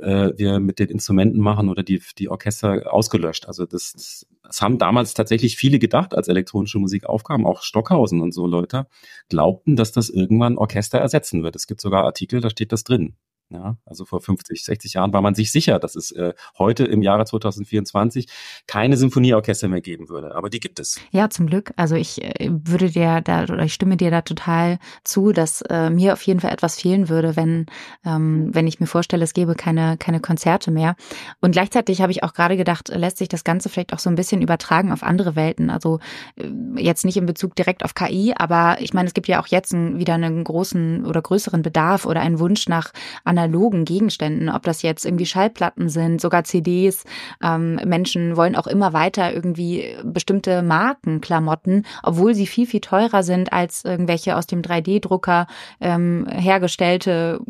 äh, 0.00 0.32
wir 0.36 0.60
mit 0.60 0.78
den 0.78 0.88
Instrumenten 0.88 1.40
machen 1.40 1.68
oder 1.68 1.82
die, 1.82 2.00
die 2.18 2.28
Orchester 2.28 2.92
ausgelöscht. 2.92 3.46
Also 3.46 3.66
das, 3.66 4.26
das 4.42 4.60
haben 4.60 4.78
damals 4.78 5.14
tatsächlich 5.14 5.56
viele 5.56 5.78
gedacht, 5.78 6.14
als 6.14 6.28
elektronische 6.28 6.78
Musik 6.78 7.06
aufkam, 7.06 7.46
auch 7.46 7.62
Stockhausen 7.62 8.20
und 8.20 8.32
so 8.32 8.46
Leute, 8.46 8.86
glaubten, 9.28 9.76
dass 9.76 9.92
das 9.92 10.10
irgendwann 10.10 10.58
Orchester 10.58 10.98
ersetzen 10.98 11.42
wird. 11.42 11.56
Es 11.56 11.66
gibt 11.66 11.80
sogar 11.80 12.04
Artikel, 12.04 12.40
da 12.40 12.50
steht 12.50 12.72
das 12.72 12.84
drin. 12.84 13.14
Ja, 13.50 13.78
also 13.86 14.04
vor 14.04 14.20
50, 14.20 14.62
60 14.62 14.92
Jahren 14.92 15.12
war 15.14 15.22
man 15.22 15.34
sich 15.34 15.50
sicher, 15.50 15.78
dass 15.78 15.96
es 15.96 16.10
äh, 16.10 16.34
heute 16.58 16.84
im 16.84 17.00
Jahre 17.00 17.24
2024 17.24 18.28
keine 18.66 18.98
Symphonieorchester 18.98 19.68
mehr 19.68 19.80
geben 19.80 20.10
würde. 20.10 20.34
Aber 20.34 20.50
die 20.50 20.60
gibt 20.60 20.78
es. 20.78 21.00
Ja, 21.12 21.30
zum 21.30 21.46
Glück. 21.46 21.72
Also 21.76 21.94
ich 21.94 22.22
äh, 22.22 22.50
würde 22.50 22.90
dir 22.90 23.22
da 23.22 23.44
oder 23.44 23.62
ich 23.62 23.72
stimme 23.72 23.96
dir 23.96 24.10
da 24.10 24.20
total 24.20 24.78
zu, 25.02 25.32
dass 25.32 25.62
äh, 25.62 25.88
mir 25.88 26.12
auf 26.12 26.22
jeden 26.22 26.40
Fall 26.40 26.52
etwas 26.52 26.78
fehlen 26.78 27.08
würde, 27.08 27.36
wenn 27.36 27.64
ähm, 28.04 28.54
wenn 28.54 28.66
ich 28.66 28.80
mir 28.80 28.86
vorstelle, 28.86 29.24
es 29.24 29.32
gäbe 29.32 29.54
keine 29.54 29.96
keine 29.96 30.20
Konzerte 30.20 30.70
mehr. 30.70 30.94
Und 31.40 31.52
gleichzeitig 31.52 32.02
habe 32.02 32.12
ich 32.12 32.22
auch 32.24 32.34
gerade 32.34 32.58
gedacht, 32.58 32.88
lässt 32.88 33.16
sich 33.16 33.28
das 33.28 33.44
Ganze 33.44 33.70
vielleicht 33.70 33.94
auch 33.94 33.98
so 33.98 34.10
ein 34.10 34.16
bisschen 34.16 34.42
übertragen 34.42 34.92
auf 34.92 35.02
andere 35.02 35.36
Welten. 35.36 35.70
Also 35.70 36.00
äh, 36.36 36.50
jetzt 36.76 37.06
nicht 37.06 37.16
in 37.16 37.24
Bezug 37.24 37.56
direkt 37.56 37.82
auf 37.82 37.94
KI, 37.94 38.34
aber 38.36 38.76
ich 38.80 38.92
meine, 38.92 39.08
es 39.08 39.14
gibt 39.14 39.26
ja 39.26 39.40
auch 39.40 39.46
jetzt 39.46 39.72
ein, 39.72 39.98
wieder 39.98 40.14
einen 40.14 40.44
großen 40.44 41.06
oder 41.06 41.22
größeren 41.22 41.62
Bedarf 41.62 42.04
oder 42.04 42.20
einen 42.20 42.40
Wunsch 42.40 42.68
nach 42.68 42.92
analogen 43.38 43.84
Gegenständen, 43.84 44.48
ob 44.48 44.64
das 44.64 44.82
jetzt 44.82 45.04
irgendwie 45.04 45.26
Schallplatten 45.26 45.88
sind, 45.88 46.20
sogar 46.20 46.44
CDs. 46.44 47.04
Ähm, 47.42 47.76
Menschen 47.86 48.36
wollen 48.36 48.56
auch 48.56 48.66
immer 48.66 48.92
weiter 48.92 49.32
irgendwie 49.32 49.96
bestimmte 50.02 50.62
Markenklamotten, 50.62 51.86
obwohl 52.02 52.34
sie 52.34 52.46
viel, 52.46 52.66
viel 52.66 52.80
teurer 52.80 53.22
sind 53.22 53.52
als 53.52 53.84
irgendwelche 53.84 54.36
aus 54.36 54.46
dem 54.46 54.62
3D-Drucker 54.62 55.46
ähm, 55.80 56.26
hergestellte, 56.28 57.40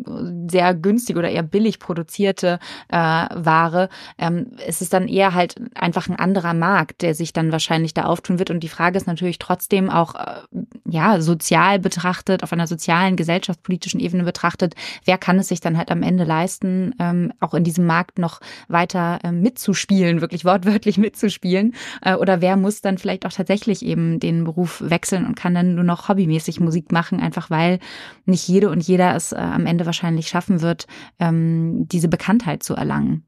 sehr 0.49 0.75
günstig 0.75 1.17
oder 1.17 1.31
eher 1.31 1.43
billig 1.43 1.79
produzierte 1.79 2.59
äh, 2.89 2.97
Ware. 2.97 3.89
Ähm, 4.19 4.53
es 4.67 4.83
ist 4.83 4.93
dann 4.93 5.09
eher 5.09 5.35
halt 5.35 5.55
einfach 5.75 6.09
ein 6.09 6.17
anderer 6.17 6.55
Markt, 6.55 7.03
der 7.03 7.15
sich 7.15 7.33
dann 7.33 7.53
wahrscheinlich 7.53 7.95
da 7.95 8.05
auftun 8.05 8.39
wird. 8.39 8.51
Und 8.51 8.61
die 8.61 8.69
Frage 8.69 8.99
ist 8.99 9.07
natürlich 9.07 9.39
trotzdem 9.39 9.89
auch, 9.91 10.15
äh, 10.15 10.41
ja, 10.89 11.21
sozial 11.21 11.79
betrachtet, 11.79 12.43
auf 12.43 12.53
einer 12.53 12.67
sozialen, 12.67 13.17
gesellschaftspolitischen 13.17 14.01
Ebene 14.01 14.25
betrachtet, 14.25 14.75
wer 15.05 15.19
kann 15.19 15.39
es 15.39 15.49
sich 15.49 15.61
dann 15.61 15.78
halt 15.79 15.91
am 15.91 16.03
Ende 16.03 16.25
leisten, 16.25 16.95
ähm, 16.99 17.33
auch 17.41 17.55
in 17.55 17.65
diesem 17.65 17.87
Markt 17.87 18.19
noch 18.19 18.41
weiter 18.69 19.21
äh, 19.23 19.33
mitzuspielen, 19.33 20.21
wirklich 20.21 20.45
wortwörtlich 20.45 20.99
mitzuspielen? 20.99 21.75
Äh, 22.03 22.15
oder 22.15 22.43
wer 22.43 22.57
muss 22.57 22.83
dann 22.83 22.99
vielleicht 22.99 23.25
auch 23.25 23.33
tatsächlich 23.33 23.85
eben 23.85 24.21
den 24.21 24.45
Beruf 24.45 24.83
wechseln 24.85 25.25
und 25.25 25.37
kann 25.37 25.55
dann 25.55 25.75
nur 25.75 25.85
noch 25.85 26.09
hobbymäßig 26.09 26.61
Musik 26.61 26.93
machen, 26.93 27.21
einfach 27.21 27.49
weil 27.49 27.79
nicht 28.27 28.47
jede 28.47 28.69
und 28.69 28.87
jeder 28.87 29.17
es 29.17 29.33
äh, 29.33 29.37
am 29.37 29.65
Ende 29.65 29.87
wahrscheinlich 29.87 30.29
schaffen 30.29 30.61
wird, 30.61 30.87
ähm, 31.19 31.87
diese 31.89 32.09
Bekanntheit 32.09 32.63
zu 32.63 32.75
erlangen. 32.75 33.27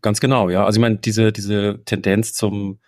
Ganz 0.00 0.20
genau, 0.20 0.48
ja. 0.48 0.64
Also 0.64 0.78
ich 0.78 0.80
meine, 0.80 0.96
diese, 0.96 1.32
diese 1.32 1.82
Tendenz 1.84 2.32
zum 2.32 2.78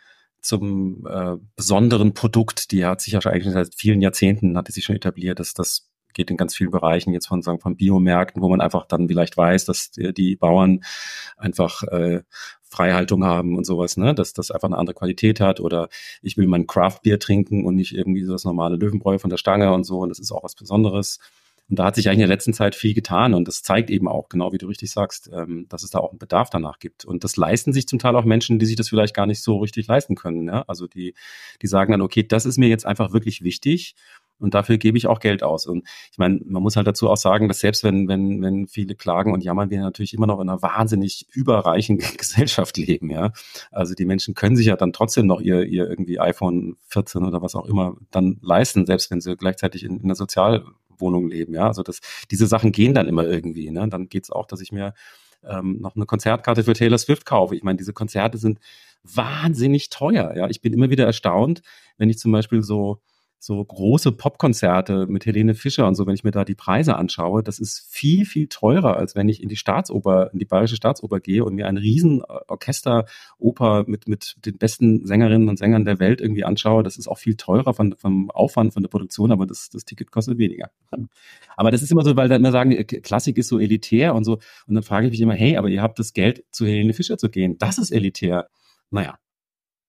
zum 0.42 1.07
äh, 1.07 1.37
besonderen 1.57 2.14
Produkt, 2.14 2.70
die 2.70 2.85
hat 2.85 3.01
sich 3.01 3.12
ja 3.12 3.20
schon 3.20 3.33
eigentlich 3.33 3.53
seit 3.53 3.75
vielen 3.75 4.01
Jahrzehnten, 4.01 4.57
hat 4.57 4.68
sich 4.68 4.85
schon 4.85 4.96
etabliert, 4.96 5.38
dass 5.38 5.55
das 5.55 5.89
geht 6.14 6.31
in 6.31 6.37
ganz 6.37 6.55
vielen 6.55 6.70
Bereichen 6.70 7.12
jetzt 7.12 7.27
von 7.29 7.42
sagen 7.42 7.61
von 7.61 7.77
Biomärkten, 7.77 8.42
wo 8.42 8.49
man 8.49 8.61
einfach 8.61 8.87
dann 8.87 9.09
vielleicht 9.09 9.37
weiß, 9.37 9.64
dass 9.64 9.90
die, 9.90 10.12
die 10.12 10.37
Bauern 10.37 10.81
einfach 11.37 11.83
äh, 11.85 12.23
Freihaltung 12.70 13.25
haben 13.25 13.57
und 13.57 13.64
sowas, 13.64 13.96
ne, 13.96 14.14
dass 14.14 14.33
das 14.33 14.51
einfach 14.51 14.68
eine 14.68 14.79
andere 14.79 14.94
Qualität 14.94 15.40
hat 15.40 15.61
oder 15.61 15.88
ich 16.23 16.37
will 16.37 16.46
mein 16.46 16.66
Craft-Bier 16.66 17.18
trinken 17.18 17.64
und 17.66 17.75
nicht 17.75 17.92
irgendwie 17.94 18.23
so 18.23 18.33
das 18.33 18.44
normale 18.44 18.77
Löwenbräu 18.77 19.18
von 19.18 19.31
der 19.31 19.38
Stange 19.38 19.73
und 19.73 19.85
so 19.85 19.99
und 19.99 20.09
das 20.09 20.20
ist 20.20 20.31
auch 20.31 20.44
was 20.44 20.55
Besonderes. 20.55 21.18
Und 21.68 21.79
da 21.79 21.85
hat 21.85 21.94
sich 21.94 22.09
eigentlich 22.09 22.16
in 22.16 22.29
der 22.29 22.37
letzten 22.37 22.53
Zeit 22.53 22.75
viel 22.75 22.94
getan 22.94 23.33
und 23.33 23.46
das 23.46 23.62
zeigt 23.62 23.90
eben 23.90 24.09
auch, 24.09 24.29
genau 24.29 24.53
wie 24.53 24.59
du 24.59 24.66
richtig 24.66 24.90
sagst, 24.90 25.31
ähm, 25.33 25.66
dass 25.68 25.85
es 25.85 25.90
da 25.90 26.01
auch 26.01 26.11
einen 26.11 26.18
Bedarf 26.18 26.51
danach 26.51 26.81
gibt. 26.81 27.05
Und 27.05 27.23
das 27.23 27.37
leisten 27.37 27.73
sich 27.73 27.87
zum 27.87 28.01
Teil 28.01 28.16
auch 28.16 28.25
Menschen, 28.25 28.59
die 28.59 28.66
sich 28.66 28.75
das 28.75 28.88
vielleicht 28.88 29.14
gar 29.14 29.27
nicht 29.27 29.40
so 29.40 29.59
richtig 29.59 29.87
leisten 29.87 30.16
können. 30.16 30.49
Ja? 30.49 30.64
Also 30.66 30.88
die, 30.88 31.14
die 31.62 31.68
sagen 31.68 31.93
dann, 31.93 32.03
okay, 32.03 32.24
das 32.24 32.45
ist 32.45 32.59
mir 32.59 32.68
jetzt 32.68 32.87
einfach 32.87 33.12
wirklich 33.12 33.45
wichtig 33.45 33.95
Und 34.41 34.55
dafür 34.55 34.78
gebe 34.78 34.97
ich 34.99 35.07
auch 35.07 35.20
Geld 35.20 35.43
aus. 35.43 35.66
Und 35.66 35.86
ich 36.11 36.18
meine, 36.18 36.41
man 36.45 36.62
muss 36.62 36.76
halt 36.76 36.86
dazu 36.86 37.09
auch 37.09 37.16
sagen, 37.16 37.49
dass 37.49 37.61
selbst 37.61 37.84
wenn, 37.84 38.09
wenn, 38.09 38.43
wenn 38.43 38.66
viele 38.66 38.95
klagen 38.95 39.32
und 39.32 39.45
jammern, 39.45 39.70
wir 39.70 39.80
natürlich 39.80 40.14
immer 40.14 40.26
noch 40.26 40.41
in 40.41 40.49
einer 40.49 40.62
wahnsinnig 40.62 41.26
überreichen 41.32 41.99
Gesellschaft 42.16 42.76
leben, 42.76 43.11
ja. 43.11 43.32
Also 43.70 43.95
die 43.95 44.05
Menschen 44.05 44.34
können 44.34 44.57
sich 44.57 44.66
ja 44.66 44.76
dann 44.76 44.93
trotzdem 44.93 45.26
noch 45.26 45.41
ihr, 45.41 45.64
ihr 45.64 45.88
irgendwie 45.88 46.18
iPhone 46.18 46.76
14 46.88 47.24
oder 47.24 47.43
was 47.43 47.55
auch 47.55 47.66
immer 47.66 47.97
dann 48.11 48.38
leisten, 48.43 48.86
selbst 48.86 49.11
wenn 49.11 49.20
sie 49.20 49.36
gleichzeitig 49.36 49.84
in, 49.84 49.99
in 49.99 50.05
einer 50.05 50.14
Sozialwohnung 50.14 51.28
leben, 51.28 51.55
ja. 51.55 51.66
Also 51.66 51.82
das, 51.82 52.01
diese 52.30 52.47
Sachen 52.47 52.72
gehen 52.72 52.95
dann 52.95 53.09
immer 53.09 53.24
irgendwie, 53.24 53.70
ne. 53.70 53.88
Dann 53.88 54.09
geht's 54.09 54.30
auch, 54.30 54.47
dass 54.47 54.61
ich 54.61 54.72
mir 54.72 54.95
ähm, 55.45 55.78
noch 55.80 55.97
eine 55.97 56.07
Konzertkarte 56.07 56.64
für 56.64 56.74
Taylor 56.74 56.99
Swift 56.99 57.26
kaufe. 57.26 57.57
Ich 57.57 57.62
meine, 57.62 57.78
diese 57.78 57.93
Konzerte 57.93 58.38
sind 58.38 58.59
wahnsinnig 59.03 59.91
teuer, 59.91 60.34
ja. 60.36 60.49
Ich 60.49 60.61
bin 60.61 60.72
immer 60.72 60.91
wieder 60.91 61.05
erstaunt, 61.05 61.62
wenn 61.99 62.11
ich 62.11 62.18
zum 62.18 62.32
Beispiel 62.32 62.62
so 62.62 63.01
so 63.43 63.64
große 63.64 64.12
Popkonzerte 64.12 65.07
mit 65.07 65.24
Helene 65.24 65.55
Fischer 65.55 65.88
und 65.88 65.95
so, 65.95 66.07
wenn 66.07 66.14
ich 66.14 66.24
mir 66.24 66.30
da 66.30 66.45
die 66.45 66.55
Preise 66.55 66.97
anschaue, 66.97 67.43
das 67.43 67.59
ist 67.59 67.86
viel, 67.88 68.26
viel 68.26 68.49
teurer, 68.49 68.99
als 68.99 69.16
wenn 69.16 69.30
ich 69.30 69.43
in 69.43 69.49
die 69.49 69.57
Staatsoper, 69.57 70.30
in 70.34 70.38
die 70.38 70.45
Bayerische 70.45 70.76
Staatsoper 70.76 71.20
gehe 71.20 71.43
und 71.43 71.55
mir 71.55 71.66
ein 71.66 71.78
riesen 71.78 72.22
Orchesteroper 72.22 73.84
mit, 73.86 74.07
mit 74.09 74.36
den 74.45 74.59
besten 74.59 75.07
Sängerinnen 75.07 75.49
und 75.49 75.59
Sängern 75.59 75.86
der 75.86 75.99
Welt 75.99 76.20
irgendwie 76.20 76.45
anschaue. 76.45 76.82
Das 76.82 76.99
ist 76.99 77.09
auch 77.09 77.16
viel 77.16 77.34
teurer 77.34 77.72
von, 77.72 77.95
vom 77.97 78.30
Aufwand 78.30 78.74
von 78.74 78.82
der 78.82 78.91
Produktion, 78.91 79.32
aber 79.32 79.47
das, 79.47 79.70
das 79.70 79.86
Ticket 79.86 80.11
kostet 80.11 80.36
weniger. 80.36 80.70
Aber 81.57 81.70
das 81.70 81.82
ist 81.82 81.93
immer 81.93 82.03
so, 82.03 82.16
weil 82.16 82.28
da 82.28 82.36
immer 82.36 82.53
sagen, 82.53 82.72
äh, 82.72 82.84
Klassik 82.84 83.36
ist 83.36 83.49
so 83.49 83.59
elitär 83.59 84.14
und 84.14 84.24
so. 84.24 84.38
Und 84.66 84.74
dann 84.74 84.82
frage 84.82 85.07
ich 85.07 85.11
mich 85.11 85.20
immer, 85.20 85.34
hey, 85.34 85.59
aber 85.59 85.68
ihr 85.68 85.82
habt 85.82 85.99
das 85.99 86.14
Geld, 86.14 86.43
zu 86.51 86.64
Helene 86.64 86.95
Fischer 86.95 87.18
zu 87.18 87.28
gehen. 87.28 87.59
Das 87.59 87.76
ist 87.76 87.91
elitär. 87.91 88.49
Naja, 88.91 89.18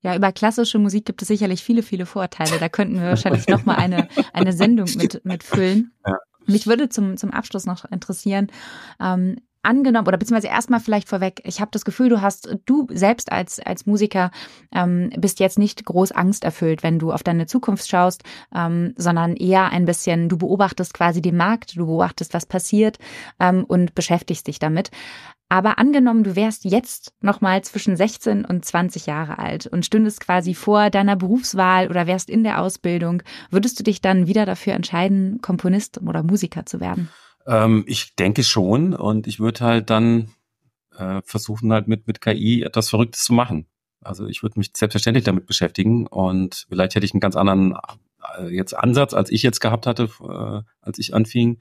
ja, 0.02 0.16
über 0.16 0.32
klassische 0.32 0.80
Musik 0.80 1.06
gibt 1.06 1.22
es 1.22 1.28
sicherlich 1.28 1.64
viele, 1.64 1.84
viele 1.84 2.06
Vorteile. 2.06 2.58
Da 2.60 2.70
könnten 2.70 2.96
wir 2.96 3.10
wahrscheinlich 3.10 3.48
nochmal 3.48 3.78
eine, 3.78 4.08
eine 4.34 4.54
Sendung 4.54 4.90
mit, 4.96 5.24
mit 5.24 5.44
füllen. 5.44 5.92
Ja. 6.06 6.18
Mich 6.48 6.68
würde 6.68 6.90
zum, 6.90 7.18
zum 7.18 7.32
Abschluss 7.32 7.66
noch 7.66 7.86
interessieren, 7.86 8.48
ähm, 9.00 9.38
angenommen 9.64 10.08
oder 10.08 10.18
beziehungsweise 10.18 10.48
erstmal 10.48 10.80
vielleicht 10.80 11.08
vorweg, 11.08 11.42
ich 11.44 11.62
habe 11.62 11.72
das 11.72 11.86
Gefühl, 11.86 12.10
du 12.10 12.22
hast, 12.22 12.58
du 12.66 12.88
selbst 12.90 13.32
als, 13.32 13.60
als 13.60 13.86
Musiker 13.86 14.32
ähm, 14.72 15.12
bist 15.18 15.40
jetzt 15.40 15.60
nicht 15.60 15.86
groß 15.86 16.12
Angst 16.12 16.44
erfüllt, 16.44 16.84
wenn 16.84 17.00
du 17.00 17.12
auf 17.12 17.24
deine 17.24 17.46
Zukunft 17.46 17.88
schaust, 17.88 18.24
ähm, 18.56 18.94
sondern 18.98 19.36
eher 19.36 19.70
ein 19.70 19.86
bisschen, 19.86 20.30
du 20.30 20.38
beobachtest 20.38 20.94
quasi 20.94 21.22
den 21.22 21.38
Markt, 21.38 21.78
du 21.78 21.86
beobachtest, 21.86 22.34
was 22.34 22.46
passiert 22.46 22.98
ähm, 23.40 23.64
und 23.64 23.94
beschäftigst 23.94 24.48
dich 24.48 24.58
damit. 24.58 24.90
Aber 25.52 25.80
angenommen, 25.80 26.24
du 26.24 26.38
wärst 26.38 26.64
jetzt 26.64 27.12
nochmal 27.20 27.62
zwischen 27.62 27.98
16 27.98 28.46
und 28.46 28.64
20 28.64 29.06
Jahre 29.06 29.38
alt 29.38 29.68
und 29.68 29.86
stündest 29.86 30.22
quasi 30.22 30.54
vor 30.54 30.90
deiner 30.90 31.18
Berufswahl 31.18 31.90
oder 31.90 32.08
wärst 32.08 32.30
in 32.30 32.46
der 32.46 32.62
Ausbildung, 32.62 33.22
würdest 33.50 33.78
du 33.78 33.84
dich 33.84 34.00
dann 34.00 34.28
wieder 34.28 34.46
dafür 34.46 34.72
entscheiden, 34.76 35.42
Komponist 35.42 36.00
oder 36.08 36.24
Musiker 36.24 36.66
zu 36.66 36.80
werden? 36.80 37.10
Ähm, 37.46 37.84
ich 37.86 38.16
denke 38.16 38.46
schon 38.46 38.94
und 38.94 39.28
ich 39.28 39.42
würde 39.42 39.60
halt 39.60 39.90
dann 39.90 40.32
äh, 40.98 41.22
versuchen 41.26 41.74
halt 41.74 41.86
mit, 41.86 42.08
mit 42.08 42.22
KI 42.22 42.64
etwas 42.64 42.90
Verrücktes 42.90 43.26
zu 43.26 43.34
machen. 43.34 43.66
Also 44.00 44.28
ich 44.28 44.44
würde 44.44 44.58
mich 44.58 44.72
selbstverständlich 44.74 45.26
damit 45.26 45.48
beschäftigen 45.48 46.08
und 46.08 46.66
vielleicht 46.70 46.96
hätte 46.96 47.06
ich 47.06 47.14
einen 47.14 47.20
ganz 47.20 47.36
anderen 47.36 47.76
äh, 48.38 48.48
jetzt 48.56 48.72
Ansatz, 48.74 49.14
als 49.14 49.30
ich 49.30 49.44
jetzt 49.44 49.60
gehabt 49.60 49.86
hatte, 49.86 50.04
äh, 50.22 50.62
als 50.80 50.98
ich 50.98 51.14
anfing. 51.14 51.60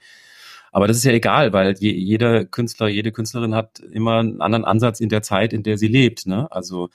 Aber 0.72 0.86
das 0.86 0.96
ist 0.96 1.04
ja 1.04 1.12
egal, 1.12 1.52
weil 1.52 1.74
je, 1.78 1.92
jeder 1.92 2.44
Künstler, 2.44 2.88
jede 2.88 3.12
Künstlerin 3.12 3.54
hat 3.54 3.80
immer 3.80 4.18
einen 4.18 4.40
anderen 4.40 4.64
Ansatz 4.64 5.00
in 5.00 5.08
der 5.08 5.22
Zeit, 5.22 5.52
in 5.52 5.62
der 5.62 5.78
sie 5.78 5.88
lebt. 5.88 6.26
Ne? 6.26 6.50
Also 6.50 6.90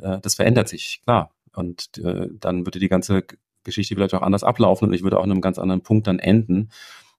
äh, 0.00 0.18
das 0.20 0.34
verändert 0.34 0.68
sich, 0.68 1.02
klar. 1.04 1.34
Und 1.54 1.98
äh, 1.98 2.28
dann 2.38 2.66
würde 2.66 2.78
die 2.78 2.88
ganze 2.88 3.24
Geschichte 3.64 3.94
vielleicht 3.94 4.14
auch 4.14 4.22
anders 4.22 4.44
ablaufen 4.44 4.88
und 4.88 4.94
ich 4.94 5.02
würde 5.02 5.18
auch 5.18 5.24
an 5.24 5.30
einem 5.30 5.40
ganz 5.40 5.58
anderen 5.58 5.82
Punkt 5.82 6.06
dann 6.06 6.18
enden. 6.18 6.70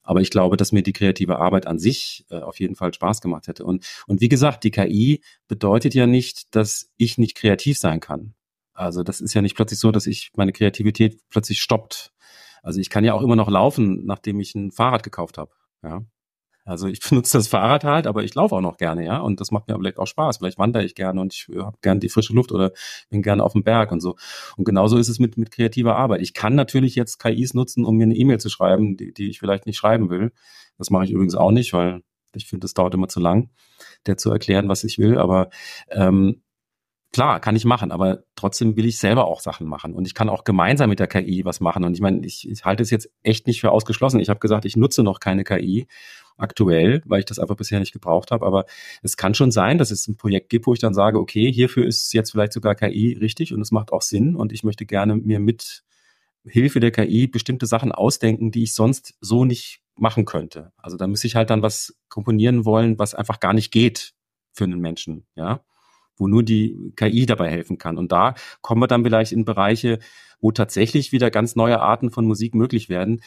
Aber 0.02 0.22
ich 0.22 0.32
glaube, 0.32 0.58
dass 0.58 0.72
mir 0.72 0.82
die 0.82 0.94
kreative 0.94 1.38
Arbeit 1.40 1.68
an 1.68 1.78
sich 1.78 2.26
äh, 2.32 2.40
auf 2.40 2.60
jeden 2.60 2.76
Fall 2.76 2.94
Spaß 2.94 3.22
gemacht 3.22 3.48
hätte. 3.48 3.66
Und, 3.66 3.86
und 4.08 4.22
wie 4.22 4.30
gesagt, 4.30 4.64
die 4.64 4.72
KI 4.72 5.22
bedeutet 5.48 5.94
ja 5.94 6.08
nicht, 6.08 6.56
dass 6.56 6.90
ich 6.98 7.18
nicht 7.18 7.36
kreativ 7.36 7.78
sein 7.78 8.00
kann. 8.00 8.34
Also 8.74 9.04
das 9.04 9.22
ist 9.22 9.34
ja 9.34 9.42
nicht 9.42 9.56
plötzlich 9.56 9.80
so, 9.80 9.92
dass 9.92 10.08
ich 10.08 10.32
meine 10.36 10.54
Kreativität 10.54 11.20
plötzlich 11.30 11.62
stoppt. 11.62 12.12
Also 12.64 12.80
ich 12.80 12.90
kann 12.90 13.04
ja 13.04 13.14
auch 13.14 13.22
immer 13.22 13.36
noch 13.36 13.50
laufen, 13.50 14.06
nachdem 14.06 14.40
ich 14.40 14.56
ein 14.56 14.72
Fahrrad 14.72 15.04
gekauft 15.04 15.38
habe. 15.38 15.52
Ja. 15.84 16.02
Also 16.66 16.88
ich 16.88 17.00
benutze 17.10 17.38
das 17.38 17.48
Fahrrad 17.48 17.84
halt, 17.84 18.06
aber 18.06 18.24
ich 18.24 18.36
laufe 18.36 18.56
auch 18.56 18.62
noch 18.62 18.78
gerne, 18.78 19.04
ja. 19.04 19.20
Und 19.20 19.42
das 19.42 19.52
macht 19.52 19.68
mir 19.68 19.76
vielleicht 19.76 19.98
auch 19.98 20.06
Spaß. 20.06 20.38
Vielleicht 20.38 20.60
wandere 20.60 20.84
ich 20.84 20.94
gerne 20.94 21.20
und 21.20 21.34
ich 21.34 21.48
habe 21.58 21.78
gerne 21.82 22.00
die 22.00 22.10
frische 22.10 22.34
Luft 22.34 22.52
oder 22.52 22.72
bin 23.10 23.24
gerne 23.24 23.44
auf 23.44 23.54
dem 23.54 23.64
Berg 23.64 23.92
und 23.92 24.02
so. 24.02 24.16
Und 24.56 24.66
genauso 24.66 24.98
ist 24.98 25.10
es 25.10 25.20
mit, 25.20 25.38
mit 25.38 25.52
kreativer 25.52 25.96
Arbeit. 25.96 26.22
Ich 26.22 26.34
kann 26.34 26.56
natürlich 26.56 26.96
jetzt 26.96 27.20
KIs 27.20 27.54
nutzen, 27.56 27.86
um 27.86 27.98
mir 27.98 28.04
eine 28.04 28.16
E-Mail 28.16 28.40
zu 28.40 28.50
schreiben, 28.50 28.98
die, 28.98 29.14
die 29.14 29.30
ich 29.30 29.40
vielleicht 29.40 29.66
nicht 29.66 29.78
schreiben 29.78 30.10
will. 30.10 30.32
Das 30.78 30.92
mache 30.92 31.06
ich 31.06 31.12
übrigens 31.12 31.36
auch 31.36 31.52
nicht, 31.52 31.74
weil 31.74 32.04
ich 32.36 32.46
finde, 32.46 32.66
das 32.66 32.76
dauert 32.76 32.94
immer 32.94 33.08
zu 33.08 33.20
lang, 33.20 33.50
der 34.06 34.18
zu 34.18 34.30
erklären, 34.30 34.70
was 34.70 34.84
ich 34.84 35.00
will. 35.00 35.18
Aber 35.18 35.50
ähm, 35.90 36.44
Klar, 37.12 37.40
kann 37.40 37.56
ich 37.56 37.66
machen, 37.66 37.92
aber 37.92 38.24
trotzdem 38.36 38.76
will 38.78 38.86
ich 38.86 39.00
selber 39.00 39.26
auch 39.26 39.40
Sachen 39.40 39.66
machen 39.66 39.96
und 39.96 40.06
ich 40.06 40.14
kann 40.14 40.30
auch 40.30 40.44
gemeinsam 40.44 40.90
mit 40.90 41.00
der 41.00 41.08
KI 41.08 41.44
was 41.44 41.60
machen. 41.60 41.84
Und 41.84 41.96
ich 41.96 42.02
meine, 42.02 42.24
ich, 42.24 42.48
ich 42.48 42.66
halte 42.66 42.84
es 42.84 42.92
jetzt 42.92 43.10
echt 43.24 43.48
nicht 43.48 43.62
für 43.62 43.72
ausgeschlossen. 43.72 44.20
Ich 44.20 44.30
habe 44.30 44.40
gesagt, 44.40 44.64
ich 44.66 44.78
nutze 44.78 45.02
noch 45.02 45.20
keine 45.20 45.44
KI 45.44 45.88
aktuell, 46.38 47.02
weil 47.06 47.20
ich 47.20 47.26
das 47.26 47.40
einfach 47.40 47.56
bisher 47.56 47.80
nicht 47.80 47.94
gebraucht 47.94 48.30
habe. 48.30 48.46
Aber 48.46 48.66
es 49.02 49.18
kann 49.18 49.34
schon 49.34 49.52
sein, 49.52 49.80
dass 49.80 49.90
es 49.90 50.08
ein 50.08 50.18
Projekt 50.18 50.50
gibt, 50.50 50.68
wo 50.68 50.74
ich 50.74 50.80
dann 50.80 50.94
sage, 50.94 51.20
okay, 51.20 51.52
hierfür 51.52 51.86
ist 51.88 52.14
jetzt 52.14 52.32
vielleicht 52.32 52.54
sogar 52.54 52.76
KI 52.76 53.18
richtig 53.20 53.54
und 53.56 53.62
es 53.62 53.72
macht 53.72 53.92
auch 53.92 54.04
Sinn 54.04 54.36
und 54.36 54.54
ich 54.54 54.64
möchte 54.64 54.86
gerne 54.86 55.16
mir 55.16 55.40
mit 55.40 55.84
Hilfe 56.46 56.80
der 56.80 56.92
KI 56.92 57.26
bestimmte 57.26 57.66
Sachen 57.66 57.92
ausdenken, 57.92 58.52
die 58.52 58.64
ich 58.64 58.76
sonst 58.76 59.16
so 59.20 59.46
nicht 59.46 59.82
machen 59.96 60.26
könnte. 60.26 60.74
Also 60.78 60.96
da 60.96 61.08
müsste 61.08 61.26
ich 61.26 61.36
halt 61.36 61.50
dann 61.50 61.64
was 61.64 61.98
komponieren 62.08 62.66
wollen, 62.66 63.00
was 63.00 63.16
einfach 63.16 63.40
gar 63.40 63.54
nicht 63.54 63.72
geht 63.72 64.14
für 64.54 64.66
einen 64.66 64.80
Menschen, 64.80 65.26
ja 65.36 65.64
wo 66.20 66.28
nur 66.28 66.44
die 66.44 66.94
KI 66.96 67.26
dabei 67.26 67.50
helfen 67.50 67.78
kann. 67.78 67.98
Und 67.98 68.12
da 68.12 68.36
kommen 68.62 68.82
wir 68.82 68.88
dann 68.88 69.04
vielleicht 69.04 69.32
in 69.32 69.46
Bereiche, 69.46 70.00
wo 70.42 70.52
tatsächlich 70.52 71.12
wieder 71.12 71.32
ganz 71.32 71.56
neue 71.56 71.80
Arten 71.80 72.12
von 72.12 72.26
Musik 72.26 72.54
möglich 72.54 72.90
werden, 72.90 73.22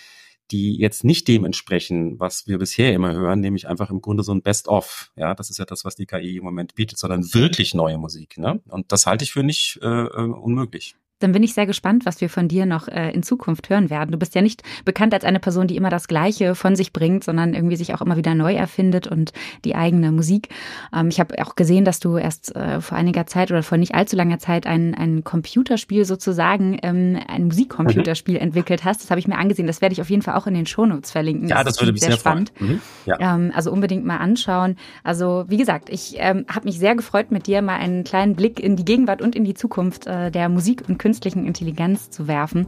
die 0.51 0.77
jetzt 0.77 1.03
nicht 1.03 1.29
dem 1.29 1.45
entsprechen, 1.45 2.21
was 2.21 2.47
wir 2.47 2.59
bisher 2.59 2.93
immer 2.93 3.13
hören, 3.13 3.41
nämlich 3.41 3.69
einfach 3.69 3.91
im 3.91 4.01
Grunde 4.01 4.23
so 4.23 4.33
ein 4.33 4.43
Best-of. 4.43 5.11
Ja, 5.17 5.35
das 5.35 5.51
ist 5.51 5.59
ja 5.59 5.65
das, 5.65 5.85
was 5.85 5.97
die 5.97 6.07
KI 6.07 6.37
im 6.37 6.45
Moment 6.45 6.75
bietet, 6.75 6.99
sondern 6.99 7.33
wirklich 7.33 7.75
neue 7.75 7.97
Musik. 7.97 8.39
Ne? 8.39 8.61
Und 8.69 8.93
das 8.93 9.07
halte 9.07 9.25
ich 9.25 9.33
für 9.33 9.43
nicht 9.43 9.79
äh, 9.83 9.87
äh 9.87 10.29
unmöglich. 10.29 10.95
Dann 11.23 11.33
bin 11.33 11.43
ich 11.43 11.55
sehr 11.55 11.67
gespannt, 11.67 12.05
was 12.07 12.21
wir 12.21 12.29
von 12.29 12.49
dir 12.49 12.67
noch 12.67 12.89
äh, 12.89 13.11
in 13.11 13.23
Zukunft 13.23 13.71
hören 13.71 13.91
werden. 13.91 14.11
Du 14.11 14.19
bist 14.19 14.35
ja 14.35 14.43
nicht 14.43 14.63
bekannt 14.85 15.15
als 15.15 15.25
eine 15.25 15.41
Person, 15.41 15.67
die 15.67 15.77
immer 15.77 15.91
das 15.91 16.09
Gleiche 16.09 16.55
von 16.55 16.77
sich 16.77 16.93
bringt, 16.93 17.25
sondern 17.25 17.55
irgendwie 17.55 17.77
sich 17.77 17.95
auch 17.95 18.01
immer 18.01 18.17
wieder 18.17 18.35
neu 18.35 18.55
erfindet 18.55 19.07
und 19.07 19.33
die 19.65 19.75
eigene 19.75 20.13
Musik. 20.13 20.49
Ähm, 20.95 21.09
ich 21.09 21.21
habe 21.21 21.35
auch 21.45 21.55
gesehen, 21.55 21.85
dass 21.85 22.01
du 22.01 22.17
erst 22.17 22.55
äh, 22.57 22.81
vor 22.81 22.99
einiger 22.99 23.27
Zeit 23.27 23.51
oder 23.51 23.63
vor 23.63 23.79
nicht 23.79 23.95
allzu 23.95 24.17
langer 24.17 24.39
Zeit 24.39 24.67
ein, 24.67 24.95
ein 24.95 25.25
Computerspiel 25.25 26.05
sozusagen, 26.05 26.79
ähm, 26.83 27.19
ein 27.29 27.45
Musikcomputerspiel 27.45 28.35
mhm. 28.35 28.41
entwickelt 28.41 28.85
hast. 28.85 29.03
Das 29.03 29.11
habe 29.11 29.21
ich 29.21 29.29
mir 29.29 29.39
angesehen. 29.39 29.67
Das 29.67 29.81
werde 29.81 29.93
ich 29.93 30.01
auf 30.01 30.11
jeden 30.11 30.23
Fall 30.23 30.35
auch 30.35 30.47
in 30.47 30.55
den 30.55 30.67
Shownotes 30.67 31.11
verlinken. 31.11 31.49
Ja, 31.49 31.63
das, 31.63 31.75
das 31.75 31.83
würde 31.83 31.93
mich 31.93 32.01
sehr, 32.01 32.11
sehr 32.11 32.19
spannend. 32.19 32.53
Mhm. 32.59 32.81
Ja. 33.07 33.35
Ähm, 33.35 33.53
also 33.55 33.71
unbedingt 33.71 34.05
mal 34.05 34.19
anschauen. 34.19 34.77
Also 35.05 35.45
wie 35.49 35.57
gesagt, 35.57 35.89
ich 35.89 36.17
ähm, 36.19 36.47
habe 36.49 36.67
mich 36.67 36.79
sehr 36.79 36.95
gefreut, 36.95 37.31
mit 37.31 37.47
dir 37.47 37.63
mal 37.63 37.77
einen 37.77 38.05
kleinen 38.05 38.35
Blick 38.35 38.59
in 38.59 38.77
die 38.77 38.85
Gegenwart 38.85 39.23
und 39.23 39.37
in 39.37 39.45
die 39.45 39.55
Zukunft 39.55 40.07
äh, 40.07 40.31
der 40.31 40.49
Musik 40.49 40.83
und 40.89 40.99
Künstler 40.99 41.12
künstlichen 41.13 41.47
Intelligenz 41.47 42.09
zu 42.09 42.27
werfen. 42.27 42.67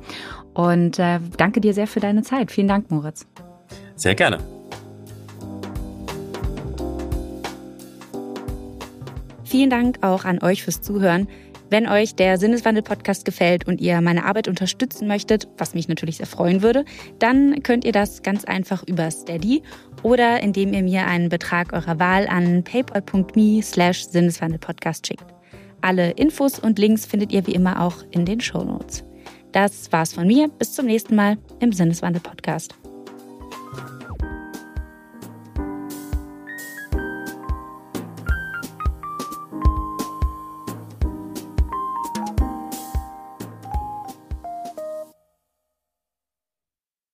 Und 0.52 0.98
äh, 0.98 1.18
danke 1.38 1.62
dir 1.62 1.72
sehr 1.72 1.86
für 1.86 2.00
deine 2.00 2.22
Zeit. 2.22 2.50
Vielen 2.50 2.68
Dank, 2.68 2.90
Moritz. 2.90 3.26
Sehr 3.96 4.14
gerne. 4.14 4.38
Vielen 9.44 9.70
Dank 9.70 9.98
auch 10.02 10.26
an 10.26 10.42
euch 10.42 10.62
fürs 10.62 10.82
Zuhören. 10.82 11.26
Wenn 11.70 11.88
euch 11.88 12.14
der 12.14 12.36
Sinneswandel-Podcast 12.36 13.24
gefällt 13.24 13.66
und 13.66 13.80
ihr 13.80 14.02
meine 14.02 14.26
Arbeit 14.26 14.46
unterstützen 14.46 15.08
möchtet, 15.08 15.48
was 15.56 15.72
mich 15.72 15.88
natürlich 15.88 16.18
sehr 16.18 16.26
freuen 16.26 16.60
würde, 16.60 16.84
dann 17.18 17.62
könnt 17.62 17.86
ihr 17.86 17.92
das 17.92 18.22
ganz 18.22 18.44
einfach 18.44 18.82
über 18.86 19.10
Steady 19.10 19.62
oder 20.02 20.42
indem 20.42 20.74
ihr 20.74 20.82
mir 20.82 21.06
einen 21.06 21.30
Betrag 21.30 21.72
eurer 21.72 21.98
Wahl 21.98 22.26
an 22.28 22.62
paypal.me 22.62 23.62
slash 23.62 24.04
Sinneswandel-Podcast 24.04 25.06
schickt. 25.06 25.24
Alle 25.84 26.12
Infos 26.12 26.58
und 26.58 26.78
Links 26.78 27.04
findet 27.04 27.30
ihr 27.30 27.46
wie 27.46 27.52
immer 27.52 27.82
auch 27.82 27.96
in 28.10 28.24
den 28.24 28.40
Show 28.40 28.64
Notes. 28.64 29.04
Das 29.52 29.92
war's 29.92 30.14
von 30.14 30.26
mir. 30.26 30.48
Bis 30.48 30.72
zum 30.72 30.86
nächsten 30.86 31.14
Mal 31.14 31.36
im 31.60 31.72
Sinneswandel-Podcast. 31.72 32.74